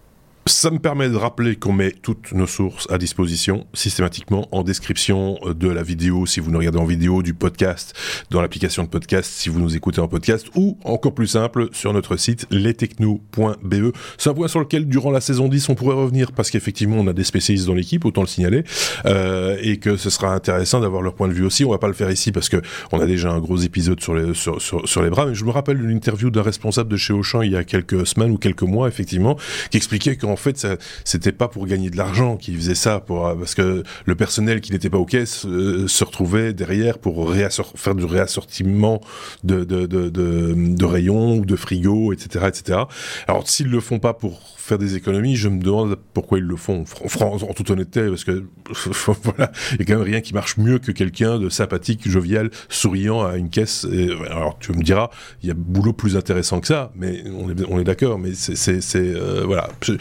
Ça 0.49 0.71
me 0.71 0.79
permet 0.79 1.11
de 1.11 1.17
rappeler 1.17 1.57
qu'on 1.57 1.75
met 1.75 1.91
toutes 1.91 2.33
nos 2.33 2.47
sources 2.47 2.91
à 2.91 2.97
disposition 2.97 3.67
systématiquement 3.75 4.49
en 4.51 4.63
description 4.63 5.39
euh, 5.45 5.53
de 5.53 5.69
la 5.69 5.83
vidéo 5.83 6.25
si 6.25 6.41
vous 6.41 6.51
nous 6.51 6.59
regardez 6.59 6.79
en 6.79 6.87
vidéo, 6.87 7.23
du 7.23 7.35
podcast, 7.35 7.95
dans 8.31 8.41
l'application 8.41 8.83
de 8.83 8.89
podcast 8.89 9.31
si 9.31 9.51
vous 9.51 9.61
nous 9.61 9.77
écoutez 9.77 10.01
en 10.01 10.09
podcast 10.09 10.47
ou 10.55 10.79
encore 10.85 11.13
plus 11.13 11.27
simple 11.27 11.69
sur 11.73 11.93
notre 11.93 12.17
site 12.17 12.47
lestechno.be. 12.51 13.93
C'est 14.17 14.31
un 14.31 14.35
point 14.35 14.49
sur 14.49 14.61
lequel 14.61 14.89
durant 14.89 15.11
la 15.11 15.21
saison 15.21 15.49
10 15.49 15.69
on 15.69 15.75
pourrait 15.75 15.97
revenir 15.97 16.33
parce 16.33 16.51
qu'effectivement 16.51 16.97
on 16.97 17.07
a 17.09 17.13
des 17.13 17.25
spécialistes 17.25 17.67
dans 17.67 17.75
l'équipe, 17.75 18.07
autant 18.07 18.23
le 18.23 18.27
signaler, 18.27 18.65
euh, 19.05 19.59
et 19.61 19.77
que 19.77 19.99
ce 19.99 20.09
sera 20.09 20.33
intéressant 20.33 20.81
d'avoir 20.81 21.03
leur 21.03 21.15
point 21.15 21.29
de 21.29 21.35
vue 21.35 21.45
aussi. 21.45 21.67
On 21.67 21.71
va 21.71 21.79
pas 21.79 21.89
le 21.89 21.95
faire 21.95 22.11
ici 22.11 22.33
parce 22.33 22.49
que 22.49 22.63
on 22.91 23.01
a 23.01 23.07
déjà 23.07 23.31
un 23.31 23.39
gros 23.39 23.59
épisode 23.59 24.01
sur 24.01 24.15
les, 24.15 24.33
sur, 24.33 24.63
sur, 24.63 25.03
les 25.03 25.11
bras, 25.11 25.27
mais 25.27 25.35
je 25.35 25.45
me 25.45 25.51
rappelle 25.51 25.77
d'une 25.77 25.91
interview 25.91 26.31
d'un 26.31 26.43
responsable 26.43 26.89
de 26.89 26.97
chez 26.97 27.13
Auchan 27.13 27.43
il 27.43 27.53
y 27.53 27.57
a 27.57 27.65
quelques 27.65 28.07
semaines 28.07 28.31
ou 28.31 28.39
quelques 28.39 28.63
mois 28.63 28.89
effectivement 28.89 29.37
qui 29.71 29.77
expliquait 29.77 30.17
qu'en 30.17 30.38
fait 30.38 30.57
ça- 30.59 30.77
c'était 31.05 31.33
pas 31.33 31.48
pour 31.48 31.66
gagner 31.66 31.90
de 31.90 31.96
l'argent 31.96 32.37
qu'ils 32.37 32.57
faisaient 32.57 32.74
ça 32.74 33.03
euh, 33.11 33.35
parce 33.35 33.55
que 33.55 33.83
le 34.05 34.14
personnel 34.14 34.61
qui 34.61 34.72
n'était 34.72 34.90
pas 34.90 34.98
aux 34.98 35.05
caisses 35.07 35.44
euh, 35.46 35.87
se 35.88 36.05
retrouvait 36.05 36.53
derrière 36.53 36.98
pour 36.98 37.33
faire 37.77 37.94
du 37.94 38.05
réassortiment 38.05 39.01
de, 39.44 39.64
de 39.64 40.85
rayons 40.85 41.37
ou 41.37 41.44
de 41.44 41.57
frigos 41.57 42.12
etc 42.12 42.46
etc 42.48 42.79
alors 43.27 43.48
s'ils 43.48 43.68
le 43.68 43.81
font 43.81 43.98
pas 43.98 44.14
pour 44.14 44.40
faire 44.69 44.79
des 44.79 44.95
économies 44.97 45.35
je 45.37 45.49
me 45.49 45.61
demande 45.63 45.97
pourquoi 46.15 46.39
ils 46.39 46.45
le 46.45 46.57
font. 46.57 46.85
En 47.21 47.53
toute 47.55 47.71
honnêteté 47.71 48.09
parce 48.09 48.25
que 48.25 48.45
voilà 49.25 49.51
il 49.73 49.79
y 49.79 49.83
a 49.83 49.85
quand 49.87 49.95
même 49.99 50.03
rien 50.03 50.21
qui 50.21 50.35
marche 50.35 50.57
mieux 50.59 50.79
que 50.79 50.93
quelqu'un 50.93 51.39
de 51.39 51.49
sympathique 51.49 52.09
jovial 52.09 52.51
souriant 52.69 53.25
à 53.25 53.37
une 53.37 53.49
caisse 53.51 53.87
Et, 53.91 54.09
alors 54.31 54.59
tu 54.61 54.73
me 54.73 54.83
diras 54.83 55.11
il 55.43 55.49
y 55.49 55.51
a 55.51 55.55
boulot 55.55 55.93
plus 55.93 56.17
intéressant 56.17 56.61
que 56.61 56.67
ça 56.67 56.93
mais 56.95 57.25
on 57.37 57.51
est 57.51 57.55
on 57.69 57.81
est 57.81 57.85
d'accord 57.85 58.19
mais 58.19 58.33
c'est 58.35 58.79
euh, 58.97 59.43
voilà. 59.47 59.69
Je, 59.83 59.95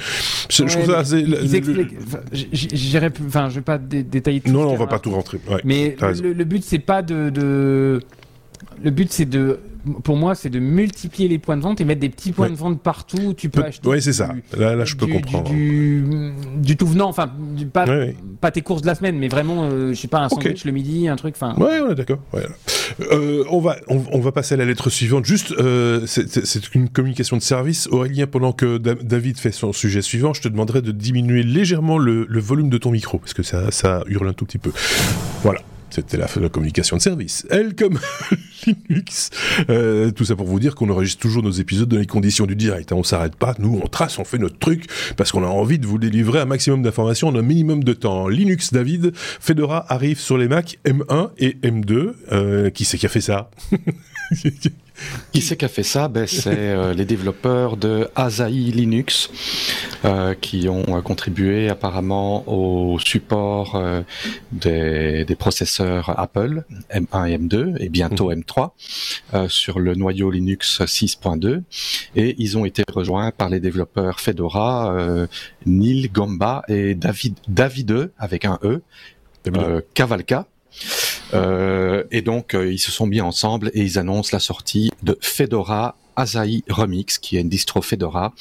je- 0.49 0.67
je 0.67 0.73
trouve 0.73 0.87
Ouais, 0.87 0.93
ça 0.93 0.99
assez- 0.99 1.25
j'irai 2.53 3.09
Enfin, 3.25 3.49
je 3.49 3.55
vais 3.55 3.61
pas 3.61 3.77
dé- 3.77 4.03
détailler 4.03 4.41
tout. 4.41 4.51
non 4.51 4.63
non 4.63 4.71
on 4.73 4.77
va 4.77 4.87
pas 4.87 4.99
tout 4.99 5.11
rentrer. 5.11 5.39
Ouais, 5.49 5.61
Mais 5.63 5.95
le, 6.21 6.33
le 6.33 6.43
but 6.43 6.63
c'est 6.63 6.79
pas 6.79 7.01
de, 7.01 7.29
de- 7.29 8.01
le 8.83 8.91
but 8.91 9.11
c'est 9.11 9.25
de 9.25 9.59
pour 10.03 10.17
moi 10.17 10.35
c'est 10.35 10.49
de 10.49 10.59
multiplier 10.59 11.27
les 11.29 11.39
points 11.39 11.57
de 11.57 11.61
vente 11.61 11.81
et 11.81 11.85
mettre 11.85 12.01
des 12.01 12.09
petits 12.09 12.31
points 12.31 12.45
Ouais. 12.47 12.51
de 12.51 12.57
vente 12.57 12.81
partout 12.81 13.17
où 13.17 13.33
tu 13.33 13.49
peux 13.49 13.63
acheter 13.63 13.87
ouais 13.87 13.99
c'est 14.01 14.13
ça 14.13 14.33
là 14.57 14.75
là 14.75 14.85
je 14.85 14.95
peux 14.95 15.07
comprendre 15.07 15.49
du, 15.49 16.01
du, 16.01 16.31
du 16.61 16.77
tout 16.77 16.87
venant 16.87 17.09
enfin 17.09 17.29
pas 17.73 17.85
Ouais, 17.85 17.97
ouais. 17.97 18.15
pas 18.41 18.51
tes 18.51 18.61
courses 18.61 18.81
de 18.81 18.87
la 18.87 18.95
semaine 18.95 19.17
mais 19.17 19.27
vraiment 19.27 19.63
euh, 19.63 19.93
je 19.93 19.99
sais 19.99 20.07
pas 20.07 20.19
un 20.19 20.29
sandwich 20.29 20.65
le 20.65 20.71
midi 20.71 21.07
un 21.07 21.15
truc 21.15 21.35
enfin 21.35 21.53
Ouais, 21.57 21.79
on 21.81 21.91
est 21.91 21.95
d'accord. 21.95 22.19
Euh, 23.11 23.43
on 23.49 23.59
va, 23.59 23.77
on, 23.89 24.01
on 24.11 24.19
va 24.19 24.31
passer 24.31 24.53
à 24.55 24.57
la 24.57 24.65
lettre 24.65 24.89
suivante. 24.89 25.25
Juste, 25.25 25.51
euh, 25.59 26.05
c'est- 26.05 26.73
une 26.75 26.89
communication 26.89 27.35
de 27.37 27.41
service. 27.41 27.87
Aurélien, 27.91 28.27
pendant 28.27 28.51
que 28.53 28.77
Da- 28.77 28.95
David 28.95 29.37
fait 29.37 29.51
son 29.51 29.73
sujet 29.73 30.01
suivant, 30.01 30.33
je 30.33 30.41
te 30.41 30.47
demanderai 30.47 30.81
de 30.81 30.91
diminuer 30.91 31.43
légèrement 31.43 31.97
le, 31.97 32.25
le 32.29 32.39
volume 32.39 32.69
de 32.69 32.77
ton 32.77 32.91
micro 32.91 33.17
parce 33.19 33.33
que 33.33 33.43
ça, 33.43 33.71
ça 33.71 34.03
hurle 34.07 34.27
un 34.29 34.33
tout 34.33 34.45
petit 34.45 34.57
peu. 34.57 34.71
Voilà. 35.43 35.61
C'était 35.97 36.17
la, 36.17 36.27
la 36.39 36.49
communication 36.49 36.95
de 36.95 37.01
service. 37.01 37.47
Elle, 37.49 37.73
comme 37.73 37.97
Linux. 38.67 39.31
Euh, 39.71 40.11
tout 40.11 40.25
ça 40.25 40.35
pour 40.35 40.45
vous 40.45 40.59
dire 40.59 40.75
qu'on 40.75 40.91
enregistre 40.91 41.19
toujours 41.19 41.41
nos 41.41 41.49
épisodes 41.49 41.89
dans 41.89 41.97
les 41.97 42.05
conditions 42.05 42.45
du 42.45 42.55
direct. 42.55 42.91
Hein. 42.91 42.97
On 42.99 43.03
s'arrête 43.03 43.35
pas, 43.35 43.55
nous 43.57 43.81
on 43.83 43.87
trace, 43.87 44.19
on 44.19 44.23
fait 44.23 44.37
notre 44.37 44.59
truc 44.59 44.85
parce 45.15 45.31
qu'on 45.31 45.43
a 45.43 45.47
envie 45.47 45.79
de 45.79 45.87
vous 45.87 45.97
délivrer 45.97 46.39
un 46.39 46.45
maximum 46.45 46.83
d'informations 46.83 47.29
en 47.29 47.35
un 47.35 47.41
minimum 47.41 47.83
de 47.83 47.93
temps. 47.93 48.27
Linux, 48.27 48.71
David, 48.71 49.11
Fedora 49.15 49.91
arrive 49.91 50.19
sur 50.19 50.37
les 50.37 50.47
Mac 50.47 50.77
M1 50.85 51.31
et 51.39 51.57
M2. 51.63 52.13
Euh, 52.31 52.69
qui 52.69 52.85
c'est 52.85 52.99
qui 52.99 53.07
a 53.07 53.09
fait 53.09 53.19
ça? 53.19 53.49
Qui 55.31 55.41
c'est 55.41 55.57
qui 55.57 55.65
a 55.65 55.67
fait 55.67 55.83
ça? 55.83 56.07
Ben, 56.07 56.27
C'est 56.37 56.55
euh, 56.55 56.93
les 56.93 57.05
développeurs 57.05 57.77
de 57.77 58.09
Asahi 58.15 58.71
Linux 58.71 59.29
euh, 60.05 60.35
qui 60.35 60.69
ont 60.69 60.85
euh, 60.89 61.01
contribué 61.01 61.69
apparemment 61.69 62.47
au 62.47 62.99
support 62.99 63.75
euh, 63.75 64.03
des, 64.51 65.25
des, 65.25 65.35
processeurs 65.35 66.19
Apple 66.19 66.65
M1 66.93 67.27
et 67.27 67.37
M2 67.37 67.77
et 67.79 67.89
bientôt 67.89 68.31
M3 68.31 68.69
mmh. 69.33 69.47
sur 69.47 69.79
le 69.79 69.95
noyau 69.95 70.29
Linux 70.29 70.81
6.2 70.81 71.63
et 72.15 72.35
ils 72.37 72.59
ont 72.59 72.65
été 72.65 72.83
rejoints 72.93 73.31
par 73.31 73.49
les 73.49 73.59
développeurs 73.59 74.19
Fedora 74.19 74.95
Neil 75.65 76.09
Gamba 76.13 76.63
et 76.67 76.93
David 76.93 77.35
David 77.47 78.11
avec 78.19 78.45
un 78.45 78.59
E 78.63 78.81
Cavalca 79.95 80.45
euh, 81.33 82.03
et 82.11 82.21
donc, 82.21 82.53
euh, 82.53 82.71
ils 82.71 82.79
se 82.79 82.91
sont 82.91 83.05
mis 83.05 83.21
ensemble 83.21 83.71
et 83.73 83.81
ils 83.81 83.99
annoncent 83.99 84.29
la 84.33 84.39
sortie 84.39 84.91
de 85.03 85.17
Fedora 85.21 85.95
Asahi 86.17 86.63
Remix, 86.67 87.19
qui 87.19 87.37
est 87.37 87.41
une 87.41 87.49
distro 87.49 87.81
Fedora 87.81 88.33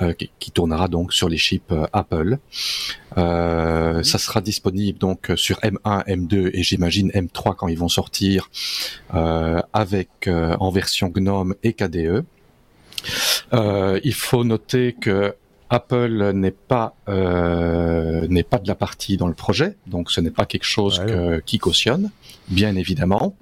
euh, 0.00 0.12
qui, 0.12 0.30
qui, 0.38 0.50
tournera 0.50 0.86
donc 0.88 1.12
sur 1.14 1.28
les 1.28 1.38
chips 1.38 1.72
euh, 1.72 1.86
Apple. 1.92 2.38
Euh, 3.16 4.02
ça 4.02 4.18
sera 4.18 4.40
disponible 4.40 4.98
donc 4.98 5.32
sur 5.36 5.58
M1, 5.60 6.06
M2 6.06 6.50
et 6.52 6.62
j'imagine 6.62 7.10
M3 7.10 7.56
quand 7.56 7.68
ils 7.68 7.78
vont 7.78 7.88
sortir 7.88 8.50
avec 9.10 10.28
en 10.28 10.70
version 10.70 11.08
GNOME 11.08 11.54
et 11.62 11.72
KDE. 11.72 12.24
il 13.52 14.14
faut 14.14 14.44
noter 14.44 14.94
que 14.94 15.34
Apple 15.72 16.32
n'est 16.34 16.50
pas 16.50 16.94
euh, 17.08 18.26
n'est 18.28 18.42
pas 18.42 18.58
de 18.58 18.68
la 18.68 18.74
partie 18.74 19.16
dans 19.16 19.26
le 19.26 19.32
projet, 19.32 19.78
donc 19.86 20.10
ce 20.10 20.20
n'est 20.20 20.30
pas 20.30 20.44
quelque 20.44 20.66
chose 20.66 20.98
que, 20.98 21.40
qui 21.40 21.56
cautionne, 21.56 22.10
bien 22.48 22.76
évidemment. 22.76 23.36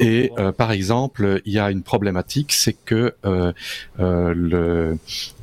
Et 0.00 0.30
euh, 0.38 0.52
par 0.52 0.72
exemple, 0.72 1.40
il 1.44 1.52
y 1.52 1.58
a 1.58 1.70
une 1.70 1.82
problématique, 1.82 2.52
c'est 2.52 2.76
que 2.84 3.14
euh, 3.24 3.52
euh 4.00 4.32
le 4.34 4.98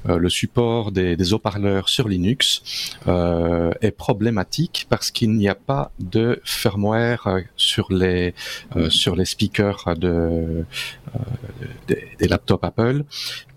euh, 0.09 0.17
le 0.17 0.29
support 0.29 0.91
des, 0.91 1.15
des 1.15 1.31
haut-parleurs 1.33 1.87
sur 1.87 2.09
Linux 2.09 2.61
est 3.07 3.91
problématique 3.91 4.85
parce 4.89 5.11
qu'il 5.11 5.31
n'y 5.33 5.47
a 5.47 5.55
pas 5.55 5.91
de 5.99 6.41
firmware 6.43 7.39
sur 7.55 7.91
les 7.91 8.33
sur 8.89 9.15
les 9.15 9.25
speakers 9.25 9.95
de 9.97 10.65
des, 11.87 12.03
des 12.19 12.27
laptops 12.27 12.63
Apple 12.63 13.03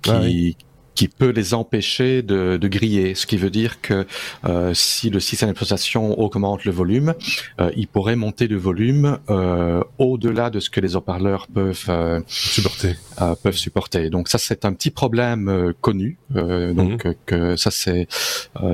qui, 0.03 0.57
qui 0.97 1.09
peut 1.09 1.29
les 1.29 1.55
empêcher 1.55 2.23
de, 2.23 2.57
de 2.57 2.69
griller, 2.69 3.15
ce 3.15 3.27
qui 3.27 3.37
veut 3.37 3.51
dire 3.51 3.81
que 3.81 4.07
euh, 4.47 4.73
si 4.75 5.11
le 5.11 5.21
système 5.21 5.51
d'exploitation 5.51 6.19
augmente 6.19 6.65
le 6.65 6.73
volume, 6.73 7.15
euh, 7.61 7.71
il 7.77 7.87
pourrait 7.87 8.17
monter 8.17 8.49
le 8.49 8.57
volume 8.57 9.19
euh, 9.29 9.85
au-delà 9.99 10.51
de 10.51 10.59
ce 10.59 10.71
que 10.71 10.81
les 10.81 10.97
haut-parleurs 10.97 11.47
peuvent 11.49 11.85
euh, 11.91 12.21
supporter. 12.27 12.97
Euh, 13.21 13.35
peuvent 13.41 13.57
supporter. 13.57 14.09
Donc 14.11 14.29
ça 14.29 14.39
c'est 14.39 14.65
un 14.65 14.73
petit 14.73 14.91
problème 14.91 15.49
euh, 15.49 15.73
connu. 15.81 16.17
donc 16.31 17.05
mhm. 17.05 17.15
que 17.27 17.57
ça 17.57 17.71
c'est 17.71 18.09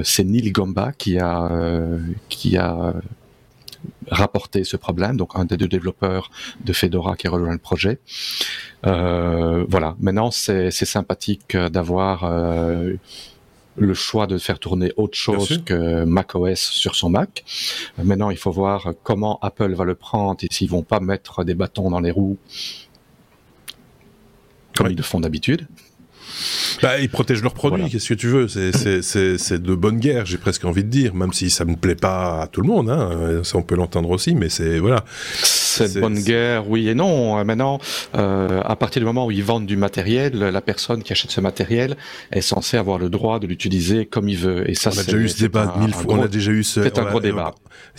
c'est 0.05 0.25
Neil 0.25 0.53
Gomba 0.53 0.93
qui 0.93 1.19
a 1.19 1.51
qui 2.29 2.57
a 2.57 2.95
rapporté 4.13 4.65
ce 4.65 4.77
problème, 4.77 5.17
donc 5.17 5.31
un 5.35 5.45
des 5.45 5.57
deux 5.57 5.69
développeurs 5.69 6.31
de 6.65 6.73
Fedora 6.73 7.17
qui 7.17 7.27
a 7.27 7.31
rejoint 7.31 7.53
le 7.53 7.59
projet. 7.59 7.99
Euh, 8.87 9.65
voilà, 9.69 9.97
maintenant 10.01 10.31
c'est 10.31 10.71
sympathique 10.71 11.57
d'avoir 11.57 12.25
euh, 12.25 12.95
le 13.77 13.95
choix 13.95 14.27
de 14.27 14.39
faire 14.39 14.59
tourner 14.59 14.93
autre 14.97 15.17
chose 15.17 15.63
que 15.65 16.05
macOS 16.05 16.61
sur 16.61 16.95
son 16.95 17.11
Mac. 17.11 17.45
Maintenant, 18.03 18.31
il 18.31 18.37
faut 18.37 18.51
voir 18.51 18.93
comment 19.03 19.39
Apple 19.41 19.73
va 19.75 19.85
le 19.85 19.95
prendre 19.95 20.39
et 20.43 20.49
s'ils 20.51 20.69
vont 20.69 20.83
pas 20.83 21.01
mettre 21.01 21.45
des 21.45 21.55
bâtons 21.55 21.91
dans 21.91 22.01
les 22.01 22.11
roues 22.11 22.39
comme 24.77 24.91
ils 24.91 24.97
le 24.97 25.03
font 25.03 25.21
d'habitude. 25.21 25.67
Bah, 26.83 26.99
ils 26.99 27.09
protègent 27.09 27.43
leurs 27.43 27.55
produits, 27.55 27.89
qu'est-ce 27.91 28.09
que 28.09 28.15
tu 28.15 28.29
veux 28.29 28.49
C'est 28.49 29.63
de 29.63 29.75
bonne 29.75 29.99
guerre, 29.99 30.27
j'ai 30.27 30.39
presque 30.39 30.65
envie 30.65 30.85
de 30.85 30.91
dire, 30.91 31.15
même 31.15 31.33
si 31.33 31.51
ça 31.51 31.65
ne 31.65 31.75
plaît 31.75 31.95
pas 31.95 32.43
à 32.43 32.47
tout 32.47 32.61
le 32.61 32.69
monde, 32.69 32.91
hein, 32.91 33.41
ça 33.43 33.59
on 33.59 33.63
peut 33.63 33.77
l'entendre 33.77 34.11
aussi, 34.11 34.35
mais 34.35 34.49
c'est 34.49 34.79
voilà. 34.79 35.05
C'est 35.73 35.95
de 35.95 36.01
bonne 36.01 36.21
guerre, 36.21 36.69
oui 36.69 36.89
et 36.89 36.95
non. 36.95 37.39
Euh, 37.39 37.45
maintenant, 37.45 37.79
euh, 38.15 38.61
à 38.65 38.77
partir 38.77 39.01
du 39.01 39.07
moment 39.07 39.27
où 39.27 39.31
ils 39.31 39.45
vendent 39.45 39.67
du 39.67 39.77
matériel, 39.77 40.39
la 40.39 40.61
personne 40.61 41.03
qui 41.03 41.13
achète 41.13 41.31
ce 41.31 41.41
matériel 41.41 41.97
est 42.31 42.41
censée 42.41 42.77
avoir 42.77 42.99
le 42.99 43.09
droit 43.09 43.39
de 43.39 43.47
l'utiliser 43.47 44.07
comme 44.07 44.29
il 44.29 44.39
veut. 44.39 44.69
Et 44.69 44.75
ça, 44.75 44.91
on 44.95 44.99
a 44.99 45.05
déjà 45.05 45.17
eu 45.17 45.29
ce 45.29 45.39
débat 45.39 45.75
mille 45.79 45.95
fois. 45.95 46.15
on 46.15 46.23
a 46.23 46.29
déjà 46.29 46.51
eu 46.51 46.65
ce. 46.65 46.83
C'est 46.83 46.99
un 46.99 47.05
gros 47.05 47.21
débat. 47.21 47.55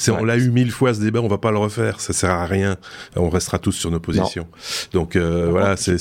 On 0.09 0.24
l'a 0.24 0.38
eu 0.38 0.49
mille 0.49 0.71
fois 0.71 0.93
ce 0.93 1.01
débat, 1.01 1.21
on 1.21 1.28
va 1.28 1.38
pas 1.38 1.51
le 1.51 1.57
refaire. 1.57 1.99
Ça 1.99 2.13
sert 2.13 2.32
à 2.32 2.45
rien. 2.45 2.78
On 3.15 3.30
restera 3.30 3.59
tous 3.59 3.71
sur 3.71 3.91
nos 3.91 3.99
positions. 3.99 4.47
Donc 4.91 5.15
euh, 5.15 5.47
voilà, 5.49 5.78
c'est. 5.78 5.97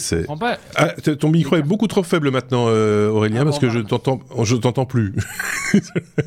Ah, 0.76 0.88
ton 1.18 1.30
micro 1.30 1.56
est 1.56 1.62
beaucoup 1.62 1.86
trop 1.86 2.02
faible 2.02 2.30
maintenant. 2.30 2.66
Euh, 2.68 3.10
Aurélien, 3.10 3.42
ah, 3.42 3.44
parce 3.44 3.58
que 3.58 3.68
je 3.68 3.78
t'entends, 3.80 4.20
je 4.42 4.56
t'entends 4.56 4.86
plus. 4.86 5.14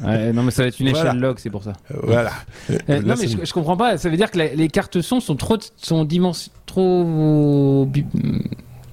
non, 0.02 0.43
mais 0.43 0.52
ça 0.52 0.64
va 0.64 0.68
être 0.70 0.80
une 0.80 0.88
échelle 0.88 1.20
log, 1.20 1.38
c'est 1.39 1.50
pour 1.50 1.64
ça. 1.64 1.74
Voilà. 2.04 2.32
Euh, 2.89 3.02
non, 3.02 3.16
mais 3.20 3.28
je, 3.28 3.38
je, 3.43 3.54
comprends 3.54 3.78
pas. 3.78 3.98
Ça 3.98 4.10
veut 4.10 4.18
dire 4.18 4.32
que 4.32 4.38
les 4.38 4.68
cartes 4.68 5.02
son 5.02 5.20
sont 5.20 5.35
trop, 5.38 5.58
sont 5.78 6.06
trop 6.66 7.88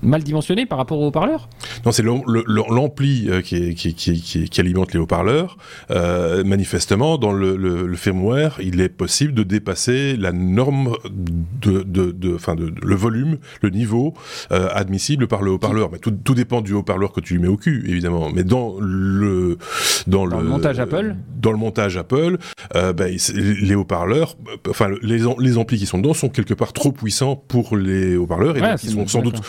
mal 0.03 0.23
dimensionné 0.23 0.67
par 0.67 0.79
rapport 0.79 0.99
aux 1.01 1.07
haut-parleurs 1.07 1.49
Non, 1.87 1.93
c'est 1.93 2.03
l'ampli 2.03 3.29
euh, 3.29 3.41
qui, 3.41 3.75
qui, 3.75 3.95
qui, 3.95 4.21
qui, 4.21 4.61
alimente 4.61 4.93
les 4.93 4.99
haut-parleurs. 4.99 5.57
Euh, 5.91 6.45
manifestement, 6.45 7.19
dans 7.19 7.33
le, 7.33 7.57
le, 7.57 7.97
firmware, 7.97 8.59
il 8.61 8.81
est 8.81 8.89
possible 8.89 9.33
de 9.33 9.43
dépasser 9.43 10.17
la 10.17 10.33
norme 10.33 10.97
de, 11.05 11.83
de, 11.83 12.11
de, 12.11 12.35
enfin 12.35 12.55
de, 12.55 12.73
le 12.83 12.95
volume, 12.95 13.39
le 13.63 13.71
niveau 13.71 14.15
euh, 14.51 14.69
admissible 14.73 15.29
par 15.29 15.43
le 15.43 15.53
haut-parleur. 15.53 15.91
Mais 15.93 15.99
tout, 15.99 16.11
tout, 16.11 16.35
dépend 16.35 16.61
du 16.61 16.73
haut-parleur 16.73 17.13
que 17.13 17.21
tu 17.21 17.35
lui 17.35 17.43
mets 17.43 17.49
au 17.49 17.57
cul, 17.57 17.85
évidemment. 17.87 18.31
Mais 18.35 18.45
dans 18.45 18.77
le 18.81 19.59
dans, 20.07 20.27
le, 20.27 20.43
montage 20.43 20.81
Apple, 20.81 21.17
dans 21.41 21.53
le 21.53 21.59
montage 21.59 21.97
Apple, 21.97 22.39
euh, 22.75 22.93
ben, 22.93 23.17
les 23.37 23.75
haut-parleurs, 23.75 24.37
enfin 24.69 24.91
les, 25.03 25.23
les 25.39 25.59
amplis 25.59 25.79
qui 25.79 25.87
sont 25.87 25.99
dedans 25.99 26.15
sont 26.15 26.29
quelque 26.29 26.55
part 26.55 26.73
trop 26.73 26.93
puissants 26.93 27.37
pour 27.37 27.77
les 27.77 28.17
haut-parleurs 28.17 28.57
et 28.57 28.61
donc 28.61 28.83
ils 28.83 28.91
sont 28.91 29.07
sans 29.07 29.23
doute 29.23 29.41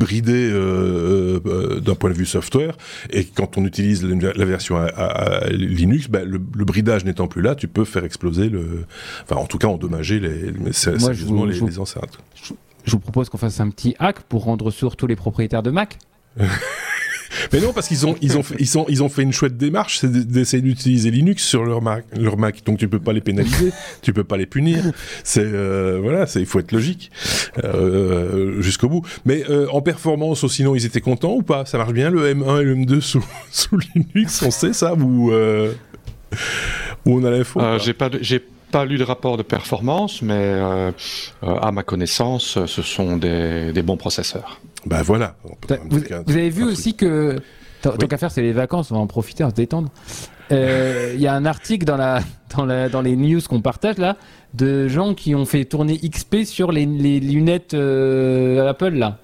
bridé 0.00 0.50
euh, 0.50 1.38
euh, 1.46 1.80
d'un 1.80 1.94
point 1.94 2.10
de 2.10 2.14
vue 2.16 2.26
software. 2.26 2.76
Et 3.10 3.24
quand 3.24 3.58
on 3.58 3.64
utilise 3.64 4.04
la, 4.04 4.44
version 4.44 4.76
à, 4.78 5.46
Linux, 5.50 6.08
bah, 6.08 6.24
le, 6.24 6.38
bridage 6.38 7.04
n'étant 7.04 7.28
plus 7.28 7.42
là, 7.42 7.54
tu 7.54 7.68
peux 7.68 7.84
faire 7.84 8.04
exploser 8.04 8.48
le, 8.48 8.86
enfin 9.22 9.36
en 9.36 9.46
tout 9.46 9.58
cas 9.58 9.68
endommager 9.68 10.18
les, 10.18 10.72
sérieusement 10.72 11.44
les, 11.44 11.60
les 11.60 11.78
enceintes. 11.78 12.18
Je 12.84 12.92
vous 12.92 12.98
propose 12.98 13.28
qu'on 13.28 13.38
fasse 13.38 13.60
un 13.60 13.68
petit 13.68 13.94
hack 13.98 14.22
pour 14.22 14.44
rendre 14.44 14.70
sourd 14.70 14.96
tous 14.96 15.06
les 15.06 15.16
propriétaires 15.16 15.62
de 15.62 15.70
Mac. 15.70 15.98
Mais 17.52 17.60
non, 17.60 17.72
parce 17.72 17.88
qu'ils 17.88 18.06
ont, 18.06 18.16
ils 18.20 18.36
ont, 18.36 18.42
fait, 18.42 18.56
ils, 18.58 18.68
ils 18.88 19.02
ont 19.02 19.08
fait 19.08 19.22
une 19.22 19.32
chouette 19.32 19.56
démarche, 19.56 19.98
c'est 19.98 20.10
d'essayer 20.10 20.62
d'utiliser 20.62 21.10
Linux 21.10 21.44
sur 21.44 21.64
leur 21.64 21.82
Mac, 21.82 22.04
leur 22.16 22.36
Mac. 22.36 22.62
Donc 22.64 22.78
tu 22.78 22.88
peux 22.88 23.00
pas 23.00 23.12
les 23.12 23.20
pénaliser, 23.20 23.72
tu 24.02 24.12
peux 24.12 24.24
pas 24.24 24.36
les 24.36 24.46
punir. 24.46 24.82
C'est 25.24 25.44
euh, 25.44 25.98
voilà, 26.02 26.26
c'est 26.26 26.40
il 26.40 26.46
faut 26.46 26.60
être 26.60 26.72
logique 26.72 27.10
euh, 27.64 28.60
jusqu'au 28.60 28.88
bout. 28.88 29.06
Mais 29.24 29.44
euh, 29.50 29.68
en 29.70 29.82
performance, 29.82 30.46
sinon 30.48 30.74
ils 30.74 30.86
étaient 30.86 31.00
contents 31.00 31.34
ou 31.34 31.42
pas? 31.42 31.64
Ça 31.66 31.78
marche 31.78 31.92
bien 31.92 32.10
le 32.10 32.32
M1 32.34 32.60
et 32.60 32.64
le 32.64 32.76
M2 32.76 33.00
sous, 33.00 33.24
sous 33.50 33.78
Linux, 33.94 34.42
on 34.42 34.50
sait 34.50 34.72
ça? 34.72 34.94
Ou 34.94 35.32
où 37.06 37.18
on 37.18 37.24
a 37.24 37.30
l'info 37.30 37.60
J'ai 37.78 37.94
pas, 37.94 38.10
j'ai 38.20 38.44
pas 38.70 38.84
lu 38.84 38.98
de 38.98 39.04
rapport 39.04 39.36
de 39.36 39.42
performance, 39.42 40.22
mais 40.22 40.60
à 41.42 41.72
ma 41.72 41.82
connaissance, 41.82 42.58
ce 42.66 42.82
sont 42.82 43.16
des, 43.16 43.72
des 43.72 43.82
bons 43.82 43.96
processeurs. 43.96 44.60
Ben 44.86 45.02
voilà. 45.02 45.36
Vous, 45.88 46.02
avez 46.28 46.50
vu 46.50 46.64
aussi 46.64 46.94
que, 46.94 47.36
tant 47.82 47.96
qu'à 47.96 48.18
faire, 48.18 48.30
c'est 48.30 48.42
les 48.42 48.52
vacances, 48.52 48.90
on 48.90 48.94
va 48.94 49.00
en 49.00 49.06
profiter, 49.06 49.44
on 49.44 49.50
se 49.50 49.54
détendre. 49.54 49.90
Euh, 50.52 51.12
il 51.14 51.20
y 51.20 51.26
a 51.26 51.34
un 51.34 51.46
article 51.46 51.84
dans, 51.84 51.96
la, 51.96 52.20
dans, 52.56 52.64
la, 52.64 52.88
dans 52.88 53.02
les 53.02 53.16
news 53.16 53.40
qu'on 53.48 53.60
partage 53.60 53.98
là, 53.98 54.16
de 54.54 54.88
gens 54.88 55.14
qui 55.14 55.34
ont 55.34 55.44
fait 55.44 55.64
tourner 55.64 55.96
XP 55.96 56.44
sur 56.44 56.72
les, 56.72 56.86
les 56.86 57.20
lunettes 57.20 57.74
euh, 57.74 58.68
Apple 58.68 58.94
là. 58.94 59.18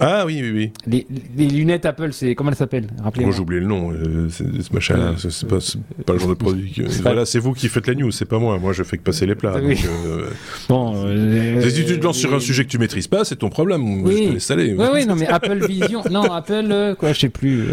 Ah 0.00 0.24
oui, 0.26 0.40
oui, 0.42 0.50
oui. 0.50 0.72
Les, 0.86 1.06
les 1.36 1.46
lunettes 1.46 1.86
Apple, 1.86 2.12
c'est 2.12 2.34
comment 2.34 2.50
elles 2.50 2.56
s'appellent? 2.56 2.88
Rappelez-moi. 3.02 3.28
Moi, 3.28 3.36
j'ai 3.36 3.42
oublié 3.42 3.60
le 3.60 3.66
nom. 3.66 3.92
Euh, 3.92 4.28
ce 4.28 4.72
machin, 4.72 4.96
euh, 4.96 5.12
c'est 5.16 5.46
pas, 5.46 5.58
pas, 6.04 6.12
le 6.14 6.18
genre 6.18 6.30
de 6.30 6.34
produit. 6.34 6.72
Que... 6.72 7.02
Voilà, 7.02 7.24
c'est 7.24 7.38
vous 7.38 7.52
qui 7.52 7.68
faites 7.68 7.86
la 7.86 7.94
news, 7.94 8.10
c'est 8.10 8.24
pas 8.24 8.40
moi. 8.40 8.58
Moi, 8.58 8.72
je 8.72 8.82
fais 8.82 8.98
que 8.98 9.02
passer 9.02 9.24
les 9.24 9.36
plats. 9.36 9.54
Oui. 9.62 9.76
Donc, 9.76 9.84
euh... 10.06 10.30
Bon. 10.68 10.94
Euh, 11.06 11.68
si 11.68 11.84
tu 11.84 11.98
te 11.98 12.04
lances 12.04 12.18
sur 12.18 12.34
un 12.34 12.40
sujet 12.40 12.64
que 12.64 12.70
tu 12.70 12.78
maîtrises 12.78 13.06
pas, 13.06 13.24
c'est 13.24 13.36
ton 13.36 13.50
problème. 13.50 14.02
Oui. 14.02 14.22
Je 14.24 14.28
te 14.28 14.32
laisse 14.34 14.50
aller. 14.50 14.74
Oui, 14.76 14.86
oui, 14.92 15.06
non, 15.06 15.14
mais 15.14 15.28
Apple 15.28 15.64
Vision, 15.64 16.02
non, 16.10 16.32
Apple, 16.32 16.68
euh, 16.70 16.94
quoi, 16.96 17.12
je 17.12 17.20
sais 17.20 17.28
plus. 17.28 17.64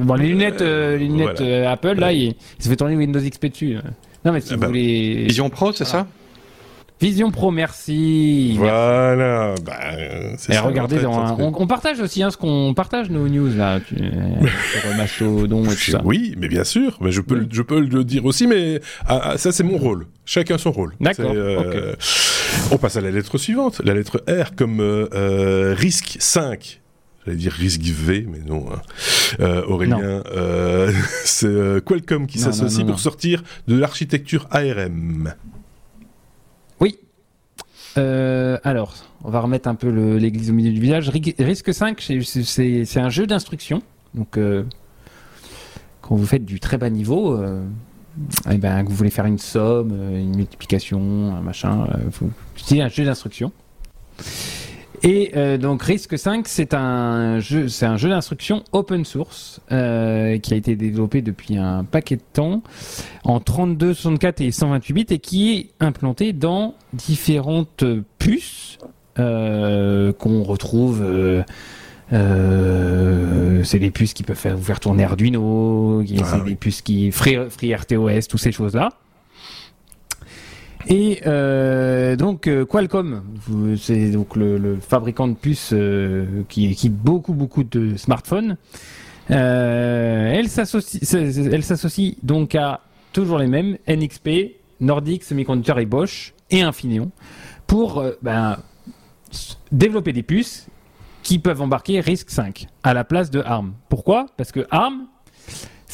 bon, 0.00 0.14
les 0.14 0.28
lunettes, 0.28 0.60
les 0.60 0.98
lunettes 0.98 1.40
voilà. 1.40 1.72
Apple, 1.72 1.94
là, 1.94 2.12
il, 2.12 2.22
il 2.22 2.36
se 2.60 2.68
fait 2.68 2.76
tourner 2.76 2.94
Windows 2.94 3.20
XP 3.20 3.46
dessus. 3.46 3.76
Non, 4.24 4.32
mais 4.32 4.40
si 4.40 4.52
ah 4.52 4.54
vous 4.54 4.60
bah. 4.60 4.66
voulez. 4.68 5.24
Vision 5.26 5.50
Pro, 5.50 5.72
c'est 5.72 5.84
ça? 5.84 6.06
Vision 7.00 7.30
Pro, 7.30 7.50
merci. 7.50 8.54
Voilà. 8.56 9.54
Bah, 9.64 9.78
Et 10.48 10.58
regardez, 10.58 11.04
on, 11.06 11.66
partage 11.66 12.00
aussi 12.00 12.22
hein, 12.22 12.30
ce 12.30 12.36
qu'on 12.36 12.72
partage 12.74 13.10
nos 13.10 13.28
news 13.28 13.54
là, 13.54 13.80
tu, 13.80 13.96
sur 13.96 14.96
Mastodon 14.96 15.64
et 15.64 15.74
tout 15.74 15.90
ça. 15.90 16.00
Oui, 16.04 16.34
mais 16.38 16.48
bien 16.48 16.64
sûr. 16.64 16.96
Mais 17.00 17.12
je 17.12 17.20
peux, 17.20 17.46
je 17.50 17.62
peux 17.62 17.80
le 17.80 18.04
dire 18.04 18.24
aussi, 18.24 18.46
mais 18.46 18.80
ah, 19.06 19.20
ah, 19.22 19.38
ça 19.38 19.52
c'est 19.52 19.64
mon 19.64 19.76
rôle. 19.76 20.06
Chacun 20.24 20.56
son 20.56 20.72
rôle. 20.72 20.94
D'accord. 21.00 21.32
Euh, 21.34 21.94
on 22.70 22.78
passe 22.78 22.96
à 22.96 23.00
la 23.00 23.10
lettre 23.10 23.36
suivante, 23.36 23.82
la 23.84 23.94
lettre 23.94 24.22
R 24.28 24.54
comme 24.56 24.80
euh, 24.80 25.08
euh 25.12 25.74
risque 25.76 26.16
5 26.18 26.80
j'allais 27.26 27.38
dire 27.38 27.52
risque 27.52 27.82
V, 27.82 28.26
mais 28.28 28.38
non. 28.38 28.66
Hein. 28.72 28.80
Euh, 29.40 29.64
Aurélien, 29.66 30.22
euh, 30.32 30.92
c'est 31.24 31.46
euh, 31.46 31.80
Qualcomm 31.80 32.26
qui 32.26 32.38
s'associe 32.38 32.86
pour 32.86 33.00
sortir 33.00 33.42
de 33.66 33.76
l'architecture 33.76 34.46
ARM. 34.50 35.34
Oui. 36.80 36.98
alors, 37.96 38.94
on 39.24 39.30
va 39.30 39.40
remettre 39.40 39.68
un 39.68 39.74
peu 39.74 39.88
l'église 40.16 40.50
au 40.50 40.54
milieu 40.54 40.72
du 40.72 40.80
village. 40.80 41.10
Risque 41.38 41.72
5, 41.72 42.00
c'est 42.00 43.00
un 43.00 43.08
jeu 43.08 43.26
d'instruction. 43.26 43.82
Donc, 44.14 44.38
quand 46.02 46.14
vous 46.14 46.26
faites 46.26 46.44
du 46.44 46.60
très 46.60 46.78
bas 46.78 46.90
niveau, 46.90 47.40
eh 48.50 48.58
ben, 48.58 48.82
vous 48.82 48.94
voulez 48.94 49.10
faire 49.10 49.26
une 49.26 49.38
somme, 49.38 49.92
une 50.14 50.36
multiplication, 50.36 51.34
un 51.34 51.40
machin, 51.40 51.86
c'est 52.56 52.80
un 52.80 52.88
jeu 52.88 53.04
d'instruction. 53.04 53.52
Et 55.06 55.30
euh, 55.36 55.56
donc 55.56 55.84
Risk 55.84 56.18
5, 56.18 56.48
c'est 56.48 56.74
un 56.74 57.38
jeu, 57.38 57.68
c'est 57.68 57.86
un 57.86 57.96
jeu 57.96 58.08
d'instruction 58.08 58.64
open 58.72 59.04
source 59.04 59.60
euh, 59.70 60.36
qui 60.38 60.52
a 60.52 60.56
été 60.56 60.74
développé 60.74 61.22
depuis 61.22 61.56
un 61.56 61.84
paquet 61.84 62.16
de 62.16 62.22
temps 62.32 62.64
en 63.22 63.38
32, 63.38 63.94
64 63.94 64.40
et 64.40 64.50
128 64.50 64.92
bits 64.92 65.06
et 65.10 65.20
qui 65.20 65.54
est 65.54 65.70
implanté 65.78 66.32
dans 66.32 66.74
différentes 66.92 67.84
puces 68.18 68.78
euh, 69.20 70.12
qu'on 70.12 70.42
retrouve. 70.42 71.04
c'est 72.10 73.78
des 73.78 73.92
puces 73.92 74.12
qui 74.12 74.24
peuvent 74.24 74.36
faire, 74.36 74.56
vous 74.56 74.64
faire 74.64 74.80
tourner 74.80 75.04
Arduino, 75.04 76.02
ah 76.02 76.24
c'est 76.24 76.44
des 76.44 76.56
puces 76.56 76.82
qui 76.82 77.12
Free, 77.12 77.38
FreeRTOS, 77.48 78.22
toutes 78.28 78.40
ces 78.40 78.50
choses-là. 78.50 78.88
Et 80.88 81.20
euh, 81.26 82.14
donc 82.14 82.46
euh, 82.46 82.64
Qualcomm, 82.64 83.22
c'est 83.76 84.10
donc 84.10 84.36
le, 84.36 84.78
fabricant 84.80 85.26
de 85.26 85.34
puces 85.34 85.72
euh, 85.72 86.44
qui 86.48 86.66
équipe 86.66 86.92
beaucoup 86.92 87.32
beaucoup 87.32 87.64
de 87.64 87.96
smartphones. 87.96 88.56
elle 89.28 90.48
s'associe, 90.48 92.14
donc 92.22 92.54
à 92.54 92.82
toujours 93.12 93.38
les 93.38 93.48
mêmes 93.48 93.78
NXP, 93.88 94.28
Nordic 94.80 95.24
Semiconductor 95.24 95.80
et 95.80 95.86
Bosch 95.86 96.34
et 96.50 96.62
Infineon 96.62 97.10
pour 97.66 98.04
ben, 98.22 98.58
développer 99.72 100.12
des 100.12 100.22
puces 100.22 100.68
qui 101.24 101.40
peuvent 101.40 101.62
embarquer 101.62 101.98
RISC-V 101.98 102.68
à 102.84 102.94
la 102.94 103.02
place 103.02 103.32
de 103.32 103.40
ARM. 103.40 103.72
Pourquoi? 103.88 104.26
Parce 104.36 104.52
que 104.52 104.64
ARM 104.70 105.08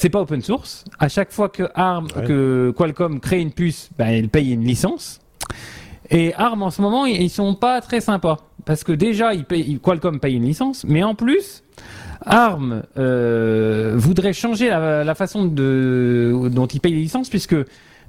c'est 0.02 0.10
pas 0.10 0.20
open 0.20 0.42
source. 0.42 0.84
À 0.98 1.08
chaque 1.08 1.30
fois 1.30 1.48
que 1.48 1.62
ARM, 1.76 2.08
que 2.08 2.74
Qualcomm 2.76 3.20
crée 3.20 3.40
une 3.40 3.52
puce, 3.52 3.88
ben, 3.96 4.08
il 4.08 4.28
paye 4.28 4.52
une 4.52 4.64
licence. 4.64 5.20
Et 6.10 6.34
ARM 6.34 6.60
en 6.64 6.72
ce 6.72 6.82
moment, 6.82 7.06
ils 7.06 7.30
sont 7.30 7.54
pas 7.54 7.80
très 7.80 8.00
sympas 8.00 8.38
parce 8.64 8.82
que 8.82 8.90
déjà, 8.90 9.32
ils 9.32 9.78
Qualcomm 9.80 10.18
paye 10.18 10.34
une 10.34 10.44
licence, 10.44 10.84
mais 10.88 11.04
en 11.04 11.14
plus, 11.14 11.62
ARM 12.26 12.82
euh, 12.98 13.92
voudrait 13.94 14.32
changer 14.32 14.70
la, 14.70 15.14
façon 15.14 15.44
de, 15.44 16.48
dont 16.52 16.66
ils 16.66 16.80
payent 16.80 16.94
les 16.94 17.02
licences 17.02 17.28
puisque 17.28 17.56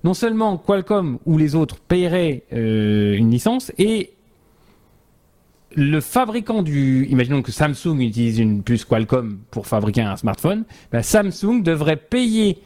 non 0.03 0.15
seulement 0.15 0.57
Qualcomm 0.57 1.19
ou 1.27 1.37
les 1.37 1.53
autres 1.53 1.75
paieraient 1.79 2.41
euh, 2.53 3.13
une 3.13 3.29
licence 3.29 3.71
et 3.77 4.13
le 5.75 5.99
fabricant 6.01 6.61
du, 6.61 7.07
imaginons 7.09 7.41
que 7.41 7.51
Samsung 7.51 7.99
utilise 7.99 8.39
une 8.39 8.63
puce 8.63 8.85
Qualcomm 8.85 9.39
pour 9.51 9.67
fabriquer 9.67 10.01
un 10.01 10.15
smartphone, 10.15 10.63
ben 10.91 11.01
Samsung 11.01 11.61
devrait 11.63 11.97
payer 11.97 12.59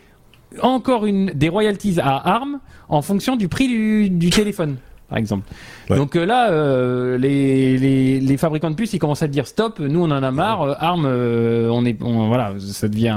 encore 0.61 1.05
une 1.05 1.27
des 1.27 1.49
royalties 1.49 1.99
à 1.99 2.35
ARM 2.35 2.59
en 2.89 3.01
fonction 3.01 3.35
du 3.35 3.47
prix 3.47 4.09
du, 4.09 4.29
téléphone, 4.29 4.77
par 5.09 5.17
exemple. 5.17 5.47
Donc 5.89 6.15
euh, 6.15 6.25
là, 6.25 6.51
euh, 6.51 7.17
les, 7.17 7.77
les, 7.77 8.19
les, 8.19 8.37
fabricants 8.37 8.71
de 8.71 8.75
puces, 8.75 8.93
ils 8.93 8.99
commencent 8.99 9.23
à 9.23 9.27
dire 9.27 9.47
stop, 9.47 9.79
nous 9.79 10.01
on 10.01 10.11
en 10.11 10.23
a 10.23 10.31
marre, 10.31 10.61
euh, 10.61 10.73
ARM, 10.79 11.05
on 11.05 11.85
est, 11.85 11.97
voilà, 11.99 12.53
ça 12.59 12.87
devient 12.87 13.15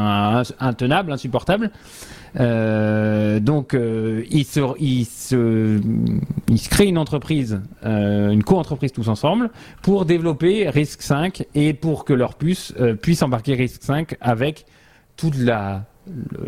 intenable, 0.59 1.12
insupportable. 1.12 1.70
Euh, 2.39 3.41
donc, 3.41 3.74
euh, 3.74 4.22
ils, 4.31 4.45
se, 4.45 5.81
créent 6.68 6.87
une 6.89 6.99
entreprise, 6.99 7.61
euh, 7.85 8.31
une 8.31 8.45
co-entreprise 8.45 8.93
tous 8.93 9.09
ensemble, 9.09 9.51
pour 9.83 10.05
développer 10.05 10.68
Risk 10.68 11.03
5 11.03 11.47
et 11.55 11.72
pour 11.72 12.05
que 12.05 12.12
leur 12.12 12.35
puce 12.35 12.74
puisse 13.03 13.22
embarquer 13.22 13.55
Risk 13.55 13.83
5 13.83 14.16
avec 14.20 14.66
toute 15.16 15.37
la, 15.37 15.85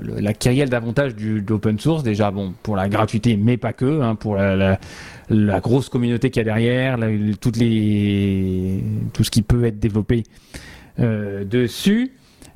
la 0.03 0.33
kyrielle 0.33 0.70
d'avantages 0.70 1.14
du 1.14 1.43
d'open 1.43 1.78
source. 1.78 2.03
Déjà, 2.03 2.30
bon, 2.30 2.55
pour 2.62 2.76
la 2.76 2.89
gratuité, 2.89 3.37
mais 3.37 3.57
pas 3.57 3.72
que, 3.72 4.01
hein, 4.03 4.14
pour 4.14 4.37
la, 4.37 4.78
grosse 5.61 5.89
communauté 5.89 6.30
qu'il 6.30 6.41
y 6.41 6.43
a 6.43 6.45
derrière, 6.45 6.99
toutes 7.41 7.57
les, 7.57 8.83
tout 9.12 9.24
ce 9.24 9.30
qui 9.30 9.43
peut 9.43 9.64
être 9.64 9.78
développé 9.78 10.24
dessus. 10.99 12.12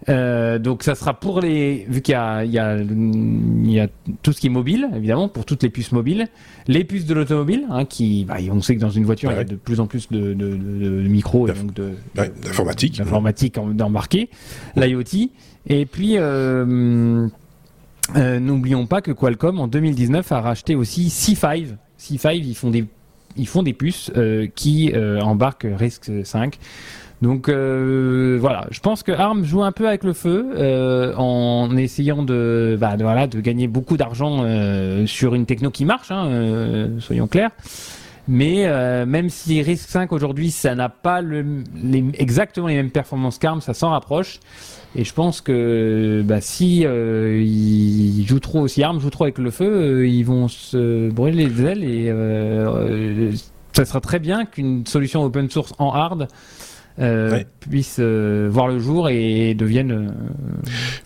Euh, 0.08 0.58
donc 0.58 0.82
ça 0.82 0.94
sera 0.94 1.14
pour 1.14 1.40
les 1.40 1.86
vu 1.88 2.00
qu'il 2.02 2.12
y 2.12 2.16
a, 2.16 2.44
il 2.44 2.52
y, 2.52 2.58
a, 2.58 2.76
il 2.76 3.72
y 3.72 3.80
a 3.80 3.88
tout 4.22 4.32
ce 4.32 4.40
qui 4.40 4.46
est 4.46 4.50
mobile 4.50 4.88
évidemment 4.94 5.28
pour 5.28 5.44
toutes 5.44 5.62
les 5.62 5.70
puces 5.70 5.90
mobiles, 5.90 6.28
les 6.68 6.84
puces 6.84 7.06
de 7.06 7.14
l'automobile 7.14 7.66
hein, 7.70 7.84
qui 7.86 8.24
bah, 8.24 8.36
on 8.52 8.60
sait 8.60 8.76
que 8.76 8.80
dans 8.80 8.90
une 8.90 9.04
voiture 9.04 9.32
il 9.32 9.36
y 9.36 9.40
a 9.40 9.44
de 9.44 9.56
plus 9.56 9.80
en 9.80 9.86
plus 9.86 10.08
de, 10.10 10.34
de, 10.34 10.50
de, 10.50 10.56
de 10.56 11.08
micros 11.08 11.48
et 11.48 11.52
donc 11.52 11.74
de 11.74 11.92
d'informatique. 12.14 12.98
d'informatique 12.98 13.58
embarquée, 13.58 14.28
l'IoT. 14.76 15.30
Et 15.66 15.86
puis 15.86 16.18
euh, 16.18 17.26
euh, 18.16 18.38
n'oublions 18.38 18.86
pas 18.86 19.00
que 19.00 19.10
Qualcomm 19.10 19.58
en 19.58 19.66
2019 19.66 20.30
a 20.30 20.40
racheté 20.40 20.76
aussi 20.76 21.08
C5 21.08 21.68
C5 21.98 22.34
ils 22.34 22.54
font 22.54 22.70
des 22.70 22.84
ils 23.36 23.48
font 23.48 23.62
des 23.62 23.72
puces 23.72 24.12
qui 24.54 24.92
embarquent 24.94 25.66
RISC 25.68 26.24
5 26.24 26.58
donc 27.22 27.48
euh, 27.48 28.36
voilà, 28.40 28.66
je 28.70 28.80
pense 28.80 29.02
que 29.02 29.10
ARM 29.10 29.44
joue 29.44 29.62
un 29.62 29.72
peu 29.72 29.88
avec 29.88 30.04
le 30.04 30.12
feu 30.12 30.50
euh, 30.54 31.14
en 31.16 31.74
essayant 31.76 32.22
de, 32.22 32.76
bah, 32.78 32.96
voilà, 32.98 33.26
de 33.26 33.40
gagner 33.40 33.68
beaucoup 33.68 33.96
d'argent 33.96 34.40
euh, 34.42 35.06
sur 35.06 35.34
une 35.34 35.46
techno 35.46 35.70
qui 35.70 35.86
marche, 35.86 36.10
hein, 36.10 36.26
euh, 36.26 37.00
soyons 37.00 37.26
clairs. 37.26 37.50
Mais 38.28 38.66
euh, 38.66 39.06
même 39.06 39.30
si 39.30 39.62
RISC 39.62 39.88
5 39.88 40.12
aujourd'hui, 40.12 40.50
ça 40.50 40.74
n'a 40.74 40.88
pas 40.88 41.20
le, 41.20 41.62
les, 41.80 42.04
exactement 42.14 42.66
les 42.66 42.74
mêmes 42.74 42.90
performances 42.90 43.38
qu'ARM, 43.38 43.60
ça 43.60 43.72
s'en 43.72 43.90
rapproche. 43.90 44.40
Et 44.94 45.04
je 45.04 45.14
pense 45.14 45.40
que 45.40 46.22
bah, 46.24 46.40
si 46.40 46.84
euh, 46.84 47.40
ils 47.40 48.26
jouent 48.26 48.40
trop, 48.40 48.68
si 48.68 48.82
ARM 48.82 49.00
joue 49.00 49.10
trop 49.10 49.24
avec 49.24 49.38
le 49.38 49.50
feu, 49.50 50.06
ils 50.08 50.24
vont 50.24 50.48
se 50.48 51.08
brûler 51.08 51.46
les 51.46 51.64
ailes 51.64 51.84
et 51.84 53.32
ça 53.72 53.84
sera 53.84 54.00
très 54.00 54.18
bien 54.18 54.44
qu'une 54.44 54.86
solution 54.86 55.22
open 55.22 55.48
source 55.48 55.72
en 55.78 55.92
hard 55.92 56.28
euh, 56.98 57.42
puissent 57.60 57.98
euh, 57.98 58.48
voir 58.50 58.68
le 58.68 58.78
jour 58.78 59.10
et 59.10 59.54
deviennent. 59.54 60.14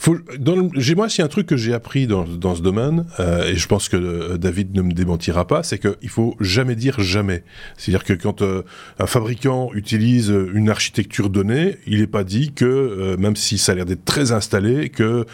Euh, 0.06 0.68
j'ai 0.76 0.94
moi, 0.94 1.08
c'est 1.08 1.22
un 1.22 1.28
truc 1.28 1.46
que 1.46 1.56
j'ai 1.56 1.74
appris 1.74 2.06
dans, 2.06 2.24
dans 2.24 2.54
ce 2.54 2.62
domaine, 2.62 3.06
et 3.18 3.56
je 3.56 3.66
pense 3.66 3.88
que 3.88 4.36
David 4.36 4.74
ne 4.74 4.82
me 4.82 4.92
démentira 4.92 5.46
pas, 5.46 5.62
c'est 5.62 5.78
qu'il 5.78 6.08
faut 6.08 6.36
jamais 6.40 6.76
dire 6.76 7.00
jamais. 7.00 7.44
C'est-à-dire 7.76 8.04
que 8.04 8.12
quand 8.12 8.42
un 8.42 9.06
fabricant 9.06 9.70
utilise 9.74 10.32
une 10.54 10.68
architecture 10.68 11.30
donnée, 11.30 11.78
il 11.86 12.00
n'est 12.00 12.06
pas 12.06 12.24
dit 12.24 12.52
que, 12.52 13.16
même 13.18 13.36
si 13.36 13.58
ça 13.58 13.72
a 13.72 13.74
l'air 13.74 13.86
d'être 13.86 14.04
très 14.04 14.32
installé, 14.32 14.90
que 14.90 15.24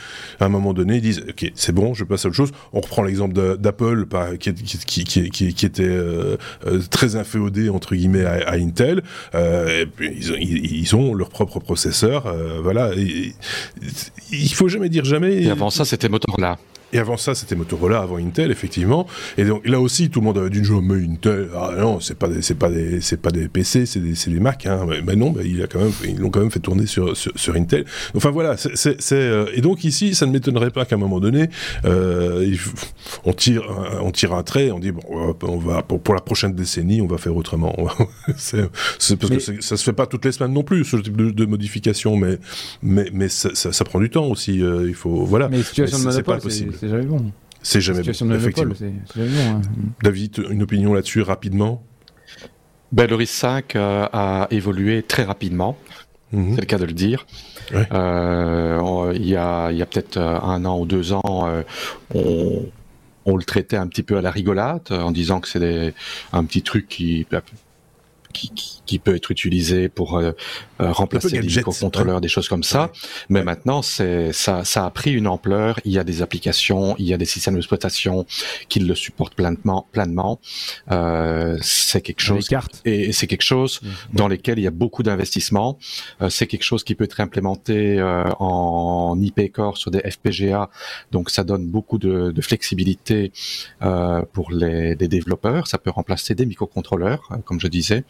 à 0.40 0.46
un 0.46 0.48
moment 0.48 0.72
donné, 0.72 0.96
ils 0.96 1.02
disent 1.02 1.24
OK, 1.28 1.50
c'est 1.54 1.74
bon, 1.74 1.94
je 1.94 2.04
passe 2.04 2.24
à 2.24 2.28
autre 2.28 2.36
chose. 2.36 2.52
On 2.72 2.80
reprend 2.80 3.02
l'exemple 3.02 3.34
d'Apple, 3.58 4.06
qui, 4.38 4.54
qui, 4.54 5.04
qui, 5.04 5.30
qui, 5.30 5.54
qui 5.54 5.66
était 5.66 5.98
très 6.90 7.16
inféodé 7.16 7.68
entre 7.68 7.94
guillemets 7.94 8.24
à, 8.24 8.50
à 8.50 8.56
Intel. 8.56 9.02
et 9.34 9.86
puis, 9.86 10.12
ils, 10.16 10.45
ils, 10.46 10.96
ont 10.96 11.14
leur 11.14 11.28
propre 11.28 11.60
processeur. 11.60 12.26
Euh, 12.26 12.60
voilà. 12.62 12.90
il 12.94 14.54
faut 14.54 14.68
jamais 14.68 14.88
dire 14.88 15.04
jamais. 15.04 15.42
Et 15.42 15.50
avant 15.50 15.70
ça, 15.70 15.84
c'était 15.84 16.08
Motorola. 16.08 16.58
Et 16.92 16.98
avant 16.98 17.16
ça, 17.16 17.34
c'était 17.34 17.56
Motorola, 17.56 18.00
avant 18.00 18.16
Intel, 18.16 18.50
effectivement. 18.50 19.06
Et 19.36 19.44
donc 19.44 19.66
là 19.66 19.80
aussi, 19.80 20.08
tout 20.08 20.20
le 20.20 20.26
monde 20.26 20.38
avait 20.38 20.50
dit 20.50 20.62
mais 20.82 20.94
Intel, 21.04 21.48
ah 21.54 21.72
non, 21.78 22.00
c'est 22.00 22.16
pas 22.16 22.28
des, 22.28 22.42
c'est 22.42 22.54
pas 22.54 22.70
des, 22.70 23.00
c'est 23.00 23.20
pas 23.20 23.30
des 23.30 23.48
PC, 23.48 23.86
c'est 23.86 24.00
des, 24.00 24.14
c'est 24.14 24.30
des 24.30 24.40
Mac. 24.40 24.66
Hein. 24.66 24.86
Mais, 25.04 25.16
non, 25.16 25.34
il 25.44 25.62
a 25.62 25.66
quand 25.66 25.80
même, 25.80 25.92
ils 26.04 26.18
l'ont 26.18 26.30
quand 26.30 26.40
même 26.40 26.50
fait 26.50 26.60
tourner 26.60 26.86
sur, 26.86 27.16
sur, 27.16 27.54
Intel. 27.56 27.84
Enfin 28.14 28.30
voilà, 28.30 28.56
c'est, 28.56 28.96
euh, 29.12 29.46
et 29.54 29.60
donc 29.60 29.84
ici, 29.84 30.14
ça 30.14 30.26
ne 30.26 30.32
m'étonnerait 30.32 30.70
pas 30.70 30.84
qu'à 30.84 30.96
un 30.96 30.98
moment 30.98 31.20
donné, 31.20 31.48
euh, 31.84 32.54
on 33.24 33.32
tire, 33.32 33.64
on 34.00 34.10
tire 34.10 34.34
un 34.34 34.42
trait, 34.42 34.70
on 34.70 34.78
dit 34.78 34.92
bon, 34.92 35.34
on 35.42 35.58
va 35.58 35.82
pour, 35.82 36.14
la 36.14 36.20
prochaine 36.20 36.54
décennie, 36.54 37.00
on 37.00 37.06
va 37.06 37.18
faire 37.18 37.36
autrement. 37.36 37.74
c'est, 38.36 38.68
parce 39.16 39.46
que 39.46 39.60
ça 39.60 39.76
se 39.76 39.84
fait 39.84 39.92
pas 39.92 40.06
toutes 40.06 40.24
les 40.24 40.32
semaines 40.32 40.52
non 40.52 40.62
plus, 40.62 40.84
ce 40.84 40.96
type 40.96 41.16
de, 41.16 41.46
modification, 41.46 42.16
mais 42.16 42.38
mais 42.82 43.08
mais 43.12 43.28
ça, 43.28 43.50
ça, 43.54 43.84
prend 43.84 44.00
du 44.00 44.10
temps 44.10 44.26
aussi. 44.26 44.62
Euh, 44.62 44.86
il 44.88 44.94
faut 44.94 45.24
voilà. 45.24 45.48
Mais 45.48 45.62
situation 45.62 45.98
de 45.98 46.04
monopole, 46.04 46.40
c'est 46.78 46.88
jamais 46.88 47.06
bon. 47.06 47.32
C'est 47.62 47.80
jamais 47.80 47.98
Situation 47.98 48.26
de 48.26 48.32
bon, 48.32 48.36
effectivement. 48.38 48.74
jamais 49.14 49.28
bon, 49.28 49.50
hein. 49.56 49.60
David, 50.02 50.44
une 50.50 50.62
opinion 50.62 50.94
là-dessus 50.94 51.22
rapidement 51.22 51.82
Ben, 52.92 53.08
le 53.08 53.16
RIS 53.16 53.26
5 53.26 53.74
euh, 53.76 54.06
a 54.12 54.46
évolué 54.50 55.02
très 55.02 55.24
rapidement, 55.24 55.76
Mhm. 56.32 56.54
c'est 56.54 56.60
le 56.60 56.66
cas 56.66 56.78
de 56.78 56.84
le 56.84 56.92
dire. 56.92 57.26
Ouais. 57.72 57.86
Euh, 57.92 59.12
il 59.16 59.26
y 59.26 59.34
a, 59.36 59.70
il 59.72 59.78
y 59.78 59.82
a 59.82 59.86
peut-être 59.86 60.16
euh, 60.18 60.38
un 60.40 60.64
an 60.64 60.78
ou 60.78 60.86
deux 60.86 61.12
ans, 61.12 61.22
euh, 61.48 61.62
on, 62.14 62.64
on 63.24 63.36
le 63.36 63.42
traitait 63.42 63.76
un 63.76 63.88
petit 63.88 64.04
peu 64.04 64.16
à 64.18 64.20
la 64.22 64.30
rigolade 64.30 64.92
en 64.92 65.10
disant 65.10 65.40
que 65.40 65.48
c'est 65.48 65.94
un 66.32 66.44
petit 66.44 66.62
truc 66.62 66.86
qui, 66.88 67.26
qui, 68.32 68.50
qui- 68.50 68.75
qui 68.86 68.98
peut 68.98 69.14
être 69.16 69.30
utilisé 69.30 69.88
pour 69.88 70.16
euh, 70.18 70.32
euh, 70.80 70.92
remplacer 70.92 71.40
les 71.40 71.46
microcontrôleurs, 71.46 72.20
des 72.20 72.28
choses 72.28 72.48
comme 72.48 72.62
ça. 72.62 72.84
Ouais. 72.84 72.90
Mais 73.28 73.38
Ouais. 73.40 73.44
maintenant, 73.44 73.82
c'est 73.82 74.32
ça, 74.32 74.64
ça 74.64 74.86
a 74.86 74.90
pris 74.90 75.12
une 75.12 75.26
ampleur. 75.26 75.78
Il 75.84 75.92
y 75.92 75.98
a 75.98 76.04
des 76.04 76.22
applications, 76.22 76.94
il 76.98 77.06
y 77.06 77.12
a 77.12 77.18
des 77.18 77.24
systèmes 77.24 77.54
d'exploitation 77.54 78.24
qui 78.68 78.80
le 78.80 78.94
supportent 78.94 79.34
pleinement. 79.34 79.86
pleinement. 79.92 80.40
Euh, 80.90 81.58
c'est 81.62 82.00
quelque 82.00 82.20
Les 82.22 82.26
chose 82.26 82.48
cartes. 82.48 82.80
et 82.84 83.12
c'est 83.12 83.26
quelque 83.26 83.42
chose 83.42 83.80
Mhm. 83.82 83.90
dans 84.14 84.28
lesquels 84.28 84.58
il 84.58 84.62
y 84.62 84.66
a 84.66 84.70
beaucoup 84.70 85.02
d'investissements. 85.02 85.78
Euh, 86.22 86.28
c'est 86.30 86.46
quelque 86.46 86.62
chose 86.64 86.84
qui 86.84 86.94
peut 86.94 87.04
être 87.04 87.20
implémenté 87.20 87.98
euh, 87.98 88.24
en 88.38 89.18
IP 89.20 89.52
core 89.52 89.76
sur 89.76 89.90
des 89.90 90.00
FPGA, 90.00 90.70
donc 91.12 91.30
ça 91.30 91.44
donne 91.44 91.66
beaucoup 91.66 91.98
de, 91.98 92.30
de 92.30 92.40
flexibilité 92.40 93.32
euh, 93.82 94.22
pour 94.32 94.50
les, 94.52 94.94
les 94.94 95.08
développeurs. 95.08 95.66
Ça 95.66 95.78
peut 95.78 95.90
remplacer 95.90 96.34
des 96.34 96.46
microcontrôleurs, 96.46 97.28
comme 97.44 97.60
je 97.60 97.68
disais. 97.68 98.04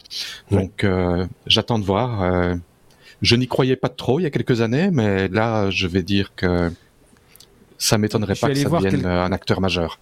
Donc 0.67 0.85
euh, 0.85 1.27
j'attends 1.47 1.79
de 1.79 1.85
voir. 1.85 2.23
Euh, 2.23 2.55
je 3.23 3.37
n'y 3.37 3.47
croyais 3.47 3.77
pas 3.77 3.89
trop 3.89 4.19
il 4.21 4.25
y 4.25 4.27
a 4.27 4.31
quelques 4.31 4.61
années, 4.61 4.91
mais 4.93 5.29
là 5.29 5.71
je 5.71 5.87
vais 5.87 6.03
dire 6.03 6.33
que 6.35 6.71
ça 7.79 7.99
m'étonnerait 7.99 8.35
Je 8.35 8.39
suis 8.39 8.47
pas 8.47 8.53
que 8.53 8.59
ça 8.59 8.69
devienne 8.71 9.03
quel- 9.03 9.07
un 9.11 9.33
acteur 9.33 9.61
majeur. 9.61 9.99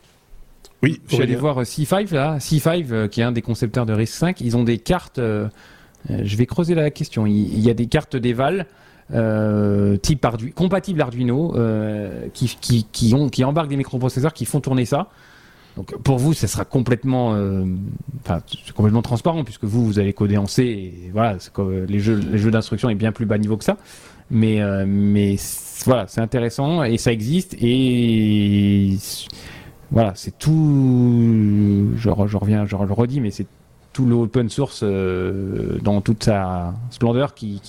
Oui, 0.83 1.01
Je 1.09 1.15
suis 1.15 1.23
allé 1.23 1.37
voir 1.37 1.59
euh, 1.61 1.65
C5 1.65 2.13
là, 2.15 2.39
C5 2.39 2.87
euh, 2.91 3.09
qui 3.09 3.21
est 3.21 3.25
un 3.25 3.33
des 3.33 3.43
concepteurs 3.43 3.87
de 3.87 3.93
RISC-V, 3.93 4.35
ils 4.41 4.57
ont 4.57 4.65
des 4.65 4.79
cartes. 4.79 5.19
je 5.19 6.37
vais 6.37 6.47
creuser 6.47 6.75
la 6.75 6.91
question. 6.91 7.27
Il, 7.27 7.33
il 7.55 7.61
y 7.61 7.71
a 7.71 7.75
des 7.75 7.87
cartes 7.87 8.17
d'Eval 8.17 8.67
euh, 9.13 9.97
type 9.99 10.25
Arduino, 10.25 10.55
compatibles 10.55 11.01
Arduino 11.03 11.55
euh, 11.57 12.27
qui, 12.33 12.57
qui, 12.61 12.87
qui 12.91 13.15
ont 13.15 13.29
qui 13.29 13.45
embarquent 13.45 13.69
des 13.69 13.77
microprocesseurs 13.77 14.33
qui 14.33 14.45
font 14.47 14.61
tourner 14.61 14.87
ça. 14.87 15.09
Donc 15.77 15.97
pour 16.03 16.19
vous, 16.19 16.35
ça 16.35 16.47
sera 16.47 16.65
complètement, 16.65 17.35
euh, 17.35 17.65
complètement 18.75 19.03
transparent 19.03 19.43
puisque 19.45 19.65
vous 19.65 19.85
vous 19.85 19.99
allez 19.99 20.13
coder 20.13 20.37
en 20.37 20.47
C 20.47 20.63
et 20.63 21.11
voilà, 21.13 21.37
comme, 21.53 21.85
les 21.87 21.99
jeux 21.99 22.17
les 22.31 22.39
jeux 22.39 22.51
d'instruction 22.51 22.89
est 22.91 22.95
bien 22.95 23.11
plus 23.13 23.27
bas 23.27 23.39
niveau 23.39 23.57
que 23.57 23.65
ça. 23.65 23.77
Mais 24.31 24.63
euh, 24.63 24.85
mais 24.87 25.37
voilà, 25.85 26.07
c'est 26.07 26.21
intéressant 26.21 26.85
et 26.85 26.97
ça 26.97 27.13
existe 27.13 27.57
et 27.61 28.97
voilà, 29.91 30.13
c'est 30.15 30.39
tout. 30.39 31.91
Je, 31.97 32.09
re- 32.09 32.27
je 32.27 32.37
reviens, 32.37 32.67
je 32.67 32.77
le 32.77 32.93
redis, 32.93 33.21
mais 33.21 33.31
c'est 33.31 33.47
tout 33.93 34.07
l'open 34.07 34.49
source 34.49 34.81
euh, 34.83 35.79
dans 35.83 36.01
toute 36.01 36.25
sa 36.25 36.75
splendeur 36.91 37.35
qui, 37.35 37.61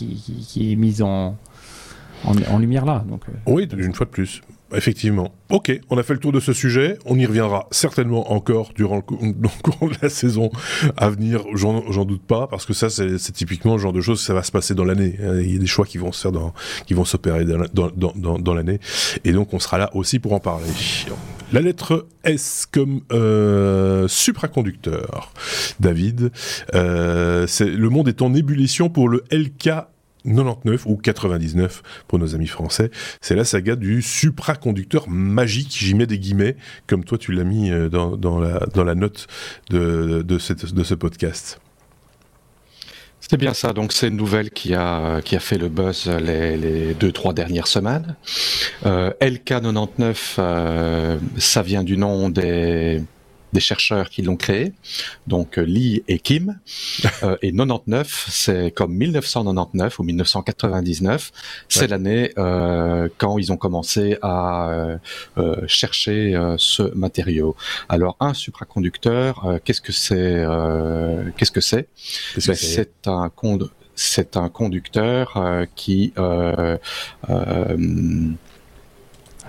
est 0.57 0.75
mise 0.75 1.01
en, 1.01 1.35
lumière 2.57 2.85
là. 2.85 3.03
Donc, 3.07 3.21
euh, 3.29 3.33
Oui, 3.45 3.67
une 3.77 3.93
fois 3.93 4.05
de 4.07 4.11
plus. 4.11 4.41
Effectivement. 4.73 5.33
Ok, 5.51 5.71
on 5.89 5.97
a 5.97 6.03
fait 6.03 6.13
le 6.13 6.19
tour 6.19 6.31
de 6.31 6.39
ce 6.39 6.51
sujet. 6.51 6.97
On 7.05 7.17
y 7.19 7.25
reviendra 7.25 7.67
certainement 7.71 8.31
encore 8.33 8.71
durant 8.75 8.95
le, 8.97 9.01
cou- 9.03 9.19
le 9.21 9.47
cours 9.61 9.89
de 9.89 9.95
la 10.01 10.09
saison 10.09 10.49
à 10.97 11.09
venir. 11.09 11.43
J'en 11.53 12.05
doute 12.05 12.23
pas, 12.23 12.47
parce 12.47 12.65
que 12.65 12.73
ça, 12.73 12.89
c'est 12.89 13.31
typiquement 13.31 13.73
le 13.75 13.79
genre 13.81 13.93
de 13.93 14.01
choses, 14.01 14.21
ça 14.21 14.33
va 14.33 14.41
se 14.43 14.51
passer 14.51 14.73
dans 14.73 14.83
l'année. 14.85 15.17
hein. 15.23 15.39
Il 15.39 15.53
y 15.53 15.55
a 15.55 15.59
des 15.59 15.67
choix 15.67 15.85
qui 15.85 15.97
vont 15.99 16.11
se 16.11 16.21
faire 16.21 16.31
dans, 16.31 16.53
qui 16.87 16.93
vont 16.95 17.05
s'opérer 17.05 17.45
dans, 17.45 17.89
dans, 17.95 18.37
dans, 18.39 18.53
l'année. 18.53 18.79
Et 19.23 19.31
donc, 19.33 19.53
on 19.53 19.59
sera 19.59 19.77
là 19.77 19.91
aussi 19.95 20.19
pour 20.19 20.33
en 20.33 20.39
parler. 20.39 20.65
La 21.53 21.61
lettre 21.61 22.07
S 22.23 22.65
comme 22.69 23.01
euh, 23.11 24.07
supraconducteur. 24.07 25.31
David, 25.79 26.31
euh, 26.73 27.45
le 27.59 27.89
monde 27.89 28.07
est 28.07 28.21
en 28.23 28.33
ébullition 28.33 28.89
pour 28.89 29.09
le 29.09 29.23
LK 29.31 29.69
99 30.25 30.85
ou 30.85 30.97
99 30.97 31.83
pour 32.07 32.19
nos 32.19 32.35
amis 32.35 32.47
français. 32.47 32.91
C'est 33.21 33.35
la 33.35 33.45
saga 33.45 33.75
du 33.75 34.01
supraconducteur 34.01 35.09
magique, 35.09 35.75
j'y 35.77 35.93
mets 35.93 36.07
des 36.07 36.19
guillemets, 36.19 36.55
comme 36.87 37.03
toi 37.03 37.17
tu 37.17 37.31
l'as 37.31 37.43
mis 37.43 37.71
euh, 37.71 37.89
dans, 37.89 38.39
la, 38.39 38.95
note 38.95 39.27
de, 39.69 40.37
ce 40.37 40.93
podcast. 40.93 41.59
C'est 43.19 43.37
bien 43.37 43.53
ça. 43.53 43.73
Donc 43.73 43.91
c'est 43.91 44.09
une 44.09 44.17
nouvelle 44.17 44.51
qui 44.51 44.75
a 44.75 45.19
qui 45.21 45.35
a 45.35 45.39
fait 45.39 45.57
le 45.57 45.67
buzz 45.67 46.07
les, 46.07 46.57
les 46.57 46.93
deux 46.93 47.11
trois 47.11 47.33
dernières 47.33 47.65
semaines. 47.65 48.15
Euh, 48.85 49.11
LK99, 49.19 50.35
euh, 50.37 51.17
ça 51.37 51.63
vient 51.63 51.83
du 51.83 51.97
nom 51.97 52.29
des 52.29 53.01
des 53.55 53.59
chercheurs 53.61 54.09
qui 54.09 54.21
l'ont 54.21 54.35
créé, 54.35 54.73
donc 55.27 55.57
euh, 55.57 55.63
Lee 55.63 56.03
et 56.07 56.19
Kim. 56.19 56.59
Euh, 57.23 57.37
et 57.41 57.51
99, 57.51 58.27
c'est 58.29 58.71
comme 58.71 58.93
1999 58.93 59.99
ou 59.99 60.03
1999, 60.03 61.31
c'est 61.69 61.81
Ouais. 61.81 61.87
l'année 61.87 62.31
euh, 62.37 63.07
quand 63.17 63.37
ils 63.37 63.51
ont 63.53 63.57
commencé 63.57 64.17
à 64.21 64.69
euh, 65.37 65.55
chercher 65.67 66.35
ce 66.57 66.83
matériau. 66.95 67.55
Alors 67.89 68.17
un 68.19 68.33
supraconducteur, 68.33 69.59
qu'est-ce 69.63 69.81
que 69.81 69.93
c'est 69.93 70.45
Qu'est-ce 71.37 71.51
que 71.51 71.61
c'est? 71.61 71.87
Ben, 72.35 72.41
c'est? 72.41 72.55
c'est 72.55 73.07
un 73.07 73.29
con- 73.29 73.69
c'est 73.95 74.35
un 74.35 74.49
conducteur 74.49 75.39
qui 75.75 76.13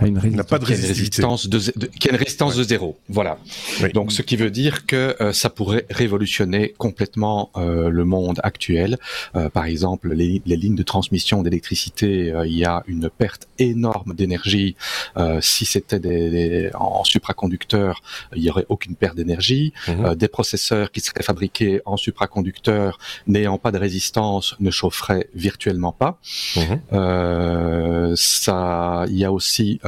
a 0.01 0.07
une 0.07 0.37
n'a 0.37 0.45
pas 0.45 0.59
de 0.59 0.65
résistance 0.65 1.49
de, 1.49 1.59
zé- 1.59 1.73
de- 1.79 1.87
qui 1.87 2.09
a 2.09 2.13
une 2.13 2.19
résistance 2.19 2.55
de 2.57 2.63
zéro. 2.63 2.99
Voilà. 3.09 3.39
Oui. 3.83 3.91
Donc, 3.93 4.13
ce 4.13 4.23
qui 4.23 4.37
veut 4.37 4.51
dire 4.51 4.87
que 4.87 5.17
euh, 5.21 5.33
ça 5.33 5.49
pourrait 5.51 5.87
révolutionner 5.91 6.75
complètement 6.77 7.51
euh, 7.57 7.89
le 7.89 8.05
monde 8.05 8.41
actuel. 8.43 8.99
Euh, 9.37 9.49
par 9.49 9.65
exemple, 9.67 10.13
les, 10.13 10.43
les 10.45 10.57
lignes 10.57 10.75
de 10.77 10.83
transmission 10.83 11.43
d'électricité, 11.43 12.33
euh, 12.33 12.47
il 12.47 12.57
y 12.57 12.65
a 12.65 12.83
une 12.87 13.09
perte 13.09 13.49
énorme 13.59 14.15
d'énergie. 14.15 14.77
Euh, 15.17 15.39
si 15.41 15.65
c'était 15.65 15.99
des, 16.01 16.31
des- 16.31 16.71
en 16.75 17.05
supraconducteur, 17.05 18.03
il 18.35 18.43
y 18.43 18.51
aurait 18.51 18.67
aucune 18.69 18.97
perte 18.97 19.17
d'énergie. 19.17 19.73
Mhm. 19.89 20.05
Euh, 20.05 20.15
des 20.15 20.29
processeurs 20.29 20.91
qui 20.93 21.01
seraient 21.01 21.23
fabriqués 21.23 21.81
en 21.87 21.97
supraconducteur, 21.97 22.99
n'ayant 23.27 23.59
pas 23.59 23.73
de 23.73 23.79
résistance, 23.79 24.57
ne 24.61 24.71
chaufferaient 24.71 25.29
virtuellement 25.35 25.93
pas. 25.93 26.19
Mhm. 26.57 26.81
Euh, 26.93 28.13
ça, 28.17 29.05
il 29.09 29.19
y 29.19 29.25
a 29.25 29.33
aussi 29.33 29.81
euh, 29.85 29.86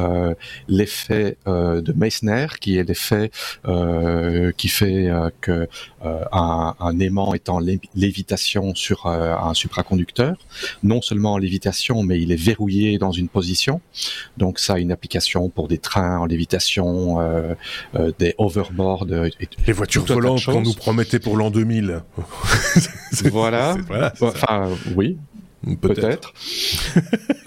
l'effet 0.68 1.36
euh, 1.46 1.80
de 1.80 1.92
Meissner, 1.92 2.46
qui 2.60 2.76
est 2.78 2.84
l'effet 2.88 3.30
euh, 3.66 4.52
qui 4.56 4.68
fait 4.68 5.08
euh, 5.08 5.30
que 5.40 5.68
euh, 6.04 6.24
un, 6.32 6.74
un 6.80 6.98
aimant 7.00 7.34
est 7.34 7.48
en 7.48 7.58
lé- 7.58 7.80
lévitation 7.94 8.74
sur 8.74 9.06
euh, 9.06 9.34
un 9.36 9.54
supraconducteur, 9.54 10.36
non 10.82 11.02
seulement 11.02 11.34
en 11.34 11.38
lévitation, 11.38 12.02
mais 12.02 12.20
il 12.20 12.32
est 12.32 12.36
verrouillé 12.40 12.98
dans 12.98 13.12
une 13.12 13.28
position. 13.28 13.80
Donc 14.36 14.58
ça 14.58 14.74
a 14.74 14.78
une 14.78 14.92
application 14.92 15.48
pour 15.48 15.68
des 15.68 15.78
trains 15.78 16.18
en 16.18 16.26
lévitation, 16.26 17.20
euh, 17.20 17.54
euh, 17.96 18.12
des 18.18 18.34
overboards. 18.38 19.06
euh, 19.10 19.28
et- 19.40 19.48
Les 19.66 19.72
voitures 19.72 20.04
volantes 20.04 20.44
qu'on 20.44 20.60
nous 20.62 20.74
promettait 20.74 21.18
pour 21.18 21.36
l'an 21.36 21.50
2000. 21.50 22.02
C'est- 23.12 23.28
Voilà. 23.30 23.76
voilà. 23.86 24.12
Enfin, 24.20 24.68
oui, 24.94 25.16
peut-être. 25.80 26.32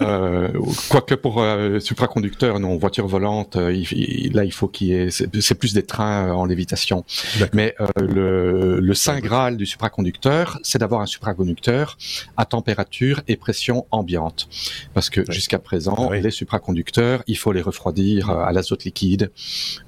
Euh, 0.00 0.48
quoique 0.88 1.14
pour 1.14 1.40
euh, 1.40 1.78
supraconducteur, 1.78 2.58
non, 2.58 2.76
voiture 2.76 3.06
volante, 3.06 3.54
euh, 3.54 3.72
il- 3.72 3.86
il- 3.92 4.32
là 4.34 4.44
il 4.44 4.52
faut 4.52 4.66
qu'il 4.66 4.88
y 4.88 4.94
ait, 4.94 5.10
c'est 5.10 5.54
plus 5.54 5.74
des 5.74 5.84
trains 5.84 6.26
euh, 6.26 6.32
en 6.32 6.44
lévitation. 6.44 7.04
Mais 7.52 7.76
le, 7.96 8.80
le 8.80 8.94
saint 8.94 9.20
graal 9.20 9.56
du 9.56 9.64
supraconducteur, 9.64 10.58
c'est 10.64 10.78
d'avoir 10.78 11.02
un 11.02 11.06
supraconducteur 11.06 11.96
à 12.36 12.46
température 12.46 13.22
et 13.28 13.36
pression 13.36 13.86
ambiante. 13.92 14.48
Parce 14.92 15.08
que 15.08 15.20
jusqu'à 15.30 15.60
présent, 15.60 15.94
Ah 15.96 16.08
oui. 16.10 16.20
les 16.20 16.32
supraconducteurs, 16.32 17.22
il 17.28 17.38
faut 17.38 17.52
les 17.52 17.62
refroidir 17.62 18.30
à 18.30 18.50
l'azote 18.52 18.82
liquide, 18.84 19.30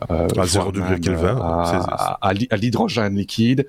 À 0.09 0.27
voire 0.33 0.47
0 0.47 0.71
degré 0.73 0.91
même, 0.91 1.01
Kelvin, 1.01 1.39
à, 1.43 2.19
à 2.23 2.33
l'hydrogène 2.57 3.17
liquide. 3.17 3.67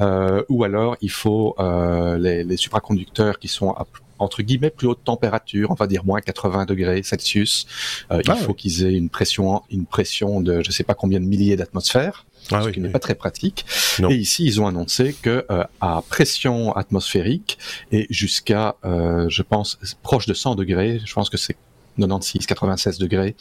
Euh, 0.00 0.42
ou 0.48 0.64
alors 0.64 0.96
il 1.00 1.10
faut 1.10 1.54
euh, 1.58 2.16
les, 2.16 2.44
les 2.44 2.56
supraconducteurs 2.56 3.38
qui 3.38 3.48
sont 3.48 3.70
à 3.72 3.86
entre 4.22 4.42
guillemets 4.42 4.70
plus 4.70 4.86
haute 4.86 5.04
température, 5.04 5.70
on 5.70 5.74
va 5.74 5.86
dire 5.86 6.04
moins 6.04 6.20
80 6.20 6.64
degrés 6.66 7.02
Celsius. 7.02 7.66
Euh, 8.10 8.22
Ah 8.26 8.36
il 8.38 8.44
faut 8.44 8.54
qu'ils 8.54 8.84
aient 8.84 8.94
une 8.94 9.10
pression, 9.10 9.62
une 9.70 9.84
pression 9.84 10.40
de 10.40 10.62
je 10.62 10.70
sais 10.70 10.84
pas 10.84 10.94
combien 10.94 11.20
de 11.20 11.26
milliers 11.26 11.56
d'atmosphères, 11.56 12.24
Ah 12.50 12.62
ce 12.62 12.66
oui, 12.66 12.72
qui 12.72 12.80
n'est 12.80 12.88
pas 12.88 12.98
très 13.00 13.14
pratique. 13.14 13.66
Non. 13.98 14.10
Et 14.10 14.14
ici, 14.14 14.44
ils 14.44 14.60
ont 14.60 14.66
annoncé 14.66 15.14
que 15.20 15.44
euh, 15.50 15.64
à 15.80 16.02
pression 16.08 16.72
atmosphérique 16.74 17.58
et 17.90 18.06
jusqu'à, 18.10 18.76
euh, 18.84 19.28
je 19.28 19.42
pense, 19.42 19.78
proche 20.02 20.26
de 20.26 20.34
100 20.34 20.54
degrés, 20.54 21.00
je 21.04 21.12
pense 21.12 21.28
que 21.28 21.36
c'est 21.36 21.56
96, 21.98 22.46
96 22.46 22.98
degrés, 22.98 23.36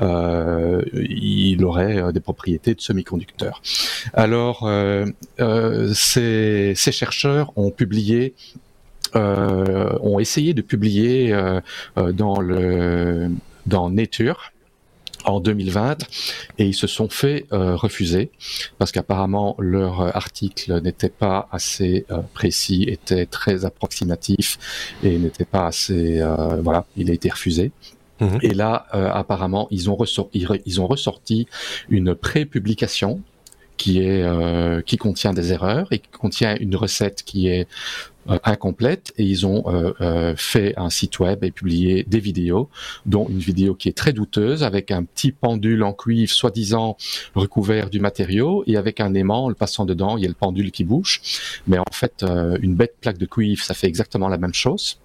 euh, 0.00 0.82
il 0.92 1.64
aurait 1.64 1.98
euh, 1.98 2.12
des 2.12 2.20
propriétés 2.20 2.74
de 2.74 2.80
semi-conducteur. 2.80 3.62
Alors, 4.14 4.66
euh, 4.66 5.06
euh, 5.40 5.92
ces, 5.94 6.72
ces 6.76 6.92
chercheurs 6.92 7.52
ont 7.56 7.70
publié 7.70 8.34
euh, 9.16 9.98
ont 10.02 10.20
essayé 10.20 10.54
de 10.54 10.62
publier 10.62 11.32
euh, 11.32 11.60
dans 12.12 12.40
le 12.40 13.28
dans 13.66 13.90
Nature 13.90 14.49
en 15.24 15.40
2020 15.40 15.98
et 16.58 16.66
ils 16.66 16.74
se 16.74 16.86
sont 16.86 17.08
fait 17.08 17.46
euh, 17.52 17.76
refuser 17.76 18.30
parce 18.78 18.92
qu'apparemment 18.92 19.56
leur 19.58 20.00
euh, 20.00 20.10
article 20.14 20.80
n'était 20.82 21.08
pas 21.08 21.48
assez 21.52 22.06
euh, 22.10 22.18
précis, 22.34 22.84
était 22.88 23.26
très 23.26 23.64
approximatif 23.64 24.58
et 25.02 25.18
n'était 25.18 25.44
pas 25.44 25.66
assez 25.66 26.22
voilà, 26.62 26.86
il 26.96 27.10
a 27.10 27.14
été 27.14 27.28
refusé. 27.28 27.72
Mhm. 28.20 28.38
Et 28.42 28.52
là, 28.52 28.86
apparemment, 28.92 29.66
ils 29.70 29.88
ont, 29.88 29.96
ressorti, 29.96 30.46
ils 30.66 30.80
ont 30.80 30.86
ressorti 30.86 31.46
une 31.88 32.14
pré-publication 32.14 33.22
qui 33.76 34.00
est 34.00 34.84
qui 34.84 34.98
contient 34.98 35.32
des 35.32 35.52
erreurs 35.52 35.88
et 35.90 36.00
qui 36.00 36.10
contient 36.10 36.54
une 36.56 36.76
recette 36.76 37.22
qui 37.22 37.48
est 37.48 37.62
euh, 37.62 38.09
incomplète 38.44 39.12
et 39.16 39.24
ils 39.24 39.46
ont 39.46 39.64
euh, 39.66 39.92
euh, 40.00 40.34
fait 40.36 40.74
un 40.76 40.90
site 40.90 41.18
web 41.18 41.42
et 41.44 41.50
publié 41.50 42.04
des 42.06 42.20
vidéos, 42.20 42.68
dont 43.06 43.26
une 43.28 43.38
vidéo 43.38 43.74
qui 43.74 43.88
est 43.88 43.96
très 43.96 44.12
douteuse 44.12 44.62
avec 44.62 44.90
un 44.90 45.04
petit 45.04 45.32
pendule 45.32 45.82
en 45.82 45.92
cuivre 45.92 46.30
soi-disant 46.30 46.96
recouvert 47.34 47.90
du 47.90 48.00
matériau 48.00 48.62
et 48.66 48.76
avec 48.76 49.00
un 49.00 49.14
aimant, 49.14 49.48
le 49.48 49.54
passant 49.54 49.84
dedans, 49.84 50.16
il 50.16 50.22
y 50.22 50.26
a 50.26 50.28
le 50.28 50.34
pendule 50.34 50.70
qui 50.70 50.84
bouge. 50.84 51.20
Mais 51.66 51.78
en 51.78 51.84
fait, 51.92 52.24
une 52.60 52.74
bête 52.74 52.94
plaque 53.00 53.18
de 53.18 53.26
cuivre, 53.26 53.62
ça 53.62 53.74
fait 53.74 53.86
exactement 53.86 54.28
la 54.28 54.38
même 54.38 54.54
chose. 54.54 54.98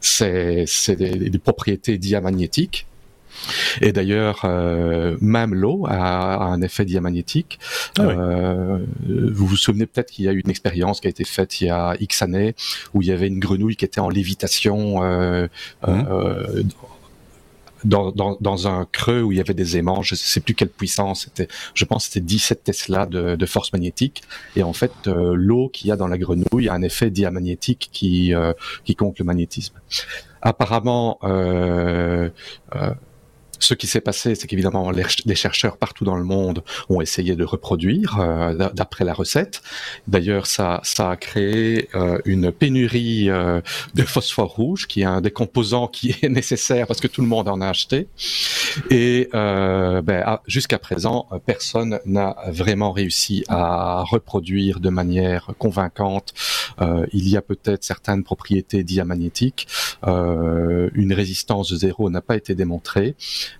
c'est 0.00 0.96
des, 0.96 1.38
propriétés 1.38 1.98
diamagnétiques 1.98 2.87
et 3.80 3.92
d'ailleurs, 3.92 4.42
euh, 4.44 5.16
même 5.20 5.54
l'eau 5.54 5.86
a, 5.88 6.44
un 6.44 6.60
effet 6.62 6.84
diamagnétique. 6.84 7.58
Ah 7.98 8.02
euh, 8.02 8.78
vous 9.08 9.46
vous 9.46 9.56
souvenez 9.56 9.86
peut-être 9.86 10.10
qu'il 10.10 10.24
y 10.24 10.28
a 10.28 10.32
eu 10.32 10.40
une 10.40 10.50
expérience 10.50 11.00
qui 11.00 11.06
a 11.06 11.10
été 11.10 11.24
faite 11.24 11.60
il 11.60 11.66
y 11.66 11.70
a 11.70 11.96
X 12.00 12.22
années 12.22 12.54
où 12.94 13.02
il 13.02 13.08
y 13.08 13.12
avait 13.12 13.28
une 13.28 13.38
grenouille 13.38 13.76
qui 13.76 13.84
était 13.84 14.00
en 14.00 14.08
lévitation. 14.08 15.02
Euh, 15.02 15.46
mmh. 15.86 16.62
dans, 17.84 18.10
dans, 18.10 18.36
dans, 18.40 18.66
un 18.66 18.86
creux 18.90 19.22
où 19.22 19.32
il 19.32 19.38
y 19.38 19.40
avait 19.40 19.54
des 19.54 19.76
aimants, 19.76 20.02
je 20.02 20.14
ne 20.14 20.18
sais 20.18 20.40
plus 20.40 20.54
quelle 20.54 20.68
puissance, 20.68 21.24
c'était, 21.24 21.46
je 21.74 21.84
pense 21.84 22.06
que 22.06 22.14
c'était 22.14 22.26
17 22.26 22.64
Tesla 22.64 23.06
de, 23.06 23.36
de, 23.36 23.46
force 23.46 23.72
magnétique. 23.72 24.22
Et 24.56 24.64
en 24.64 24.72
fait, 24.72 24.92
l'eau 25.06 25.68
qu'il 25.68 25.88
y 25.88 25.92
a 25.92 25.96
dans 25.96 26.08
la 26.08 26.18
grenouille 26.18 26.68
a 26.68 26.74
un 26.74 26.82
effet 26.82 27.10
diamagnétique 27.10 27.88
qui, 27.92 28.32
qui 28.84 28.96
compte 28.96 29.18
le 29.20 29.24
magnétisme. 29.24 29.74
Apparemment, 30.42 31.18
euh, 31.24 32.30
ce 33.58 33.74
qui 33.74 33.86
s'est 33.86 34.00
passé, 34.00 34.34
c'est 34.34 34.46
qu'évidemment, 34.46 34.90
les, 34.90 35.34
chercheurs 35.34 35.76
partout 35.76 36.04
dans 36.04 36.16
le 36.16 36.24
monde 36.24 36.62
ont 36.88 37.00
essayé 37.00 37.36
de 37.36 37.44
reproduire 37.44 38.18
euh, 38.18 38.70
d'après 38.74 39.04
la 39.04 39.14
recette. 39.14 39.62
D'ailleurs, 40.06 40.46
ça, 40.46 40.80
ça 40.82 41.10
a 41.10 41.16
créé 41.16 41.88
euh, 41.94 42.18
une 42.24 42.50
pénurie 42.50 43.30
euh, 43.30 43.60
de 43.94 44.02
phosphore 44.02 44.54
rouge, 44.54 44.86
qui 44.86 45.02
est 45.02 45.04
un 45.04 45.20
des 45.20 45.30
composants 45.30 45.88
qui 45.88 46.14
est 46.22 46.28
nécessaire 46.28 46.86
parce 46.86 47.00
que 47.00 47.08
tout 47.08 47.20
le 47.20 47.28
monde 47.28 47.48
en 47.48 47.60
a 47.60 47.68
acheté. 47.68 48.08
Et 48.90 49.28
ben, 49.32 50.38
jusqu'à 50.46 50.78
présent, 50.78 51.26
personne 51.46 52.00
n'a 52.04 52.36
vraiment 52.48 52.92
réussi 52.92 53.44
à 53.48 54.02
reproduire 54.02 54.80
de 54.80 54.90
manière 54.90 55.50
convaincante. 55.58 56.32
il 57.12 57.28
y 57.28 57.36
a 57.36 57.42
peut-être 57.42 57.82
certaines 57.82 58.24
propriétés 58.24 58.84
diamagnétiques. 58.84 59.66
une 60.06 61.12
résistance 61.12 61.74
zéro 61.74 62.10
n'a 62.10 62.20
pas 62.20 62.36
été 62.36 62.54
démontrée. 62.54 63.16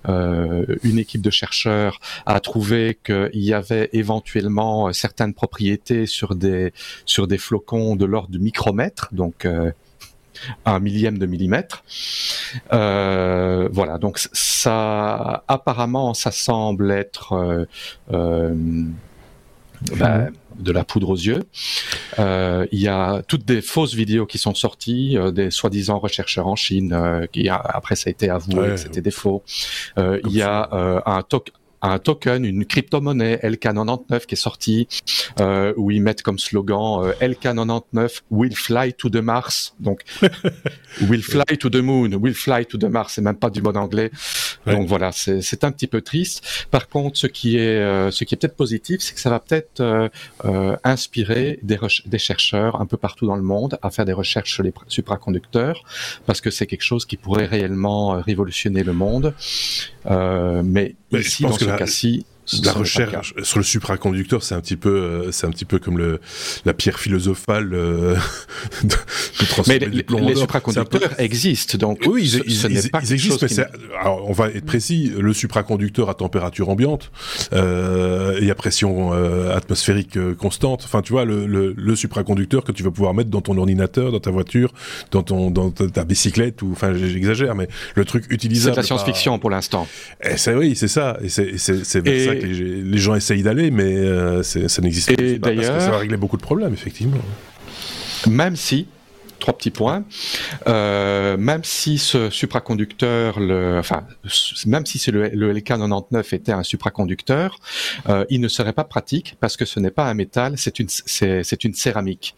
Euh, 0.09 0.64
une 0.82 0.99
équipe 0.99 1.22
de 1.22 1.30
chercheurs 1.30 2.01
a 2.26 2.41
trouvé 2.41 2.99
qu'il 3.05 3.30
y 3.34 3.53
avait 3.53 3.89
éventuellement 3.93 4.89
euh, 4.89 4.93
certaines 4.93 5.34
propriétés 5.34 6.07
sur 6.07 6.34
des 6.34 6.72
sur 7.05 7.26
des 7.26 7.39
flocons 7.39 7.97
de 7.97 8.05
l'ordre 8.05 8.30
du 8.30 8.39
micromètre, 8.39 9.09
donc 9.12 9.45
euh, 9.45 9.72
un 10.64 10.78
millième 10.78 11.18
de 11.18 11.26
millimètre. 11.26 11.84
voilà, 12.70 13.99
donc 14.01 14.18
ça, 14.32 15.45
apparemment, 15.49 16.14
ça 16.14 16.30
semble 16.30 16.93
être 16.93 17.66
bah, 19.96 20.28
de 20.58 20.72
la 20.72 20.84
poudre 20.84 21.10
aux 21.10 21.16
yeux. 21.16 21.44
Euh, 22.18 22.66
il 22.72 22.80
y 22.80 22.88
a 22.88 23.22
toutes 23.26 23.44
des 23.44 23.62
fausses 23.62 23.94
vidéos 23.94 24.26
qui 24.26 24.38
sont 24.38 24.54
sorties, 24.54 25.16
euh, 25.16 25.30
des 25.30 25.50
soi-disant 25.50 25.98
rechercheurs 25.98 26.46
en 26.46 26.56
Chine, 26.56 26.92
euh, 26.92 27.26
qui 27.26 27.48
après 27.48 27.96
ça 27.96 28.08
a 28.08 28.10
été 28.10 28.28
avoué 28.28 28.70
que 28.70 28.76
c'était 28.76 29.00
des 29.00 29.10
faux. 29.10 29.42
il 29.96 30.32
y 30.32 30.42
a 30.42 31.02
un, 31.06 31.22
token 31.22 31.54
un 31.82 31.98
token, 31.98 32.44
une 32.44 32.64
crypto-monnaie 32.64 33.36
LK99 33.42 34.26
qui 34.26 34.34
est 34.34 34.36
sortie, 34.36 34.88
euh, 35.40 35.72
où 35.76 35.90
ils 35.90 36.02
mettent 36.02 36.22
comme 36.22 36.38
slogan 36.38 37.04
euh, 37.04 37.12
LK99 37.20 38.22
will 38.30 38.54
fly 38.54 38.92
to 38.94 39.08
the 39.08 39.16
Mars. 39.16 39.74
Donc, 39.78 40.02
will 41.08 41.22
fly 41.22 41.56
to 41.58 41.70
the 41.70 41.76
moon, 41.76 42.14
will 42.14 42.34
fly 42.34 42.66
to 42.66 42.78
the 42.78 42.84
Mars, 42.84 43.12
c'est 43.14 43.22
même 43.22 43.36
pas 43.36 43.50
du 43.50 43.62
bon 43.62 43.76
anglais. 43.76 44.10
Donc 44.66 44.86
voilà, 44.86 45.12
c'est 45.12 45.64
un 45.64 45.70
petit 45.70 45.86
peu 45.86 46.00
triste. 46.00 46.66
Par 46.70 46.88
contre, 46.88 47.16
ce 47.16 47.26
qui 47.26 47.56
est, 47.56 47.78
euh, 47.78 48.10
ce 48.10 48.24
qui 48.24 48.34
est 48.34 48.38
peut-être 48.38 48.56
positif, 48.56 49.00
c'est 49.00 49.14
que 49.14 49.20
ça 49.20 49.30
va 49.30 49.40
peut-être 49.40 49.80
euh, 49.80 50.76
inspirer 50.84 51.58
des, 51.62 51.78
des 52.06 52.18
chercheurs 52.18 52.80
un 52.80 52.86
peu 52.86 52.96
partout 52.96 53.26
dans 53.26 53.36
le 53.36 53.42
monde 53.42 53.78
à 53.82 53.90
faire 53.90 54.04
des 54.04 54.12
recherches 54.12 54.52
sur 54.52 54.62
les 54.62 54.72
supraconducteurs, 54.88 55.84
parce 56.26 56.40
que 56.40 56.50
c'est 56.50 56.66
quelque 56.66 56.82
chose 56.82 57.06
qui 57.06 57.16
pourrait 57.16 57.46
réellement 57.46 58.20
révolutionner 58.20 58.82
le 58.82 58.92
monde. 58.92 59.34
mais, 60.04 60.96
ici, 61.12 61.44
dans 61.44 61.67
ce 61.86 62.24
la 62.62 62.72
recherche 62.72 63.34
sur 63.42 63.59
le 63.59 63.64
supraconducteur, 63.64 64.42
c'est 64.42 64.55
un 64.55 64.61
petit 64.61 64.76
peu, 64.76 64.90
euh, 64.90 65.32
c'est 65.32 65.46
un 65.46 65.51
petit 65.51 65.64
peu 65.64 65.78
comme 65.78 65.99
le, 65.99 66.20
la 66.64 66.74
pierre 66.74 66.99
philosophale 66.99 67.70
euh, 67.72 68.16
de, 68.84 68.94
Mais 69.66 69.78
les, 69.78 69.88
les 69.88 70.34
supraconducteurs 70.34 71.18
existent, 71.20 71.78
donc 71.78 72.01
oui, 72.07 72.22
ils, 72.24 72.55
ce, 72.55 72.68
ils, 72.68 72.90
pas 72.90 73.01
ils 73.03 73.12
existent. 73.12 73.46
Mais 73.51 73.64
alors, 74.01 74.28
on 74.28 74.32
va 74.32 74.49
être 74.49 74.64
précis. 74.64 75.12
Le 75.18 75.32
supraconducteur 75.32 76.09
à 76.09 76.14
température 76.14 76.68
ambiante 76.68 77.11
euh, 77.53 78.38
et 78.40 78.51
à 78.51 78.55
pression 78.55 79.12
euh, 79.12 79.57
atmosphérique 79.57 80.16
euh, 80.16 80.34
constante. 80.34 80.82
Enfin, 80.84 81.03
tu 81.03 81.12
vois, 81.12 81.24
le, 81.24 81.46
le, 81.46 81.74
le, 81.76 81.96
supraconducteur 81.96 82.64
que 82.64 82.72
tu 82.72 82.82
vas 82.82 82.90
pouvoir 82.90 83.14
mettre 83.14 83.30
dans 83.30 83.40
ton 83.40 83.57
ordinateur, 83.57 84.12
dans 84.12 84.20
ta 84.20 84.30
voiture, 84.30 84.72
dans 85.11 85.22
ton, 85.22 85.51
dans 85.51 85.70
ta, 85.70 86.05
bicyclette 86.05 86.62
ou, 86.62 86.72
enfin, 86.72 86.94
j'exagère, 86.94 87.55
mais 87.55 87.68
le 87.94 88.05
truc 88.05 88.24
utilisable. 88.30 88.74
C'est 88.74 88.80
la 88.80 88.86
science-fiction 88.86 89.38
pour 89.38 89.51
l'instant. 89.51 89.86
Et 90.22 90.36
c'est 90.36 90.55
oui, 90.55 90.76
c'est 90.76 90.88
ça. 90.88 91.18
Et 91.22 91.28
c'est 91.28 91.59
c'est 91.59 92.01
vers 92.01 92.34
ça 92.34 92.38
les, 92.41 92.99
gens 92.99 93.14
essayent 93.14 93.43
d'aller, 93.43 93.70
mais 93.70 93.97
euh, 93.97 94.43
ça 94.43 94.82
n'existe 94.82 95.14
pas. 95.41 95.55
Parce 95.55 95.68
que 95.68 95.80
ça 95.80 95.91
va 95.91 95.99
régler 95.99 96.16
beaucoup 96.16 96.36
de 96.36 96.43
problèmes, 96.43 96.72
effectivement. 96.72 97.18
Même 98.26 98.57
si, 98.57 98.86
trois 99.39 99.57
petits 99.57 99.70
points. 99.70 100.05
Euh, 100.66 101.36
même 101.36 101.64
si 101.64 101.99
ce 101.99 102.30
supraconducteur, 102.30 103.41
le, 103.41 103.78
enfin, 103.78 104.07
même 104.66 104.86
si 104.86 104.99
c'est 104.99 105.11
le, 105.11 105.28
LK99 105.28 106.34
était 106.34 106.53
un 106.53 106.62
supraconducteur, 106.62 107.59
euh, 108.09 108.24
il 108.30 108.41
ne 108.41 108.49
serait 108.49 108.72
pas 108.72 108.84
pratique 108.84 109.36
parce 109.41 109.57
que 109.57 109.64
ce 109.64 109.80
n'est 109.80 109.91
pas 109.91 110.07
un 110.07 110.14
métal, 110.14 110.55
c'est 110.57 110.78
une, 110.78 110.89
c'est, 110.89 111.64
une 111.64 111.74
céramique. 111.74 112.34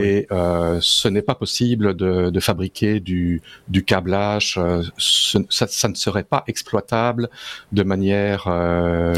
Et 0.00 0.26
euh, 0.32 0.78
ce 0.80 1.08
n'est 1.08 1.22
pas 1.22 1.34
possible 1.34 1.94
de, 1.94 2.30
de 2.30 2.40
fabriquer 2.40 3.00
du, 3.00 3.42
du 3.68 3.84
câblage. 3.84 4.56
Euh, 4.58 4.82
ça, 4.98 5.66
ça, 5.66 5.88
ne 5.88 5.94
serait 5.94 6.24
pas 6.24 6.44
exploitable 6.46 7.28
de 7.72 7.82
manière. 7.82 8.44
Euh, 8.48 9.14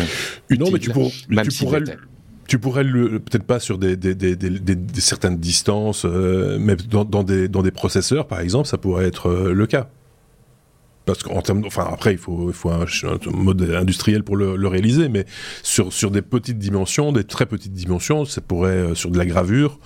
non, 0.51 0.71
mais 0.71 0.79
tu, 0.79 0.91
même 1.29 1.49
tu 1.49 1.65
pourrais 1.65 1.83
tu 2.47 2.59
pourrais 2.59 2.85
le 2.85 3.21
peut-être 3.21 3.45
pas 3.45 3.61
sur 3.61 3.79
des, 3.79 3.97
des, 3.97 4.15
des, 4.15 4.37
des 4.37 5.01
certaines 5.01 5.39
distances, 5.39 6.05
euh, 6.05 6.59
mais 6.61 6.77
dans, 6.77 7.05
dans, 7.05 7.23
des, 7.23 7.49
dans 7.49 7.63
des 7.63 7.71
processeurs, 7.71 8.27
par 8.27 8.41
exemple, 8.41 8.67
ça 8.67 8.79
pourrait 8.79 9.07
être 9.07 9.29
euh, 9.29 9.53
le 9.53 9.67
cas. 9.67 9.89
Parce 11.07 11.23
qu'en 11.23 11.41
termes, 11.41 11.63
enfin 11.65 11.89
après, 11.93 12.13
il 12.13 12.19
faut, 12.19 12.51
il 12.51 12.53
faut 12.53 12.71
un, 12.71 12.85
mode 13.31 13.63
industriel 13.63 14.25
pour 14.25 14.35
le, 14.35 14.57
le, 14.57 14.69
réaliser, 14.69 15.09
mais 15.09 15.25
sur, 15.63 15.93
sur 15.93 16.11
des 16.11 16.23
petites 16.23 16.59
dimensions, 16.59 17.13
des 17.13 17.23
très 17.23 17.47
petites 17.47 17.73
dimensions, 17.73 18.25
ça 18.25 18.41
pourrait 18.41 18.71
euh, 18.71 18.95
sur 18.97 19.11
de 19.11 19.19
la 19.19 19.25
gravure, 19.25 19.79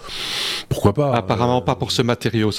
pourquoi 0.71 0.95
pas 0.95 1.15
Apparemment 1.15 1.61
pas 1.61 1.77
pour 1.77 1.93
ce 1.93 2.01
matériau. 2.01 2.51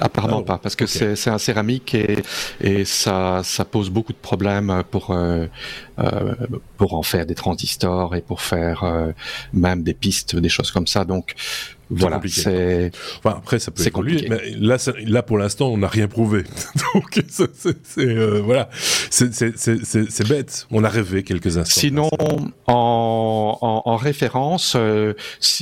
Apparemment 0.00 0.40
ah 0.40 0.46
pas, 0.46 0.58
parce 0.58 0.76
que 0.76 0.86
c'est 0.86 1.28
un 1.28 1.38
céramique 1.38 1.94
et, 1.94 2.18
et 2.60 2.84
ça, 2.84 3.42
ça 3.44 3.64
pose 3.64 3.90
beaucoup 3.90 4.12
de 4.12 4.18
problèmes 4.18 4.82
pour, 4.90 5.10
euh, 5.10 5.46
euh, 5.98 6.34
pour 6.78 6.94
en 6.94 7.02
faire 7.02 7.26
des 7.26 7.34
transistors 7.34 8.14
et 8.14 8.22
pour 8.22 8.40
faire 8.40 8.84
euh, 8.84 9.12
même 9.52 9.82
des 9.82 9.94
pistes, 9.94 10.36
des 10.36 10.48
choses 10.48 10.70
comme 10.70 10.86
ça. 10.86 11.04
Donc 11.04 11.34
voilà, 11.90 12.20
c'est. 12.28 12.92
Enfin, 13.18 13.36
après, 13.38 13.58
ça 13.58 13.70
peut 13.70 13.84
évoluer, 13.86 14.26
mais 14.28 14.38
là, 14.58 14.76
là 15.04 15.22
pour 15.22 15.38
l'instant, 15.38 15.68
on 15.68 15.78
n'a 15.78 15.88
rien 15.88 16.08
prouvé. 16.08 16.44
Donc, 16.94 17.22
c'est 17.28 17.98
euh, 17.98 18.40
voilà, 18.40 18.70
c'est 19.10 20.28
bête. 20.28 20.66
On 20.70 20.84
a 20.84 20.88
rêvé 20.88 21.22
quelques 21.22 21.58
instants. 21.58 21.80
Sinon, 21.80 22.10
en, 22.18 22.50
en, 22.66 23.82
en 23.84 23.96
référence, 23.96 24.74
euh, 24.76 25.14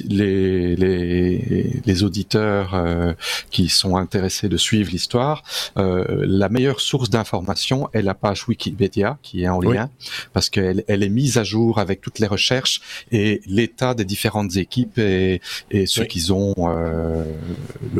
les, 0.04 0.76
les, 0.76 1.80
les 1.84 2.02
auditeurs 2.02 2.74
euh, 2.74 3.14
qui 3.50 3.68
sont 3.68 3.96
intéressés 3.96 4.18
intéressé 4.18 4.48
de 4.48 4.56
suivre 4.56 4.90
l'histoire, 4.90 5.44
euh, 5.76 6.24
la 6.26 6.48
meilleure 6.48 6.80
source 6.80 7.08
d'information 7.08 7.88
est 7.92 8.02
la 8.02 8.14
page 8.14 8.48
Wikipédia 8.48 9.18
qui 9.22 9.44
est 9.44 9.48
en 9.48 9.60
lien 9.60 9.90
parce 10.32 10.50
qu'elle 10.50 10.82
elle 10.88 11.02
est 11.04 11.08
mise 11.08 11.38
à 11.38 11.44
jour 11.44 11.78
avec 11.78 12.00
toutes 12.00 12.18
les 12.18 12.26
recherches 12.26 12.80
et 13.12 13.40
l'état 13.46 13.94
des 13.94 14.04
différentes 14.04 14.56
équipes 14.56 14.98
et, 14.98 15.40
et 15.70 15.86
ce 15.86 16.02
qu'ils 16.18 16.32
ont 16.32 16.54
euh, 16.58 17.24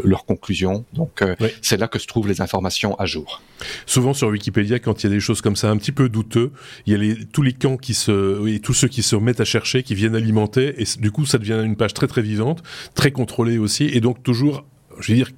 leurs 0.03 0.25
conclusions. 0.25 0.85
Donc 0.93 1.23
euh, 1.23 1.35
c'est 1.63 1.77
là 1.77 1.89
que 1.89 1.99
se 1.99 2.07
trouvent 2.07 2.29
les 2.29 2.41
informations 2.41 2.95
à 2.97 3.07
jour. 3.07 3.41
Souvent 3.87 4.15
sur 4.15 4.29
Wikipédia, 4.29 4.79
quand 4.79 5.03
il 5.03 5.07
y 5.07 5.13
a 5.13 5.15
des 5.15 5.21
choses 5.21 5.41
comme 5.41 5.57
ça 5.57 5.71
un 5.71 5.77
petit 5.77 5.93
peu 5.93 6.09
douteux, 6.09 6.51
il 6.87 6.93
y 6.93 6.97
a 6.97 6.99
les, 6.99 7.25
tous 7.27 7.43
les 7.43 7.53
camps 7.53 7.77
qui 7.77 7.95
se, 7.95 8.39
oui, 8.39 8.61
tous 8.61 8.75
ceux 8.75 8.89
qui 8.89 9.03
se 9.03 9.17
mettent 9.17 9.41
à 9.41 9.45
chercher, 9.45 9.83
qui 9.83 9.95
viennent 9.95 10.17
alimenter, 10.17 10.75
et 10.81 10.85
du 10.99 11.11
coup 11.11 11.27
ça 11.27 11.39
devient 11.39 11.61
une 11.65 11.77
page 11.77 11.95
très 11.95 12.07
très 12.07 12.23
vivante, 12.23 12.63
très 12.95 13.11
contrôlée 13.13 13.59
aussi, 13.59 13.85
et 13.85 14.01
donc 14.01 14.23
toujours 14.23 14.65
je 15.01 15.13
veux 15.13 15.17
dire, 15.17 15.31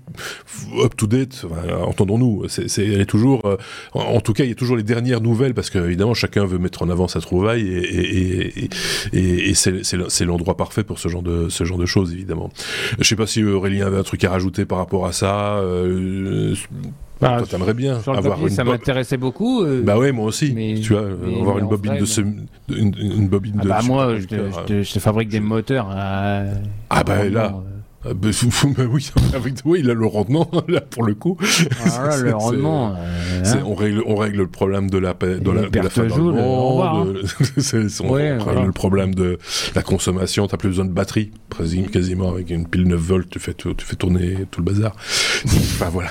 up 0.82 0.94
to 0.96 1.06
date, 1.06 1.44
entendons-nous, 1.86 2.44
c'est, 2.48 2.66
elle 2.78 3.00
est 3.00 3.06
toujours, 3.06 3.44
euh, 3.46 3.56
en, 3.94 4.20
tout 4.20 4.32
cas, 4.32 4.44
il 4.44 4.48
y 4.48 4.52
a 4.52 4.56
toujours 4.56 4.76
les 4.76 4.82
dernières 4.82 5.20
nouvelles 5.20 5.54
parce 5.54 5.70
qu'évidemment, 5.70 6.14
chacun 6.14 6.44
veut 6.46 6.58
mettre 6.58 6.82
en 6.82 6.90
avant 6.90 7.08
sa 7.08 7.20
trouvaille 7.20 7.66
et, 7.66 8.68
et, 9.12 9.50
et, 9.50 9.54
c'est, 9.54 10.24
l'endroit 10.24 10.56
parfait 10.56 10.84
pour 10.84 10.98
ce 10.98 11.08
genre 11.08 11.22
de, 11.22 11.48
ce 11.48 11.64
genre 11.64 11.78
de 11.78 11.86
choses, 11.86 12.12
évidemment. 12.12 12.50
Je 12.98 13.04
sais 13.04 13.16
pas 13.16 13.26
si 13.26 13.42
Aurélien 13.42 13.86
avait 13.86 13.98
un 13.98 14.02
truc 14.02 14.24
à 14.24 14.30
rajouter 14.30 14.64
par 14.64 14.78
rapport 14.78 15.06
à 15.06 15.12
ça. 15.12 15.58
Euh, 15.58 16.54
bah, 17.20 17.36
toi, 17.38 17.46
t'aimerais 17.46 17.74
bien 17.74 18.00
avoir 18.06 18.40
une 18.40 18.48
ça 18.48 18.64
m'intéressait 18.64 19.18
beaucoup. 19.18 19.62
Euh, 19.62 19.82
bah 19.82 19.98
ouais, 19.98 20.11
moi 20.11 20.24
aussi. 20.24 20.54
tu 20.82 20.94
vois, 20.94 21.04
avoir 21.40 21.58
une 21.58 21.68
bobine 21.68 21.98
de 21.98 22.74
une, 22.74 23.28
bobine 23.28 23.56
ah 23.58 23.62
de. 23.62 23.68
Bah 23.68 23.80
moi, 23.84 24.16
je, 24.18 24.26
te, 24.26 24.98
fabrique 24.98 25.28
des 25.28 25.40
moteurs. 25.40 25.88
ah 25.90 27.04
bah 27.04 27.28
là. 27.28 27.62
Ah 28.03 28.14
bah, 28.14 28.30
oui, 28.90 29.11
oui, 29.66 29.80
il 29.80 29.90
a 29.90 29.94
le 29.94 30.07
rendement 30.07 30.51
là 30.68 30.80
pour 30.80 31.03
le 31.03 31.14
coup. 31.14 31.36
Ah, 31.84 32.16
le 32.16 32.34
rendement. 32.34 32.94
Euh, 32.96 33.42
hein. 33.44 33.62
on 33.66 33.74
règle, 33.74 34.03
on 34.07 34.16
règle 34.16 34.38
le 34.38 34.46
problème 34.46 34.88
de 34.88 34.96
la, 34.96 35.12
de 35.12 35.51
la, 35.51 35.68
de 35.68 35.78
la 35.78 35.90
fin 35.90 36.09
joue, 36.09 36.30
on, 36.30 36.78
règle 38.12 38.66
le 38.66 38.72
problème 38.72 39.14
de 39.14 39.38
la 39.74 39.82
consommation. 39.82 40.46
T'as 40.46 40.57
plus 40.57 40.70
besoin 40.70 40.86
de 40.86 40.92
batterie, 40.92 41.30
quasiment 41.92 42.30
avec 42.30 42.48
une 42.48 42.66
pile 42.66 42.88
9 42.88 42.98
volts, 42.98 43.28
tu 43.28 43.38
fais, 43.38 43.53
tu 43.53 43.74
fais 43.78 43.96
tourner 43.96 44.46
tout 44.51 44.61
le 44.61 44.64
bazar. 44.64 44.96
enfin 45.44 45.90
voilà. 45.90 46.11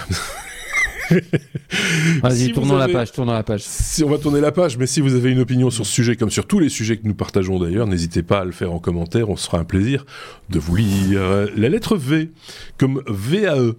Vas-y, 2.24 2.52
tournons 2.52 2.78
la 2.78 2.88
page, 2.88 3.12
tournons 3.12 3.34
la 3.34 3.44
page. 3.44 3.62
Si 3.64 4.04
on 4.04 4.10
va 4.10 4.18
tourner 4.18 4.42
la 4.42 4.52
page, 4.52 4.78
mais 4.78 4.88
si 4.88 5.02
vous 5.02 5.16
avez 5.16 5.32
une 5.32 5.40
opinion 5.40 5.70
sur 5.70 5.86
ce 5.86 5.92
sujet, 5.92 6.16
comme 6.16 6.30
sur 6.30 6.46
tous 6.46 6.60
les 6.60 6.70
sujets 6.70 6.98
que 6.98 7.08
nous 7.08 7.16
partageons 7.16 7.60
d'ailleurs, 7.60 7.88
n'hésitez 7.88 8.24
pas 8.24 8.40
à 8.40 8.46
le 8.46 8.52
faire 8.52 8.72
en 8.72 8.80
commentaire, 8.80 9.30
on 9.30 9.36
se 9.36 9.46
fera 9.46 9.60
un 9.60 9.66
plaisir 9.66 10.06
de 10.50 10.60
vous 10.60 10.76
lire. 10.76 11.22
La 11.56 11.70
lettre 11.70 11.96
V, 11.98 12.32
comme 12.78 13.04
VAE, 13.08 13.76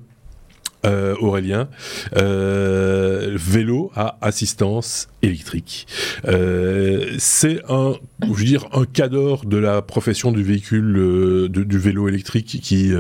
euh, 0.87 1.15
Aurélien, 1.21 1.69
euh, 2.17 3.37
vélo 3.37 3.93
à 3.95 4.17
assistance 4.23 5.09
électrique. 5.21 5.87
Euh, 6.27 7.17
c'est 7.19 7.61
un, 7.69 7.97
je 8.23 8.33
veux 8.33 8.45
dire, 8.45 8.67
un 8.73 8.87
cadre 8.87 9.45
de 9.45 9.59
la 9.59 9.83
profession 9.83 10.33
du 10.33 10.43
véhicule, 10.43 11.51
du 11.51 11.79
vélo 11.79 12.09
électrique 12.09 12.61
qui 12.63 12.95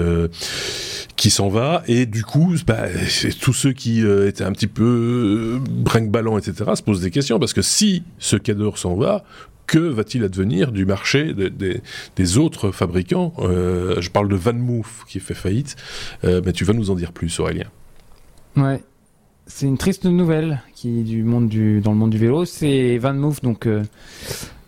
qui 1.21 1.29
s'en 1.29 1.51
va 1.51 1.83
et 1.87 2.07
du 2.07 2.25
coup 2.25 2.55
bah, 2.67 2.87
tous 3.43 3.53
ceux 3.53 3.75
qui 3.75 4.01
étaient 4.01 4.43
un 4.43 4.53
petit 4.53 4.67
peu 4.67 5.61
brinque-ballant 5.69 6.39
etc 6.39 6.71
se 6.75 6.83
posent 6.83 7.03
des 7.03 7.11
questions 7.11 7.39
parce 7.39 7.53
que 7.53 7.61
si 7.61 8.05
ce 8.19 8.37
cadre 8.37 8.79
s'en 8.79 8.95
va 8.95 9.23
que 9.71 9.79
va-t-il 9.79 10.25
advenir 10.25 10.73
du 10.73 10.85
marché 10.85 11.33
des 11.33 12.39
autres 12.39 12.73
fabricants 12.73 13.33
euh, 13.39 14.01
Je 14.01 14.11
parle 14.11 14.29
de 14.29 14.35
Van 14.35 14.53
Moof 14.53 15.05
qui 15.07 15.21
fait 15.21 15.35
faillite, 15.35 15.77
euh, 16.25 16.43
mais 16.45 16.53
tu 16.53 16.65
vas 16.65 16.73
nous 16.73 16.91
en 16.91 16.97
dire 16.97 17.13
plus, 17.13 17.39
Aurélien. 17.39 17.69
Ouais, 18.57 18.83
c'est 19.47 19.67
une 19.67 19.79
triste 19.79 20.07
nouvelle 20.07 20.61
qui 20.75 21.05
du 21.05 21.23
monde 21.23 21.49
du 21.49 21.81
dans 21.81 21.93
le 21.93 21.99
monde 21.99 22.11
du 22.11 22.19
vélo. 22.19 22.45
C'est 22.47 22.99
Van 22.99 23.15
Moof, 23.15 23.43
donc 23.43 23.67
euh, 23.67 23.85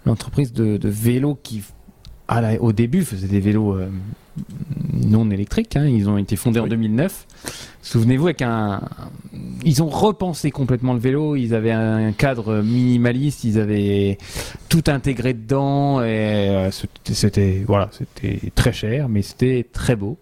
l'entreprise 0.06 0.52
de 0.52 0.78
vélo 0.88 1.36
qui 1.42 1.64
au 2.60 2.72
début 2.72 3.04
faisait 3.04 3.26
des 3.26 3.40
vélos 3.40 3.76
non 4.92 5.30
électriques. 5.30 5.76
Hein. 5.76 5.86
Ils 5.86 6.08
ont 6.08 6.18
été 6.18 6.36
fondés 6.36 6.60
en 6.60 6.66
2009. 6.66 7.26
Souvenez-vous, 7.82 8.26
avec 8.26 8.42
un, 8.42 8.80
ils 9.64 9.82
ont 9.82 9.88
repensé 9.88 10.50
complètement 10.50 10.92
le 10.92 11.00
vélo. 11.00 11.36
Ils 11.36 11.54
avaient 11.54 11.72
un 11.72 12.12
cadre 12.12 12.62
minimaliste. 12.62 13.44
Ils 13.44 13.58
avaient 13.58 14.18
tout 14.68 14.84
intégré 14.86 15.34
dedans. 15.34 16.02
Et 16.02 16.06
euh, 16.06 16.70
c'était, 17.04 17.64
voilà, 17.66 17.88
c'était 17.92 18.38
très 18.54 18.72
cher, 18.72 19.08
mais 19.08 19.22
c'était 19.22 19.66
très 19.72 19.96
beau. 19.96 20.18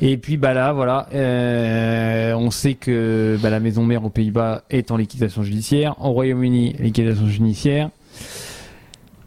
Et 0.00 0.18
puis 0.18 0.36
bah 0.36 0.52
là, 0.52 0.72
voilà, 0.72 1.08
euh, 1.14 2.34
on 2.34 2.50
sait 2.50 2.74
que 2.74 3.38
bah, 3.42 3.48
la 3.50 3.60
maison 3.60 3.84
mère 3.84 4.04
aux 4.04 4.10
Pays-Bas 4.10 4.64
est 4.70 4.90
en 4.90 4.96
liquidation 4.96 5.42
judiciaire, 5.42 5.94
au 6.04 6.10
Royaume-Uni 6.10 6.74
liquidation 6.78 7.26
judiciaire, 7.26 7.90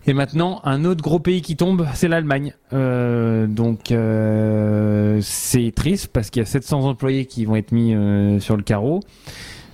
et 0.08 0.14
maintenant, 0.14 0.62
un 0.64 0.84
autre 0.86 1.04
gros 1.04 1.20
pays 1.20 1.42
qui 1.42 1.56
tombe, 1.56 1.88
c'est 1.94 2.08
l'Allemagne. 2.08 2.54
Euh, 2.74 3.46
donc 3.46 3.92
euh, 3.92 5.20
c'est 5.22 5.72
triste 5.76 6.08
parce 6.12 6.30
qu'il 6.30 6.42
y 6.42 6.44
a 6.44 6.48
700 6.48 6.86
employés 6.86 7.26
qui 7.26 7.46
vont 7.46 7.56
être 7.56 7.72
mis 7.72 7.94
euh, 7.94 8.40
sur 8.40 8.58
le 8.58 8.64
carreau. 8.64 9.02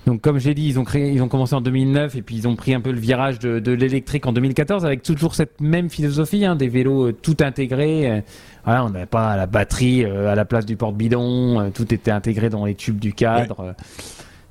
Donc 0.06 0.20
comme 0.20 0.38
j'ai 0.38 0.54
dit, 0.54 0.66
ils 0.66 0.78
ont 0.78 0.84
créé, 0.84 1.12
ils 1.12 1.22
ont 1.22 1.28
commencé 1.28 1.54
en 1.54 1.60
2009 1.60 2.16
et 2.16 2.22
puis 2.22 2.34
ils 2.34 2.48
ont 2.48 2.56
pris 2.56 2.72
un 2.74 2.80
peu 2.80 2.92
le 2.92 2.98
virage 2.98 3.38
de, 3.38 3.58
de 3.58 3.72
l'électrique 3.72 4.26
en 4.26 4.32
2014 4.32 4.84
avec 4.84 5.02
toujours 5.02 5.34
cette 5.34 5.60
même 5.60 5.90
philosophie, 5.90 6.44
hein, 6.46 6.56
des 6.56 6.68
vélos 6.68 7.08
euh, 7.08 7.12
tout 7.12 7.36
intégrés. 7.40 8.10
Euh, 8.10 8.20
voilà, 8.64 8.84
on 8.84 8.90
n'avait 8.90 9.06
pas 9.06 9.36
la 9.36 9.46
batterie 9.46 10.04
à 10.04 10.34
la 10.34 10.44
place 10.44 10.66
du 10.66 10.76
porte-bidon, 10.76 11.70
tout 11.72 11.94
était 11.94 12.10
intégré 12.10 12.50
dans 12.50 12.66
les 12.66 12.74
tubes 12.74 12.98
du 12.98 13.14
cadre. 13.14 13.74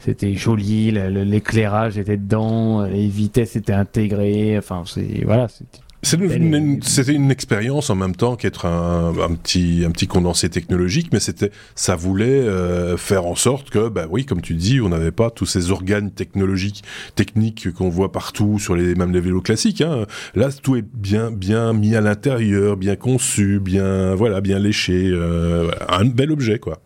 C'était 0.07 0.35
joli, 0.35 0.91
l'éclairage 0.91 1.97
était 1.97 2.15
dedans, 2.15 2.83
les 2.83 3.07
vitesses 3.07 3.57
étaient 3.57 3.73
intégrées. 3.73 4.57
Enfin, 4.57 4.83
c'est 4.85 5.25
voilà, 5.25 5.49
c'était 5.49 5.81
une, 6.15 7.31
expérience 7.31 7.89
en 7.89 7.95
même 7.95 8.15
temps 8.15 8.37
qu'être 8.37 8.65
un, 8.65 9.13
petit, 9.35 9.83
un 9.85 9.91
petit 9.91 10.07
condensé 10.07 10.49
technologique, 10.49 11.09
mais 11.11 11.19
c'était, 11.19 11.51
ça 11.75 11.97
voulait 11.97 12.25
euh, 12.25 12.95
faire 12.95 13.25
en 13.25 13.35
sorte 13.35 13.69
que, 13.69 13.89
bah 13.89 14.05
oui, 14.09 14.25
comme 14.25 14.41
tu 14.41 14.53
dis, 14.53 14.79
on 14.79 14.89
n'avait 14.89 15.11
pas 15.11 15.29
tous 15.29 15.45
ces 15.45 15.71
organes 15.71 16.11
technologiques, 16.11 16.83
techniques 17.15 17.73
qu'on 17.73 17.89
voit 17.89 18.11
partout 18.11 18.59
sur 18.59 18.75
les, 18.75 18.95
même 18.95 19.11
les 19.11 19.19
vélos 19.19 19.41
classiques. 19.41 19.81
Hein. 19.81 20.05
Là, 20.35 20.49
tout 20.51 20.77
est 20.77 20.85
bien, 20.85 21.31
bien 21.31 21.73
mis 21.73 21.95
à 21.95 22.01
l'intérieur, 22.01 22.77
bien 22.77 22.95
conçu, 22.95 23.59
bien, 23.59 24.15
voilà, 24.15 24.39
bien 24.39 24.59
léché, 24.59 25.09
euh, 25.11 25.69
un 25.89 26.05
bel 26.05 26.31
objet, 26.31 26.59
quoi. 26.59 26.79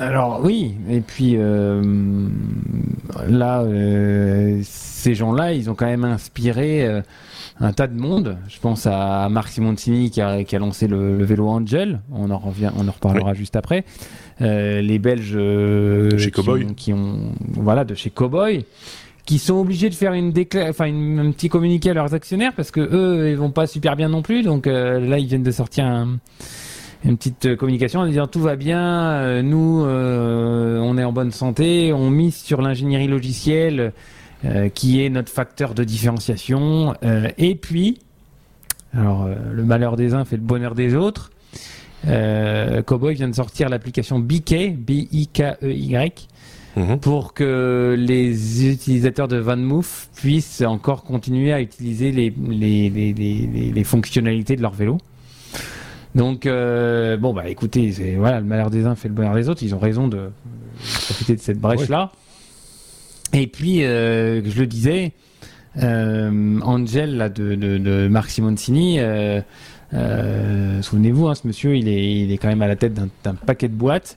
Alors 0.00 0.40
oui, 0.44 0.74
et 0.88 1.00
puis 1.00 1.34
euh, 1.36 2.28
là, 3.28 3.62
euh, 3.62 4.60
ces 4.62 5.14
gens-là, 5.14 5.52
ils 5.52 5.68
ont 5.70 5.74
quand 5.74 5.86
même 5.86 6.04
inspiré 6.04 6.86
euh, 6.86 7.02
un 7.58 7.72
tas 7.72 7.88
de 7.88 7.98
monde. 7.98 8.38
Je 8.48 8.60
pense 8.60 8.86
à 8.86 9.28
Marc 9.28 9.48
Simoncini 9.48 10.10
qui 10.10 10.20
a, 10.20 10.44
qui 10.44 10.54
a 10.54 10.60
lancé 10.60 10.86
le, 10.86 11.24
vélo 11.24 11.48
Angel. 11.48 12.00
On 12.12 12.30
en 12.30 12.38
revient, 12.38 12.70
on 12.76 12.86
en 12.86 12.92
reparlera 12.92 13.34
juste 13.34 13.56
après. 13.56 13.84
les 14.38 14.98
Belges 15.00 15.36
chez 16.16 16.30
qui, 16.30 16.30
Cowboy. 16.30 16.74
qui 16.76 16.92
ont, 16.92 17.32
voilà, 17.54 17.84
de 17.84 17.94
chez 17.94 18.10
Cowboy 18.10 18.64
qui 19.26 19.38
sont 19.38 19.56
obligés 19.56 19.90
de 19.90 19.94
faire 19.94 20.14
une 20.14 20.32
décla 20.32 20.70
enfin 20.70 20.86
un 20.86 21.30
petit 21.32 21.50
communiqué 21.50 21.90
à 21.90 21.92
leurs 21.92 22.14
actionnaires 22.14 22.54
parce 22.56 22.70
que 22.70 22.80
eux 22.80 23.28
ils 23.28 23.36
vont 23.36 23.50
pas 23.50 23.66
super 23.66 23.94
bien 23.94 24.08
non 24.08 24.22
plus 24.22 24.42
donc 24.42 24.64
là 24.64 25.18
ils 25.18 25.26
viennent 25.26 25.42
de 25.42 25.50
sortir 25.50 25.84
un, 25.84 26.16
une 27.04 27.16
petite 27.16 27.46
euh, 27.46 27.56
communication 27.56 28.00
en 28.00 28.06
disant 28.06 28.26
tout 28.26 28.40
va 28.40 28.56
bien, 28.56 29.10
euh, 29.10 29.42
nous 29.42 29.84
euh, 29.84 30.78
on 30.78 30.98
est 30.98 31.04
en 31.04 31.12
bonne 31.12 31.30
santé, 31.30 31.92
on 31.92 32.10
mise 32.10 32.36
sur 32.36 32.62
l'ingénierie 32.62 33.08
logicielle 33.08 33.92
qui 34.72 35.04
est 35.04 35.08
notre 35.08 35.32
facteur 35.32 35.74
de 35.74 35.82
différenciation. 35.82 36.94
et 37.38 37.56
puis, 37.56 37.98
alors 38.94 39.28
le 39.28 39.64
malheur 39.64 39.96
des 39.96 40.14
uns 40.14 40.24
fait 40.24 40.36
le 40.36 40.42
bonheur 40.42 40.76
des 40.76 40.94
autres. 40.94 41.32
Cowboy 42.04 43.14
vient 43.14 43.26
de 43.26 43.34
sortir 43.34 43.68
l'application 43.68 44.20
BK, 44.20 44.76
B-I-K-E-Y, 44.76 46.28
mhm. 46.76 47.00
pour 47.00 47.34
que 47.34 47.96
les 47.98 48.70
utilisateurs 48.70 49.26
de 49.26 49.38
VanMoof 49.38 50.08
puissent 50.14 50.62
encore 50.62 51.02
continuer 51.02 51.52
à 51.52 51.60
utiliser 51.60 52.12
les, 52.12 52.32
les, 52.48 52.90
les, 52.90 53.72
les 53.72 53.84
fonctionnalités 53.84 54.54
de 54.54 54.62
leur 54.62 54.74
vélo. 54.74 54.98
Donc, 56.14 56.46
euh, 56.46 57.16
bon, 57.16 57.32
bah 57.34 57.48
écoutez, 57.48 57.92
voilà, 58.16 58.40
le 58.40 58.46
malheur 58.46 58.70
des 58.70 58.86
uns 58.86 58.94
fait 58.94 59.08
le 59.08 59.14
bonheur 59.14 59.34
des 59.34 59.48
autres. 59.48 59.62
Ils 59.62 59.74
ont 59.74 59.78
raison 59.78 60.08
de, 60.08 60.30
profiter 61.04 61.36
de 61.36 61.40
cette 61.40 61.60
brèche-là. 61.60 62.12
Et 63.32 63.46
puis, 63.46 63.84
euh, 63.84 64.42
je 64.44 64.60
le 64.60 64.66
disais, 64.66 65.12
euh, 65.82 66.60
Angel 66.62 67.16
là, 67.16 67.28
de, 67.28 67.54
de, 67.54 67.78
de 67.78 68.08
Marc 68.08 68.30
Simoncini, 68.30 68.98
souvenez-vous, 69.92 71.28
hein, 71.28 71.34
ce 71.34 71.46
monsieur, 71.46 71.76
il 71.76 71.88
est, 71.88 72.20
il 72.22 72.32
est 72.32 72.38
quand 72.38 72.48
même 72.48 72.62
à 72.62 72.68
la 72.68 72.76
tête 72.76 72.94
d'un 72.94 73.34
paquet 73.34 73.68
de 73.68 73.74
boîtes. 73.74 74.16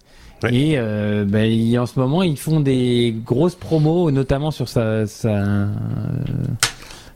Et 0.50 0.74
euh, 0.76 1.24
ben, 1.26 1.78
en 1.78 1.86
ce 1.86 2.00
moment, 2.00 2.24
ils 2.24 2.38
font 2.38 2.60
des 2.60 3.16
grosses 3.26 3.56
promos, 3.56 4.10
notamment 4.10 4.50
sur 4.50 4.68
sa, 4.68 5.06
sa, 5.06 5.68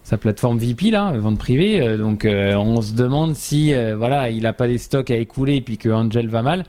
sa 0.06 0.18
plateforme 0.18 0.60
VP 0.60 0.92
là, 0.92 1.12
vente 1.18 1.40
privée. 1.40 1.82
Euh, 1.82 1.98
donc 1.98 2.24
euh, 2.24 2.54
on 2.56 2.82
se 2.82 2.94
demande 2.94 3.36
si 3.36 3.74
euh, 3.74 3.96
voilà, 3.98 4.30
il 4.30 4.46
a 4.46 4.54
pas 4.54 4.68
des 4.68 4.78
stocks 4.78 5.12
à 5.12 5.16
écouler 5.16 5.56
et 5.56 5.62
puis 5.62 5.78
que 5.78 5.90
Angel 5.90 6.30
va 6.30 6.42
mal. 6.42 6.64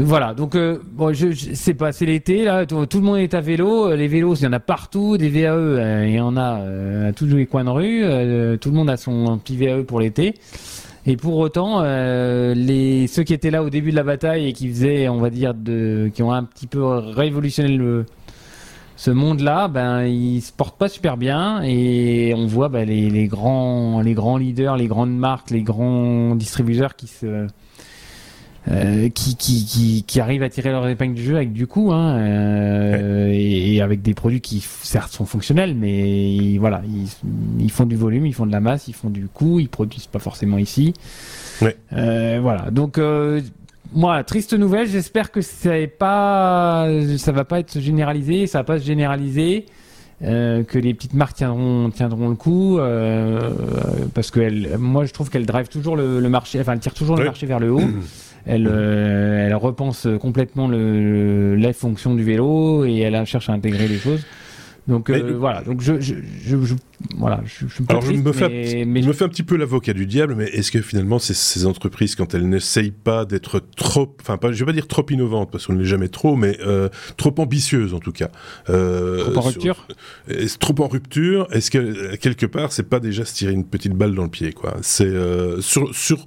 Voilà, 0.00 0.32
donc 0.32 0.56
bon, 0.56 1.12
je, 1.12 1.32
c'est 1.54 1.74
pas, 1.74 1.90
c'est 1.90 2.06
l'été 2.06 2.44
là, 2.44 2.66
tout, 2.66 2.86
le 2.94 3.00
monde 3.00 3.18
est 3.18 3.34
à 3.34 3.40
vélo, 3.40 3.92
les 3.96 4.06
vélos, 4.06 4.36
il 4.36 4.44
y 4.44 4.46
en 4.46 4.52
a 4.52 4.60
partout, 4.60 5.16
des 5.18 5.28
VAE, 5.28 6.06
il 6.06 6.14
y 6.14 6.20
en 6.20 6.36
a 6.36 7.08
à 7.08 7.12
tous 7.12 7.26
les 7.26 7.46
coins 7.46 7.64
de 7.64 7.70
rue, 7.70 8.58
tout 8.58 8.70
le 8.70 8.76
monde 8.76 8.90
a 8.90 8.96
son 8.96 9.36
petit 9.38 9.56
VAE 9.56 9.82
pour 9.82 9.98
l'été. 9.98 10.34
Et 11.04 11.16
pour 11.16 11.36
autant, 11.38 11.82
les 11.82 13.08
ceux 13.08 13.24
qui 13.24 13.34
étaient 13.34 13.50
là 13.50 13.64
au 13.64 13.70
début 13.70 13.90
de 13.90 13.96
la 13.96 14.04
bataille 14.04 14.46
et 14.46 14.52
qui 14.52 14.68
faisaient, 14.68 15.08
on 15.08 15.18
va 15.18 15.30
dire, 15.30 15.52
de, 15.52 16.12
qui 16.14 16.22
ont 16.22 16.30
un 16.30 16.44
petit 16.44 16.68
peu 16.68 16.84
révolutionné 16.84 17.76
le 17.76 18.06
ce 19.00 19.12
monde-là, 19.12 19.68
ben 19.68 20.02
ils 20.06 20.40
se 20.42 20.50
portent 20.52 20.76
pas 20.76 20.88
super 20.88 21.16
bien 21.16 21.62
et 21.62 22.34
on 22.36 22.46
voit 22.48 22.68
ben, 22.68 22.84
les, 22.84 23.08
les 23.10 23.28
grands 23.28 24.00
les 24.00 24.12
grands 24.12 24.36
leaders, 24.38 24.76
les 24.76 24.88
grandes 24.88 25.16
marques, 25.16 25.50
les 25.52 25.62
grands 25.62 26.34
distributeurs 26.34 26.96
qui 26.96 27.06
se 27.06 27.46
euh, 28.70 29.08
qui, 29.08 29.36
qui, 29.36 29.64
qui, 29.64 30.02
qui 30.02 30.20
arrivent 30.20 30.42
à 30.42 30.48
tirer 30.50 30.70
leur 30.72 30.86
épingle 30.88 31.14
du 31.14 31.22
jeu 31.22 31.36
avec 31.36 31.52
du 31.52 31.66
coup, 31.68 31.92
hein, 31.92 32.18
euh, 32.18 33.30
et, 33.32 33.76
et 33.76 33.80
avec 33.80 34.02
des 34.02 34.12
produits 34.14 34.40
qui 34.42 34.60
certes 34.82 35.12
sont 35.12 35.24
fonctionnels, 35.24 35.74
mais 35.74 36.34
ils- 36.34 36.58
voilà, 36.58 36.82
ils, 36.86 37.08
ils 37.64 37.70
font 37.70 37.86
du 37.86 37.96
volume, 37.96 38.26
ils 38.26 38.34
font 38.34 38.46
de 38.46 38.52
la 38.52 38.60
masse, 38.60 38.88
ils 38.88 38.94
font 38.94 39.08
du 39.10 39.26
coût, 39.28 39.58
ils 39.60 39.68
produisent 39.70 40.08
pas 40.08 40.18
forcément 40.18 40.58
ici. 40.58 40.92
Ouais. 41.62 41.76
Euh, 41.94 42.40
voilà, 42.42 42.70
donc 42.70 42.98
moi, 43.92 44.22
triste 44.24 44.52
nouvelle, 44.54 44.86
j'espère 44.88 45.30
que 45.30 45.40
pas, 45.86 46.88
ça 47.16 47.32
va 47.32 47.44
pas 47.44 47.58
être 47.60 47.80
généralisé, 47.80 48.46
ça 48.46 48.58
va 48.58 48.64
pas 48.64 48.78
se 48.78 48.84
généraliser. 48.84 49.66
euh, 50.22 50.64
que 50.64 50.80
les 50.80 50.94
petites 50.94 51.14
marques 51.14 51.36
tiendront 51.36 51.90
tiendront 51.90 52.28
le 52.28 52.34
coup 52.34 52.80
euh, 52.80 53.50
parce 54.14 54.32
que 54.32 54.40
elles- 54.40 54.76
moi 54.76 55.04
je 55.04 55.12
trouve 55.12 55.30
qu'elles 55.30 55.46
drivent 55.46 55.68
toujours 55.68 55.94
le, 55.96 56.18
le 56.18 56.28
marché 56.28 56.58
enfin 56.60 56.72
elles 56.72 56.80
tirent 56.80 56.92
toujours 56.94 57.14
le 57.16 57.22
marché 57.26 57.46
vers 57.46 57.60
le 57.60 57.70
haut 57.70 57.78
elle, 58.46 58.66
euh, 58.68 59.46
elle 59.46 59.54
repense 59.54 60.08
complètement 60.20 60.66
le, 60.66 61.54
les 61.54 61.72
fonctions 61.72 62.16
du 62.16 62.24
vélo 62.24 62.84
et 62.84 62.98
elle 62.98 63.24
cherche 63.26 63.48
à 63.48 63.52
intégrer 63.52 63.86
les 63.86 63.98
choses. 63.98 64.24
Donc 64.88 65.10
Mais 65.10 65.20
euh, 65.22 65.36
voilà, 65.36 65.60
donc 65.62 65.82
je, 65.82 66.00
je, 66.00 66.14
je, 66.44 66.64
je- 66.64 66.74
voilà, 67.18 67.42
je, 67.44 67.66
suis 67.66 67.84
Alors 67.88 68.02
je 68.02 68.12
me, 68.12 68.32
fais, 68.32 68.48
mais, 68.48 68.84
mais 68.86 69.02
je 69.02 69.08
me 69.08 69.12
fais 69.12 69.24
un 69.24 69.28
petit 69.28 69.42
peu 69.42 69.56
l'avocat 69.56 69.92
du 69.92 70.06
diable, 70.06 70.34
mais 70.34 70.46
est-ce 70.46 70.72
que 70.72 70.80
finalement 70.80 71.18
ces, 71.18 71.34
ces 71.34 71.66
entreprises, 71.66 72.14
quand 72.14 72.32
elles 72.34 72.48
n'essayent 72.48 72.90
pas 72.90 73.26
d'être 73.26 73.60
trop, 73.76 74.16
enfin 74.20 74.38
pas, 74.38 74.50
je 74.50 74.58
vais 74.58 74.64
pas 74.64 74.72
dire 74.72 74.88
trop 74.88 75.04
innovantes 75.10 75.50
parce 75.52 75.66
qu'on 75.66 75.74
ne 75.74 75.78
l'est 75.80 75.84
jamais 75.84 76.08
trop, 76.08 76.36
mais 76.36 76.58
euh, 76.66 76.88
trop 77.18 77.34
ambitieuses 77.36 77.92
en 77.92 77.98
tout 78.00 78.12
cas, 78.12 78.30
euh, 78.70 79.18
trop 79.30 79.36
en 79.38 79.42
sur- 79.42 79.50
rupture. 79.52 79.86
est-ce 80.28 80.56
trop 80.56 80.74
en 80.82 80.88
rupture, 80.88 81.46
est-ce 81.52 81.70
que 81.70 81.78
euh, 81.78 82.16
quelque 82.18 82.46
part 82.46 82.72
c'est 82.72 82.88
pas 82.88 82.98
déjà 82.98 83.26
se 83.26 83.34
tirer 83.34 83.52
une 83.52 83.66
petite 83.66 83.92
balle 83.92 84.14
dans 84.14 84.24
le 84.24 84.30
pied 84.30 84.52
quoi 84.54 84.78
C'est 84.80 85.04
euh, 85.04 85.60
sur 85.60 85.94
sur 85.94 86.24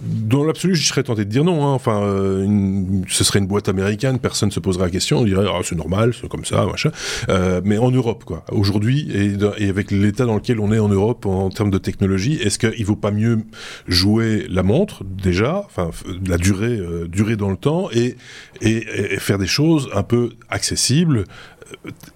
dans 0.00 0.44
l'absolu, 0.44 0.76
je 0.76 0.86
serais 0.86 1.02
tenté 1.02 1.24
de 1.24 1.30
dire 1.30 1.42
non. 1.42 1.66
hein. 1.66 1.72
Enfin, 1.72 2.02
euh, 2.02 2.46
ce 3.08 3.24
serait 3.24 3.40
une 3.40 3.46
boîte 3.46 3.68
américaine, 3.68 4.18
personne 4.20 4.50
se 4.50 4.60
posera 4.60 4.84
la 4.84 4.90
question, 4.90 5.18
on 5.18 5.24
dirait 5.24 5.46
ah, 5.48 5.58
c'est 5.64 5.74
normal, 5.74 6.12
c'est 6.18 6.28
comme 6.28 6.44
ça, 6.44 6.66
machin. 6.66 6.90
Euh, 7.28 7.60
mais 7.64 7.78
en 7.78 7.90
Europe, 7.90 8.24
quoi. 8.24 8.44
Aujourd'hui, 8.52 9.10
et, 9.12 9.68
avec 9.68 9.90
l'état 9.90 10.24
dans 10.24 10.36
lequel 10.36 10.60
on 10.60 10.72
est 10.72 10.78
en 10.78 10.88
Europe 10.88 11.26
en, 11.26 11.50
termes 11.50 11.70
de 11.70 11.78
technologie, 11.78 12.34
est-ce 12.34 12.58
qu'il 12.58 12.84
vaut 12.84 12.96
pas 12.96 13.10
mieux 13.10 13.40
jouer 13.88 14.46
la 14.48 14.62
montre 14.62 15.02
déjà, 15.04 15.62
enfin 15.66 15.90
la 16.26 16.38
durée, 16.38 16.78
euh, 16.78 17.08
durée 17.08 17.36
dans 17.36 17.50
le 17.50 17.56
temps, 17.56 17.88
et, 17.92 18.16
et, 18.60 18.80
faire 19.18 19.38
des 19.38 19.46
choses 19.46 19.88
un 19.94 20.04
peu 20.04 20.30
accessibles, 20.48 21.24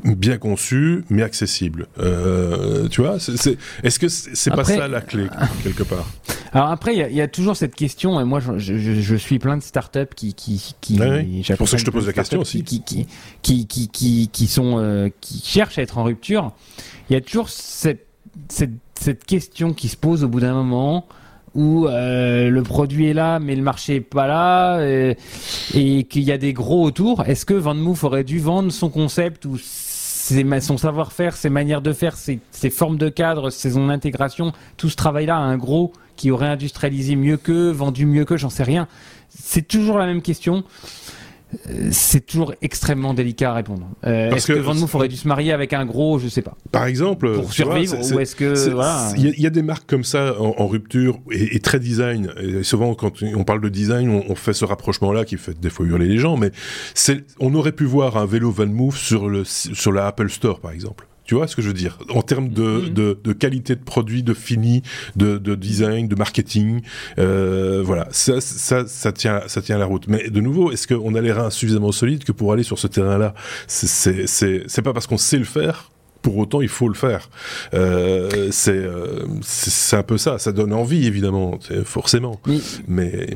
bien 0.05 0.39
conçues, 0.39 1.05
mais 1.11 1.23
accessibles. 1.23 1.87
Euh, 1.99 2.89
tu 2.89 3.01
vois, 3.01 3.19
c'est- 3.19 3.57
est-ce 3.83 3.99
que 3.99 4.09
c'est 4.09 4.51
pas 4.51 4.65
ça 4.65 4.89
la 4.89 5.01
clé 5.01 5.27
quelque 5.63 5.83
part? 5.83 6.09
Alors 6.53 6.69
après, 6.71 6.95
il 6.95 6.99
y, 6.99 7.03
a- 7.03 7.09
il 7.09 7.17
y 7.17 7.21
a 7.21 7.29
toujours 7.29 7.57
cette 7.57 7.75
question, 7.75 8.21
et 8.21 8.25
moi 8.25 8.41
je, 8.41 8.59
je, 8.59 8.77
je- 8.77 9.01
je 9.01 9.17
suis 9.17 9.39
plein 9.39 9.57
de 9.57 9.63
startups 9.63 10.01
qui. 10.15 10.35
C'est 11.45 11.57
pour 11.57 11.69
ça 11.69 11.77
que 11.77 11.81
je 11.81 11.87
te 11.87 11.91
pose 11.91 12.07
la 12.07 12.13
question 12.13 12.41
aussi. 12.41 12.63
Qui 12.65 12.83
qui 12.83 13.07
qui 13.43 13.67
qui 13.67 13.89
qui, 13.89 14.29
qui 14.33 14.47
sont 14.47 14.79
euh, 14.79 15.09
qui 15.21 15.41
cherchent 15.45 15.79
à 15.79 15.83
être 15.83 15.99
en 15.99 16.05
rupture. 16.05 16.53
Il 17.09 17.15
y 17.15 17.17
a 17.17 17.21
toujours 17.21 17.49
cette 17.49 18.07
cette 18.49 18.71
cette 19.01 19.25
question 19.25 19.73
qui 19.73 19.89
se 19.89 19.97
pose 19.97 20.23
au 20.25 20.29
bout 20.29 20.41
d'un 20.41 20.55
moment 20.55 21.07
où 21.55 21.87
euh, 21.87 22.49
le 22.49 22.63
produit 22.63 23.09
est 23.09 23.15
là 23.15 23.39
mais 23.39 23.55
le 23.55 23.63
marché 23.63 23.97
est 23.97 24.01
pas 24.01 24.27
là 24.27 24.79
euh, 24.79 25.15
et 25.75 26.05
qu'il 26.05 26.23
y 26.23 26.33
a 26.33 26.39
des 26.39 26.53
gros 26.53 26.83
autour. 26.85 27.25
Est-ce 27.27 27.45
que 27.45 27.55
Van 27.55 27.75
Moof 27.75 28.05
aurait 28.05 28.25
dû 28.25 28.39
vendre 28.39 28.71
son 28.73 28.89
concept 28.89 29.45
ou 29.45 29.59
ses 29.59 30.61
son 30.61 30.79
savoir-faire, 30.79 31.37
ses 31.37 31.51
manières 31.51 31.83
de 31.83 31.93
faire, 31.93 32.17
ses, 32.17 32.39
ses 32.53 32.71
formes 32.71 32.97
de 32.97 33.09
cadre, 33.09 33.51
son 33.51 33.89
intégration, 33.89 34.53
tout 34.77 34.89
ce 34.89 34.97
travail-là 34.97 35.37
à 35.37 35.41
un 35.41 35.57
gros 35.57 35.93
qui 36.17 36.31
aurait 36.31 36.47
industrialisé 36.47 37.17
mieux 37.17 37.37
qu'eux, 37.37 37.71
vendu 37.71 38.07
mieux 38.07 38.25
qu'eux, 38.25 38.37
j'en 38.37 38.51
sais 38.51 38.63
rien. 38.63 38.87
C'est 39.31 39.67
toujours 39.67 39.99
la 39.99 40.07
même 40.07 40.23
question. 40.23 40.65
C'est 41.91 42.25
toujours 42.27 42.55
extrêmement 42.63 43.15
délicat 43.15 43.51
à 43.51 43.55
répondre. 43.55 43.87
Euh, 44.07 44.31
est-ce 44.31 44.47
que, 44.47 44.53
que- 44.55 44.59
Van 44.59 44.75
Moof 44.75 44.95
aurait 44.95 45.09
dû 45.09 45.17
se 45.17 45.29
marier 45.29 45.53
avec 45.53 45.73
un 45.73 45.85
gros, 45.85 46.19
je 46.19 46.29
sais 46.29 46.43
pas, 46.43 46.57
Par 46.71 46.87
exemple, 46.87 47.33
pour 47.35 47.43
vois, 47.45 47.53
survivre, 47.53 47.97
ou 48.15 48.19
est-ce 48.21 48.35
que 48.37 48.71
voilà. 48.71 49.13
Il 49.17 49.25
y, 49.25 49.29
a- 49.29 49.33
il 49.37 49.41
y 49.43 49.47
a 49.47 49.51
des 49.51 49.63
marques 49.63 49.89
comme 49.89 50.05
ça 50.05 50.35
en, 50.41 50.55
en 50.59 50.67
rupture 50.67 51.19
et, 51.31 51.57
et 51.57 51.61
très 51.61 51.79
design. 51.81 52.33
Et 52.41 52.63
souvent, 52.63 52.95
quand 52.95 53.23
on 53.35 53.45
parle 53.45 53.61
de 53.61 53.69
design, 53.69 54.09
on, 54.11 54.25
on 54.31 54.35
fait 54.35 54.53
ce 54.55 54.65
rapprochement-là 54.65 55.25
qui 55.25 55.37
fait 55.37 55.59
des 55.59 55.71
fois 55.71 55.87
hurler 55.87 56.07
les 56.09 56.19
gens. 56.19 56.37
Mais 56.37 56.51
on 57.41 57.55
aurait 57.55 57.73
pu 57.73 57.85
voir 57.85 58.17
un 58.17 58.27
vélo 58.27 58.51
Van 58.51 58.67
Move 58.67 58.97
sur 58.97 59.29
le 59.29 59.45
sur 59.45 59.93
la 59.93 60.07
Apple 60.07 60.31
Store, 60.31 60.61
par 60.61 60.71
exemple. 60.73 61.07
Tu 61.25 61.35
vois 61.37 61.47
ce 61.47 61.55
que 61.57 61.63
je 61.63 61.69
veux 61.69 61.75
dire? 61.75 61.99
En 62.11 62.23
termes 62.23 62.49
de, 62.49 62.63
Mhm. 62.63 62.89
de, 62.95 63.19
de 63.23 63.33
qualité 63.33 63.75
de 63.77 63.83
produit, 63.83 64.23
de 64.23 64.35
fini, 64.35 64.83
de, 65.17 65.39
de 65.39 65.55
design, 65.55 66.09
de 66.09 66.15
marketing, 66.17 66.81
euh, 67.19 67.81
voilà, 67.85 68.09
ça, 68.11 68.41
ça, 68.41 68.85
ça 68.87 69.13
tient, 69.13 69.43
ça 69.47 69.63
tient 69.63 69.79
la 69.79 69.85
route. 69.87 70.09
Mais 70.09 70.29
de 70.31 70.41
nouveau, 70.41 70.73
est-ce 70.73 70.87
qu'on 70.89 71.15
a 71.15 71.21
les 71.21 71.33
reins 71.33 71.51
suffisamment 71.51 71.93
solides 71.93 72.25
que 72.25 72.33
pour 72.33 72.53
aller 72.53 72.65
sur 72.65 72.79
ce 72.79 72.87
terrain-là? 72.89 73.35
C'est- 73.69 73.87
C'est 73.87 74.27
c'est- 74.27 74.65
c'est 74.67 74.83
pas 74.83 74.93
parce 74.93 75.07
qu'on 75.07 75.17
sait 75.19 75.39
le 75.39 75.45
faire 75.45 75.91
pour 76.23 76.37
autant 76.39 76.61
il 76.61 76.69
faut 76.69 76.89
le 76.89 76.95
faire. 76.95 77.29
Euh, 77.75 78.49
c'est 78.51 78.71
euh, 78.77 79.25
un 79.93 80.03
peu 80.03 80.19
ça, 80.19 80.39
ça 80.39 80.53
donne 80.53 80.73
envie 80.73 81.07
évidemment, 81.07 81.59
forcément. 81.85 82.41
Mais 82.47 82.59
Mais 82.89 83.27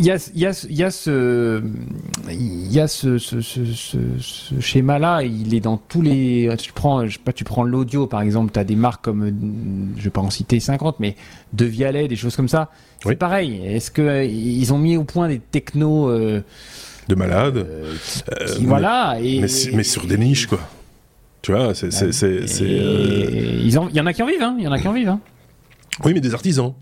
il 0.00 0.06
y 0.06 0.10
a, 0.10 0.16
y 0.34 0.46
a, 0.46 0.66
y 0.68 0.82
a 0.82 0.90
ce, 0.90 1.62
il 2.30 2.72
y 2.72 2.80
a 2.80 2.88
ce, 2.88 3.18
ce, 3.18 3.40
ce, 3.40 3.64
ce, 3.66 3.98
ce 4.18 4.58
schéma-là. 4.58 5.22
Il 5.22 5.54
est 5.54 5.60
dans 5.60 5.76
tous 5.76 6.02
les. 6.02 6.52
Tu 6.58 6.72
prends, 6.72 7.06
je 7.06 7.12
sais 7.12 7.18
pas, 7.24 7.32
tu 7.32 7.44
prends 7.44 7.62
l'audio 7.62 8.06
par 8.08 8.22
exemple. 8.22 8.50
Tu 8.52 8.58
as 8.58 8.64
des 8.64 8.76
marques 8.76 9.04
comme, 9.04 9.22
euh, 9.24 9.32
je 9.98 10.02
vais 10.04 10.10
pas 10.10 10.20
en 10.22 10.30
citer 10.30 10.58
50, 10.58 10.98
mais 10.98 11.14
De 11.52 11.64
Vialet, 11.66 12.08
des 12.08 12.16
choses 12.16 12.34
comme 12.34 12.48
ça. 12.48 12.70
C'est 13.02 13.10
Oui. 13.10 13.16
pareil. 13.16 13.60
Est-ce 13.64 13.90
que 13.90 14.02
euh, 14.02 14.24
ils 14.24 14.72
ont 14.72 14.78
mis 14.78 14.96
au 14.96 15.04
point 15.04 15.28
des 15.28 15.38
technos 15.38 16.08
euh, 16.10 16.42
de 17.08 17.14
malade, 17.14 17.58
euh, 17.58 17.94
qui- 18.04 18.22
euh, 18.32 18.46
qui- 18.46 18.60
mais- 18.62 18.66
voilà 18.68 19.18
et 19.22 19.40
mais, 19.74 19.82
sur 19.84 20.06
des 20.06 20.16
niches 20.18 20.46
quoi. 20.46 20.60
Tu 21.42 21.52
vois, 21.52 21.74
c'est 21.74 21.86
Et 21.88 22.80
euh, 22.80 23.60
Il 23.62 23.70
y 23.72 23.78
en 23.78 24.06
a 24.06 24.12
qui 24.12 24.22
en 24.22 24.26
vivent. 24.26 24.42
Hein. 24.42 24.56
Il 24.58 24.64
y 24.64 24.68
en 24.68 24.72
a 24.72 24.78
qui 24.78 24.88
en 24.88 24.92
vivent. 24.92 25.08
Hein. 25.08 25.20
oui 26.04 26.12
mais 26.14 26.20
des 26.20 26.34
artisans. 26.34 26.72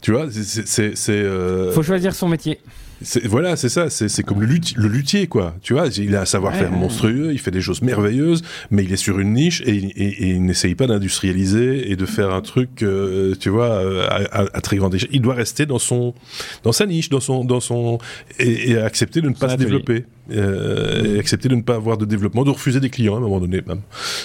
Tu 0.00 0.12
vois, 0.12 0.26
c'est- 0.30 0.42
c'est 0.44 0.66
c'est 0.66 0.96
c'est, 0.96 1.12
euh, 1.12 1.72
Faut 1.72 1.82
choisir 1.82 2.14
son 2.14 2.28
métier. 2.28 2.58
C'est- 3.02 3.26
Voilà, 3.26 3.56
c'est 3.56 3.68
ça, 3.68 3.90
c'est 3.90 4.08
c'est 4.08 4.22
comme 4.22 4.40
le, 4.40 4.46
luthi- 4.46 4.74
le 4.76 4.88
luthier, 4.88 5.26
quoi. 5.26 5.54
Tu 5.60 5.74
vois, 5.74 5.88
il 5.98 6.16
a 6.16 6.22
un 6.22 6.24
savoir-faire 6.24 6.68
Ouais, 6.70 6.74
ouais. 6.74 6.80
monstrueux, 6.80 7.28
il 7.32 7.38
fait 7.38 7.50
des 7.50 7.60
choses 7.60 7.82
merveilleuses, 7.82 8.40
mais 8.70 8.84
il 8.84 8.92
est 8.92 8.96
sur 8.96 9.18
une 9.18 9.34
niche 9.34 9.62
et, 9.66 9.74
il- 9.74 9.92
et- 9.96 10.08
et 10.24 10.28
il 10.30 10.42
n'essaye 10.44 10.74
pas 10.74 10.86
d'industrialiser 10.86 11.90
et 11.90 11.96
de 11.96 12.06
faire 12.06 12.32
un 12.32 12.40
truc, 12.40 12.82
euh, 12.82 13.34
tu 13.38 13.50
vois, 13.50 13.80
à, 14.08 14.22
à- 14.44 14.46
à 14.56 14.60
très 14.62 14.76
grande 14.78 14.94
échelle. 14.94 15.10
Il 15.12 15.20
doit 15.20 15.34
rester 15.34 15.66
dans 15.66 15.78
son, 15.78 16.14
dans 16.62 16.72
sa 16.72 16.86
niche, 16.86 17.10
dans 17.10 17.20
son, 17.20 17.44
dans 17.44 17.60
son, 17.60 17.98
et, 18.38 18.70
et 18.70 18.78
accepter 18.78 19.20
de 19.20 19.28
ne 19.28 19.34
pas 19.34 19.50
se 19.50 19.56
développer, 19.56 20.04
euh, 20.30 21.16
et 21.16 21.18
accepter 21.18 21.48
de 21.48 21.54
ne 21.54 21.62
pas 21.62 21.74
avoir 21.74 21.98
de 21.98 22.04
développement, 22.04 22.44
de 22.44 22.50
refuser 22.50 22.80
des 22.80 22.90
clients 22.90 23.14
à 23.14 23.18
un 23.18 23.20
moment 23.20 23.40
donné, 23.40 23.62
même. 23.66 23.80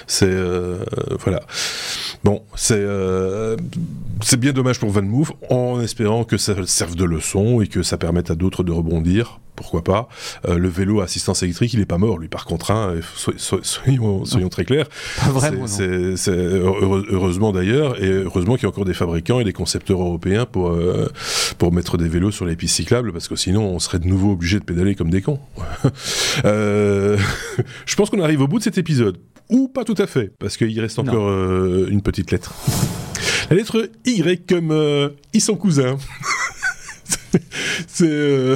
C'est, 0.07 0.29
euh, 0.29 0.83
voilà. 1.19 1.41
Bon, 2.23 2.43
c'est 2.55 2.75
euh, 2.77 3.57
c'est 4.21 4.39
bien 4.39 4.53
dommage 4.53 4.79
pour 4.79 4.89
Van 4.89 5.01
Move, 5.01 5.33
en 5.49 5.81
espérant 5.81 6.23
que 6.23 6.37
ça 6.37 6.55
serve 6.65 6.95
de 6.95 7.05
leçon 7.05 7.61
et 7.61 7.67
que 7.67 7.83
ça 7.83 7.97
permette 7.97 8.31
à 8.31 8.35
d'autres 8.35 8.63
de 8.63 8.71
rebondir. 8.71 9.39
Pourquoi 9.55 9.83
pas 9.83 10.07
Euh, 10.47 10.57
Le 10.57 10.69
vélo 10.69 11.01
à 11.01 11.03
assistance 11.03 11.43
électrique, 11.43 11.73
il 11.73 11.79
est 11.81 11.85
pas 11.85 11.97
mort, 11.97 12.17
lui. 12.17 12.27
Par 12.27 12.45
contre, 12.45 12.71
hein, 12.71 12.95
so- 13.15 13.33
so- 13.37 13.59
soyons, 13.63 14.25
soyons 14.25 14.49
très 14.49 14.65
clairs. 14.65 14.87
Pas 15.19 15.29
vraiment. 15.31 15.65
Heureusement 17.09 17.51
d'ailleurs, 17.51 18.01
et 18.01 18.09
heureusement 18.09 18.55
qu'il 18.55 18.63
y 18.63 18.65
a 18.65 18.69
encore 18.69 18.85
des 18.85 18.93
fabricants 18.93 19.39
et 19.39 19.43
des 19.43 19.53
concepteurs 19.53 20.01
européens 20.01 20.45
pour 20.45 20.69
euh, 20.69 21.07
pour 21.57 21.71
mettre 21.71 21.97
des 21.97 22.07
vélos 22.07 22.31
sur 22.31 22.45
les 22.45 22.55
pistes 22.55 22.75
cyclables, 22.75 23.11
parce 23.13 23.27
que 23.27 23.35
sinon 23.35 23.63
on 23.63 23.79
serait 23.79 23.99
de 23.99 24.07
nouveau 24.07 24.31
obligé 24.31 24.59
de 24.59 24.63
pédaler 24.63 24.95
comme 24.95 25.09
des 25.09 25.21
cons. 25.21 25.39
Euh, 26.45 27.17
je 27.85 27.95
pense 27.95 28.09
qu'on 28.09 28.21
arrive 28.21 28.41
au 28.41 28.47
bout 28.47 28.57
de 28.59 28.63
cet 28.63 28.77
épisode, 28.77 29.17
ou 29.49 29.67
pas 29.67 29.83
tout 29.83 29.95
à 29.97 30.07
fait, 30.07 30.31
parce 30.39 30.55
qu'il 30.57 30.79
reste 30.79 30.97
encore 30.99 31.27
euh, 31.29 31.87
une 31.89 32.01
petite 32.01 32.31
lettre. 32.31 32.53
La 33.49 33.57
lettre 33.57 33.89
Y 34.05 34.45
comme 34.47 34.71
euh, 34.71 35.09
ils 35.33 35.41
sont 35.41 35.55
cousins. 35.55 35.97
c'est 37.87 38.05
euh, 38.09 38.55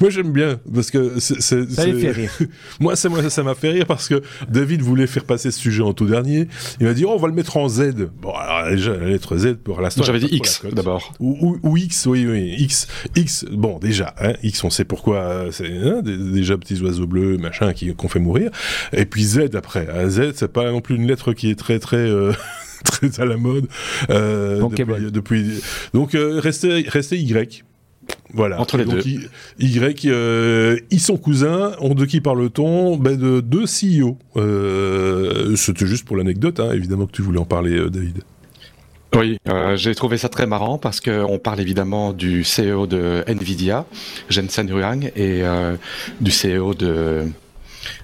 moi 0.00 0.10
j'aime 0.10 0.32
bien 0.32 0.60
parce 0.74 0.90
que 0.90 1.18
c'est 1.18 1.40
c'est- 1.40 1.70
Ça 1.70 1.86
les 1.86 1.92
c'est- 1.92 2.00
fait 2.00 2.10
rire. 2.12 2.30
moi, 2.80 2.96
ça 2.96 3.08
m'a 3.08 3.28
ça 3.30 3.42
m'a 3.42 3.54
fait 3.54 3.70
rire 3.70 3.86
parce 3.86 4.08
que 4.08 4.22
David 4.48 4.82
voulait 4.82 5.06
faire 5.06 5.24
passer 5.24 5.50
ce 5.50 5.58
sujet 5.58 5.82
en 5.82 5.92
tout 5.94 6.06
dernier. 6.06 6.48
Il 6.80 6.86
m'a 6.86 6.94
dit, 6.94 7.04
oh, 7.04 7.12
on 7.14 7.18
va 7.18 7.28
le 7.28 7.34
mettre 7.34 7.56
en 7.56 7.68
Z. 7.68 8.08
Bon, 8.20 8.32
alors 8.32 8.70
déjà 8.70 8.96
la 8.96 9.06
lettre 9.08 9.36
Z 9.36 9.54
pour 9.62 9.80
l'instant. 9.80 10.02
J'avais 10.02 10.18
dit 10.20 10.28
X 10.30 10.62
d'abord. 10.72 11.12
Ou, 11.20 11.36
ou- 11.40 11.58
ou 11.70 11.76
X, 11.76 12.06
oui, 12.06 12.26
oui, 12.26 12.54
X, 12.58 12.86
X. 13.16 13.44
Bon, 13.50 13.78
déjà, 13.78 14.14
hein, 14.20 14.34
X, 14.42 14.62
on 14.64 14.70
sait 14.70 14.84
pourquoi. 14.84 15.16
euh, 15.18 15.50
C'est 15.50 15.66
hein, 15.72 16.02
déjà 16.04 16.56
petits 16.58 16.80
oiseaux 16.82 17.06
bleus, 17.06 17.38
machin, 17.38 17.72
qui 17.72 17.94
qu'on 17.94 18.08
fait 18.08 18.20
mourir. 18.20 18.50
Et 18.92 19.06
puis 19.06 19.24
Z 19.24 19.50
après. 19.54 19.88
hein, 19.92 20.08
Z, 20.08 20.32
c'est 20.34 20.52
pas 20.52 20.70
non 20.70 20.80
plus 20.80 20.96
une 20.96 21.06
lettre 21.06 21.32
qui 21.32 21.50
est 21.50 21.58
très, 21.58 21.78
très. 21.78 21.96
euh, 21.96 22.32
très 22.84 23.20
à 23.20 23.24
la 23.24 23.36
mode 23.36 23.68
euh, 24.10 24.58
Bankable. 24.60 25.10
depuis, 25.12 25.42
depuis- 25.44 25.60
donc 25.94 26.14
euh, 26.16 26.40
restez 26.40 26.84
restez 26.88 27.16
Y 27.16 27.62
voilà. 28.34 28.60
Entre 28.60 28.78
les 28.78 28.84
Donc, 28.84 29.04
deux. 29.04 29.28
Y, 29.58 30.06
euh, 30.06 30.78
ils 30.90 31.00
sont 31.00 31.16
cousins 31.16 31.72
on 31.80 31.94
de 31.94 32.06
qui 32.06 32.20
parle-t-on? 32.20 32.96
Ben 32.96 33.16
de 33.16 33.40
deux 33.40 33.64
CEO 33.64 34.16
euh, 34.36 35.54
c'était 35.56 35.86
juste 35.86 36.06
pour 36.06 36.16
l'anecdote 36.16 36.58
hein, 36.60 36.72
évidemment 36.72 37.06
que 37.06 37.12
tu 37.12 37.22
voulais 37.22 37.38
en 37.38 37.44
parler 37.44 37.76
euh, 37.76 37.90
David. 37.90 38.22
Oui, 39.14 39.38
euh, 39.46 39.76
j'ai 39.76 39.94
trouvé 39.94 40.16
ça 40.16 40.30
très 40.30 40.46
marrant 40.46 40.78
parce 40.78 41.00
qu'on 41.00 41.38
parle 41.38 41.60
évidemment 41.60 42.14
du 42.14 42.44
CEO 42.44 42.86
de 42.86 43.22
Nvidia, 43.26 43.84
Jensen 44.30 44.70
Huang, 44.70 45.04
et 45.14 45.42
euh, 45.42 45.76
du 46.20 46.30
CEO 46.30 46.72
de 46.72 47.24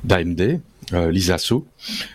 d'AMD, 0.05 0.61
euh, 0.93 1.11
Lisa 1.11 1.39
Su. 1.39 1.55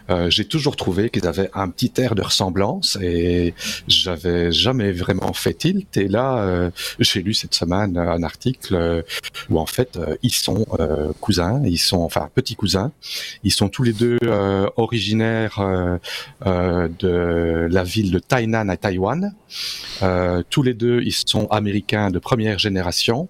Euh, 0.10 0.30
j'ai 0.30 0.46
toujours 0.46 0.76
trouvé 0.76 1.10
qu'ils 1.10 1.28
avaient 1.28 1.50
un 1.54 1.70
petit 1.70 1.92
air 1.98 2.16
de 2.16 2.22
ressemblance 2.22 2.98
et 3.02 3.54
j'avais 3.88 4.52
jamais 4.52 4.92
vraiment 4.92 5.34
fait 5.34 5.54
tilt. 5.54 5.98
Et 5.98 6.08
là, 6.08 6.40
euh, 6.40 6.70
j'ai 7.00 7.22
lu 7.22 7.34
cette 7.34 7.54
semaine 7.54 7.98
un 7.98 8.24
article 8.24 8.76
euh, 8.76 9.02
où 9.50 9.60
en 9.60 9.66
fait 9.66 9.98
euh, 9.98 10.16
ils 10.22 10.34
sont 10.34 10.66
euh, 10.80 11.12
cousins, 11.20 11.62
ils 11.66 11.78
sont 11.78 12.02
enfin 12.02 12.30
petits 12.34 12.56
cousins. 12.56 12.92
Ils 13.44 13.52
sont 13.52 13.70
tous 13.70 13.84
les 13.84 13.94
deux 13.94 14.18
originaires 14.78 15.60
de 16.46 17.68
la 17.70 17.84
ville 17.84 18.12
de 18.12 18.20
Tainan 18.20 18.70
à 18.70 18.78
Taïwan. 18.78 19.34
Tous 20.50 20.64
les 20.64 20.74
deux, 20.74 21.02
ils 21.04 21.14
sont 21.14 21.48
américains 21.48 22.10
de 22.10 22.20
première 22.20 22.60
génération. 22.60 23.28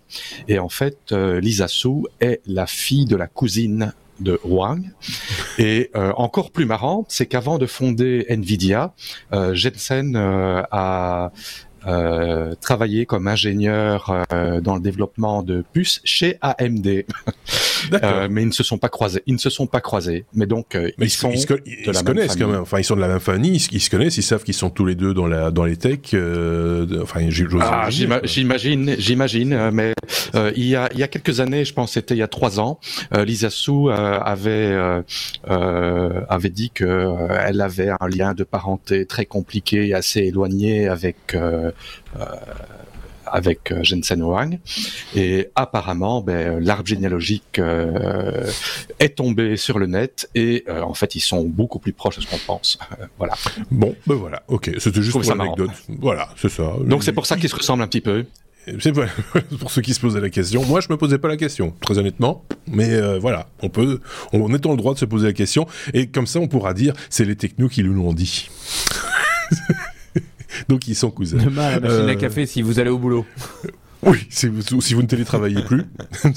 Et 0.48 0.60
en 0.60 0.70
fait, 0.70 1.12
Lisa 1.12 1.68
Su 1.68 2.06
est 2.20 2.41
la 2.46 2.68
fille 2.68 3.06
de 3.06 3.16
la 3.16 3.28
cousine 3.28 3.94
de 4.20 4.39
Wang. 4.43 4.91
Et 5.57 5.91
euh, 5.95 6.11
encore 6.16 6.51
plus 6.51 6.66
marrant, 6.66 7.05
c'est 7.09 7.26
qu'avant 7.26 7.57
de 7.57 7.66
fonder 7.66 8.26
Nvidia, 8.30 8.93
euh, 9.34 9.53
Jensen 9.53 10.16
euh, 10.16 10.64
a 10.72 11.32
travaillé 12.61 13.05
comme 13.05 13.28
ingénieur 13.28 14.24
dans 14.61 14.76
le 14.76 14.80
développement 14.80 15.43
de 15.43 15.66
puces 15.74 15.99
chez 16.05 16.38
AMD. 16.41 16.88
Euh, 18.03 18.27
mais 18.29 18.41
ils 18.43 18.47
ne 18.47 18.51
se 18.51 18.63
sont 18.63 18.77
pas 18.77 18.89
croisés. 18.89 19.23
Ils 19.25 19.34
ne 19.34 19.39
se 19.39 19.49
sont 19.49 19.67
pas 19.67 19.81
croisés. 19.81 20.25
Mais 20.34 20.45
donc, 20.45 20.75
euh, 20.75 20.89
Mais 20.97 21.05
ils, 21.05 21.09
sont 21.09 21.31
ils, 21.31 21.39
se, 21.39 21.47
ils 21.65 22.03
connaissent 22.03 22.36
quand 22.36 22.47
même. 22.47 22.61
Enfin, 22.61 22.79
ils 22.79 22.84
sont 22.84 22.95
de 22.95 23.01
la 23.01 23.07
même 23.07 23.19
famille. 23.19 23.55
Ils, 23.71 23.79
se- 23.81 23.89
connaissent. 23.89 24.17
Ils 24.17 24.23
savent 24.23 24.43
qu'ils 24.43 24.53
sont 24.53 24.69
tous 24.69 24.86
les 24.86 24.95
deux 24.95 25.13
dans 25.13 25.27
la 25.27 25.51
dans 25.51 25.65
les 25.65 25.77
techs. 25.77 26.13
euh, 26.13 26.86
enfin, 27.01 27.21
Ah, 27.61 27.89
j'imagine, 27.89 28.95
j'imagine, 28.97 29.53
euh, 29.53 29.71
mais 29.71 29.93
euh, 30.36 30.51
il 30.55 30.65
y 30.65 30.75
a 30.75 30.89
il 30.93 30.99
y 30.99 31.03
a 31.03 31.07
quelques 31.07 31.39
années, 31.39 31.65
je 31.65 31.73
pense, 31.73 31.93
c'était 31.93 32.15
il 32.15 32.19
y 32.19 32.23
a 32.23 32.27
trois 32.27 32.59
ans, 32.59 32.79
euh, 33.13 33.25
Lisa 33.25 33.49
euh, 33.69 34.19
avait 34.19 34.49
euh, 34.49 35.01
euh, 35.49 36.21
avait 36.29 36.49
dit 36.49 36.71
que 36.71 36.84
euh, 36.86 37.27
elle 37.45 37.61
avait 37.61 37.89
un 37.89 38.07
lien 38.07 38.34
de 38.34 38.43
parenté 38.43 39.05
très 39.05 39.25
compliqué 39.25 39.93
assez 39.93 40.21
éloigné 40.21 40.88
avec 40.88 41.17
euh, 41.36 41.71
euh, 42.19 42.23
avec 43.34 43.71
euh, 43.71 43.84
Jensen 43.84 44.21
Huang 44.21 44.59
et 45.15 45.49
apparemment 45.55 46.21
ben, 46.21 46.63
l'arbre 46.63 46.88
généalogique 46.88 47.59
euh, 47.59 48.49
est 48.99 49.15
tombé 49.17 49.57
sur 49.57 49.79
le 49.79 49.88
net 49.88 50.29
et 50.36 50.63
euh, 50.69 50.81
en 50.81 50.93
fait 50.93 51.15
ils 51.15 51.19
sont 51.21 51.43
beaucoup 51.43 51.79
plus 51.79 51.93
proches 51.93 52.17
de 52.17 52.21
ce 52.21 52.27
qu'on 52.27 52.38
pense 52.38 52.77
voilà 53.17 53.34
Bon, 53.71 53.95
ben 54.05 54.15
voilà. 54.15 54.43
Ok, 54.47 54.71
c'était 54.77 55.01
juste 55.01 55.19
pour 55.19 55.36
l'anecdote. 55.36 55.71
Voilà, 55.99 56.29
c'est 56.38 56.49
ça. 56.49 56.73
donc 56.86 57.03
c'est 57.03 57.11
pour 57.11 57.25
ça 57.25 57.36
qu'ils 57.38 57.49
se 57.49 57.55
ressemblent 57.55 57.81
un 57.81 57.88
petit 57.88 58.01
peu 58.01 58.25
C'est 58.79 58.93
pour 59.59 59.71
ceux 59.71 59.81
qui 59.81 59.93
se 59.93 59.99
posaient 59.99 60.21
la 60.21 60.29
question. 60.29 60.63
Moi, 60.65 60.79
je 60.79 60.88
me 60.89 60.97
posais 60.97 61.17
pas 61.17 61.27
la 61.27 61.38
question, 61.38 61.73
très 61.81 61.97
honnêtement. 61.97 62.45
Mais 62.67 62.91
euh, 62.91 63.17
voilà, 63.19 63.47
on 63.61 63.69
peut, 63.69 63.99
on 64.31 64.47
est 64.49 64.65
le 64.65 64.77
droit 64.77 64.93
de 64.93 64.99
se 64.99 65.05
poser 65.05 65.27
la 65.27 65.34
question. 65.34 65.65
Et 65.93 66.07
comme 66.07 66.27
ça, 66.27 66.39
on 66.39 66.47
pourra 66.47 66.73
dire, 66.73 66.93
c'est 67.09 67.25
les 67.25 67.36
technos 67.36 67.69
qui 67.69 67.84
nous 67.84 67.93
l'ont 67.93 68.13
dit. 68.13 68.49
Donc, 70.70 70.88
ils 70.88 70.95
sont 70.95 71.12
cousins. 71.12 71.38
Demain, 71.38 71.64
à 71.68 71.72
la 71.72 71.80
machine 71.80 71.97
Euh, 71.99 72.08
à 72.10 72.16
café, 72.16 72.45
si 72.45 72.62
vous 72.62 72.80
allez 72.80 72.89
au 72.89 72.97
boulot. 72.97 73.26
Oui, 74.06 74.18
si 74.30 74.47
vous, 74.47 74.82
si 74.82 74.93
vous 74.95 75.01
ne 75.01 75.08
télétravaillez 75.08 75.62
plus, 75.64 75.84
vous 76.24 76.30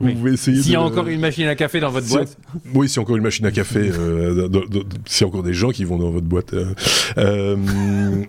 Oui. 0.00 0.14
pouvez 0.14 0.32
essayer 0.34 0.60
S'il 0.60 0.72
y 0.72 0.74
de... 0.74 0.78
a 0.78 0.82
encore 0.82 1.06
une 1.06 1.18
machine 1.20 1.46
à 1.46 1.54
café 1.54 1.80
dans 1.80 1.90
votre 1.90 2.06
Si- 2.06 2.12
boîte. 2.12 2.36
Oui, 2.74 2.90
s'il 2.90 2.96
y 2.96 2.98
a 2.98 3.02
encore 3.02 3.16
une 3.16 3.22
machine 3.22 3.46
à 3.46 3.50
café, 3.50 3.90
euh, 3.90 4.46
s'il 5.06 5.22
y 5.22 5.24
a 5.24 5.26
encore 5.28 5.42
des 5.42 5.54
gens 5.54 5.70
qui 5.70 5.84
vont 5.86 5.96
dans 5.96 6.10
votre 6.10 6.26
boîte. 6.26 6.52
euh, 6.52 6.74
euh, 7.16 7.56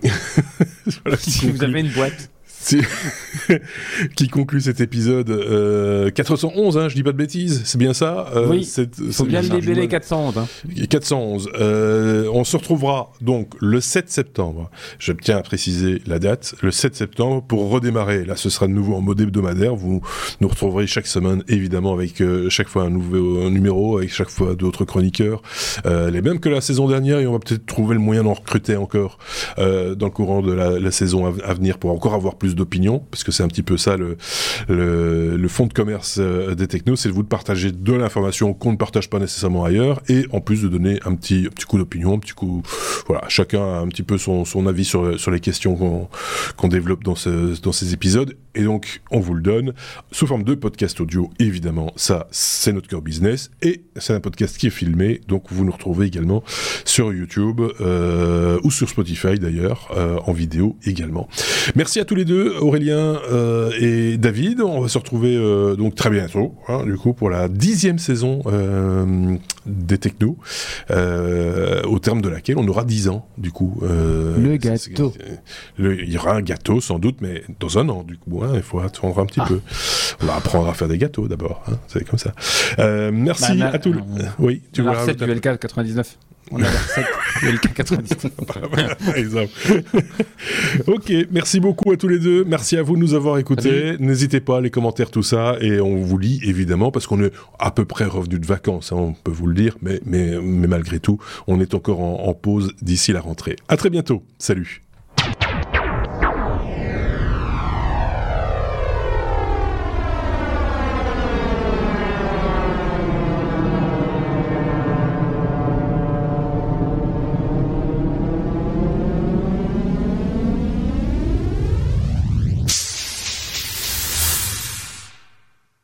voilà, 1.04 1.18
Si 1.18 1.46
vous 1.46 1.52
conclut- 1.58 1.64
avez 1.68 1.80
une 1.80 1.90
boîte. 1.92 2.30
qui 4.16 4.28
conclut 4.28 4.60
cet 4.60 4.80
épisode 4.80 5.30
euh, 5.30 6.10
411, 6.10 6.78
hein, 6.78 6.88
je 6.88 6.94
dis 6.94 7.02
pas 7.02 7.12
de 7.12 7.16
bêtises, 7.16 7.62
c'est 7.64 7.78
bien 7.78 7.92
ça 7.92 8.26
euh, 8.34 8.48
Oui, 8.48 8.64
c'est- 8.64 9.00
bien 9.26 9.42
le 9.42 9.48
débeller 9.48 9.88
411. 9.88 10.38
Hein. 10.38 10.46
411. 10.88 11.48
Euh, 11.60 12.28
on 12.32 12.44
se 12.44 12.56
retrouvera 12.56 13.12
donc 13.20 13.54
le 13.60 13.80
7 13.80 14.10
septembre. 14.10 14.70
Je 14.98 15.12
tiens 15.12 15.38
à 15.38 15.42
préciser 15.42 16.02
la 16.06 16.18
date. 16.18 16.54
Le 16.62 16.70
7 16.70 16.94
septembre 16.94 17.42
pour 17.42 17.70
redémarrer. 17.70 18.24
Là, 18.24 18.36
ce 18.36 18.50
sera 18.50 18.66
de 18.66 18.72
nouveau 18.72 18.94
en 18.94 19.00
mode 19.00 19.20
hebdomadaire. 19.20 19.74
Vous 19.74 20.00
nous 20.40 20.48
retrouverez 20.48 20.86
chaque 20.86 21.06
semaine, 21.06 21.42
évidemment, 21.48 21.92
avec 21.94 22.20
euh, 22.20 22.48
chaque 22.50 22.68
fois 22.68 22.84
un 22.84 22.90
nouveau 22.90 23.48
numéro, 23.50 23.98
avec 23.98 24.12
chaque 24.12 24.30
fois 24.30 24.54
d'autres 24.54 24.84
chroniqueurs, 24.84 25.42
euh, 25.86 26.10
les 26.10 26.22
mêmes 26.22 26.40
que 26.40 26.48
la 26.48 26.60
saison 26.60 26.88
dernière. 26.88 27.18
Et 27.20 27.26
on 27.26 27.32
va 27.32 27.38
peut-être 27.38 27.66
trouver 27.66 27.94
le 27.94 28.00
moyen 28.00 28.24
d'en 28.24 28.34
recruter 28.34 28.76
encore 28.76 29.18
euh, 29.58 29.94
dans 29.94 30.06
le 30.06 30.12
courant 30.12 30.42
de 30.42 30.52
la, 30.52 30.78
la 30.78 30.90
saison 30.90 31.26
à, 31.26 31.32
à 31.44 31.54
venir 31.54 31.78
pour 31.78 31.90
encore 31.90 32.14
avoir 32.14 32.36
plus 32.36 32.51
d'opinions, 32.54 33.00
parce 33.10 33.24
que 33.24 33.32
c'est 33.32 33.42
un 33.42 33.48
petit 33.48 33.62
peu 33.62 33.76
ça 33.76 33.96
le, 33.96 34.16
le, 34.68 35.48
fond 35.48 35.66
de 35.66 35.72
commerce 35.72 36.16
euh, 36.18 36.54
des 36.54 36.66
technos, 36.66 36.96
c'est 36.96 37.08
de 37.08 37.14
vous 37.14 37.22
de 37.22 37.28
partager 37.28 37.72
de 37.72 37.92
l'information 37.92 38.54
qu'on 38.54 38.72
ne 38.72 38.76
partage 38.76 39.10
pas 39.10 39.18
nécessairement 39.18 39.64
ailleurs, 39.64 40.02
et 40.08 40.26
en 40.32 40.40
plus 40.40 40.62
de 40.62 40.68
donner 40.68 41.00
un 41.04 41.14
petit, 41.14 41.48
petit 41.54 41.66
coup 41.66 41.78
d'opinion, 41.78 42.14
un 42.14 42.18
petit 42.18 42.32
coup, 42.32 42.62
voilà, 43.06 43.24
chacun 43.28 43.62
a 43.62 43.78
un 43.78 43.88
petit 43.88 44.02
peu 44.02 44.18
son, 44.18 44.44
son 44.44 44.66
avis 44.66 44.84
sur, 44.84 45.18
sur 45.18 45.30
les 45.30 45.40
questions 45.40 45.76
qu'on 45.76 46.08
qu'on 46.56 46.68
développe 46.68 47.04
dans, 47.04 47.14
ce, 47.14 47.60
dans 47.60 47.72
ces 47.72 47.92
épisodes, 47.92 48.36
et 48.54 48.62
donc 48.64 49.02
on 49.10 49.20
vous 49.20 49.34
le 49.34 49.42
donne 49.42 49.72
sous 50.10 50.26
forme 50.26 50.42
de 50.44 50.54
podcast 50.54 51.00
audio, 51.00 51.30
évidemment, 51.38 51.92
ça 51.96 52.26
c'est 52.30 52.72
notre 52.72 52.88
cœur 52.88 53.02
business, 53.02 53.50
et 53.62 53.82
c'est 53.96 54.12
un 54.14 54.20
podcast 54.20 54.56
qui 54.58 54.66
est 54.66 54.70
filmé, 54.70 55.20
donc 55.28 55.44
vous 55.50 55.64
nous 55.64 55.72
retrouvez 55.72 56.06
également 56.06 56.42
sur 56.84 57.12
YouTube 57.12 57.60
euh, 57.80 58.58
ou 58.64 58.70
sur 58.70 58.88
Spotify 58.88 59.38
d'ailleurs, 59.38 59.88
euh, 59.96 60.18
en 60.26 60.32
vidéo 60.32 60.76
également. 60.84 61.28
Merci 61.76 62.00
à 62.00 62.04
tous 62.04 62.14
les 62.14 62.24
deux, 62.24 62.54
Aurélien 62.60 63.20
euh, 63.30 63.70
et 63.80 64.16
David. 64.18 64.60
On 64.60 64.80
va 64.80 64.88
se 64.88 64.98
retrouver 64.98 65.36
euh, 65.36 65.76
donc 65.76 65.94
très 65.94 66.10
bientôt, 66.10 66.54
hein, 66.68 66.84
du 66.84 66.96
coup, 66.96 67.12
pour 67.12 67.30
la 67.30 67.48
dixième 67.48 67.98
saison 67.98 68.42
euh, 68.46 69.36
des 69.66 69.98
Technos, 69.98 70.36
euh, 70.90 71.82
au 71.84 71.98
terme 71.98 72.20
de 72.22 72.28
laquelle 72.28 72.58
on 72.58 72.66
aura 72.68 72.84
dix 72.84 73.08
ans, 73.08 73.26
du 73.38 73.50
coup. 73.50 73.80
Le 73.82 74.56
gâteau. 74.56 75.12
le- 75.78 76.02
il 76.02 76.12
y 76.12 76.16
aura 76.18 76.34
un 76.34 76.42
gâteau 76.42 76.80
sans 76.80 76.98
doute, 76.98 77.16
mais 77.20 77.42
dans 77.60 77.78
un 77.78 77.88
an, 77.88 78.02
du 78.02 78.16
coup. 78.16 78.41
Hein, 78.42 78.52
il 78.54 78.62
faut 78.62 78.80
attendre 78.80 79.18
un 79.18 79.26
petit 79.26 79.40
Ah. 79.40 79.46
peu. 79.48 79.60
On 80.22 80.26
va 80.26 80.36
apprendre 80.36 80.68
à 80.68 80.74
faire 80.74 80.88
des 80.88 80.98
gâteaux 80.98 81.28
d'abord. 81.28 81.62
hein, 81.68 81.78
c'est 81.88 82.04
comme 82.08 82.18
ça. 82.18 82.32
Euh, 82.78 83.10
merci 83.12 83.56
Bah, 83.58 83.70
à 83.72 83.78
tous. 83.78 83.94
on- 83.94 84.44
Oui, 84.44 84.60
tu 84.72 84.80
Tu 84.80 84.82
la 84.82 84.92
recette 84.92 85.22
du 85.22 85.30
LK 85.30 85.58
99. 85.58 86.18
On 86.50 86.56
a 86.58 86.62
la 86.64 86.70
recette 86.70 87.06
du 87.40 87.48
LK 87.48 87.72
99. 87.74 88.26
Par 89.06 89.16
exemple. 89.16 89.52
ok, 90.86 91.12
merci 91.30 91.60
beaucoup 91.60 91.92
à 91.92 91.96
tous 91.96 92.08
les 92.08 92.18
deux. 92.18 92.44
Merci 92.44 92.76
à 92.76 92.82
vous 92.82 92.96
de 92.96 93.00
nous 93.00 93.14
avoir 93.14 93.38
écoutés. 93.38 93.96
N'hésitez 94.00 94.40
pas, 94.40 94.60
les 94.60 94.70
commentaires, 94.70 95.10
tout 95.10 95.22
ça. 95.22 95.56
Et 95.60 95.80
on 95.80 95.96
vous 96.02 96.18
lit 96.18 96.40
évidemment 96.44 96.90
parce 96.90 97.06
qu'on 97.06 97.22
est 97.22 97.32
à 97.58 97.70
peu 97.70 97.84
près 97.84 98.04
revenu 98.04 98.38
de 98.38 98.46
vacances, 98.46 98.92
hein, 98.92 98.96
on 98.96 99.12
peut 99.14 99.30
vous 99.32 99.46
le 99.46 99.54
dire. 99.54 99.76
Mais, 99.82 100.00
mais, 100.04 100.38
mais 100.42 100.66
malgré 100.66 101.00
tout, 101.00 101.18
on 101.46 101.60
est 101.60 101.74
encore 101.74 102.00
en, 102.00 102.24
en 102.28 102.34
pause 102.34 102.74
d'ici 102.82 103.12
la 103.12 103.20
rentrée. 103.20 103.56
À 103.68 103.76
très 103.76 103.88
bientôt. 103.90 104.22
Salut. 104.38 104.82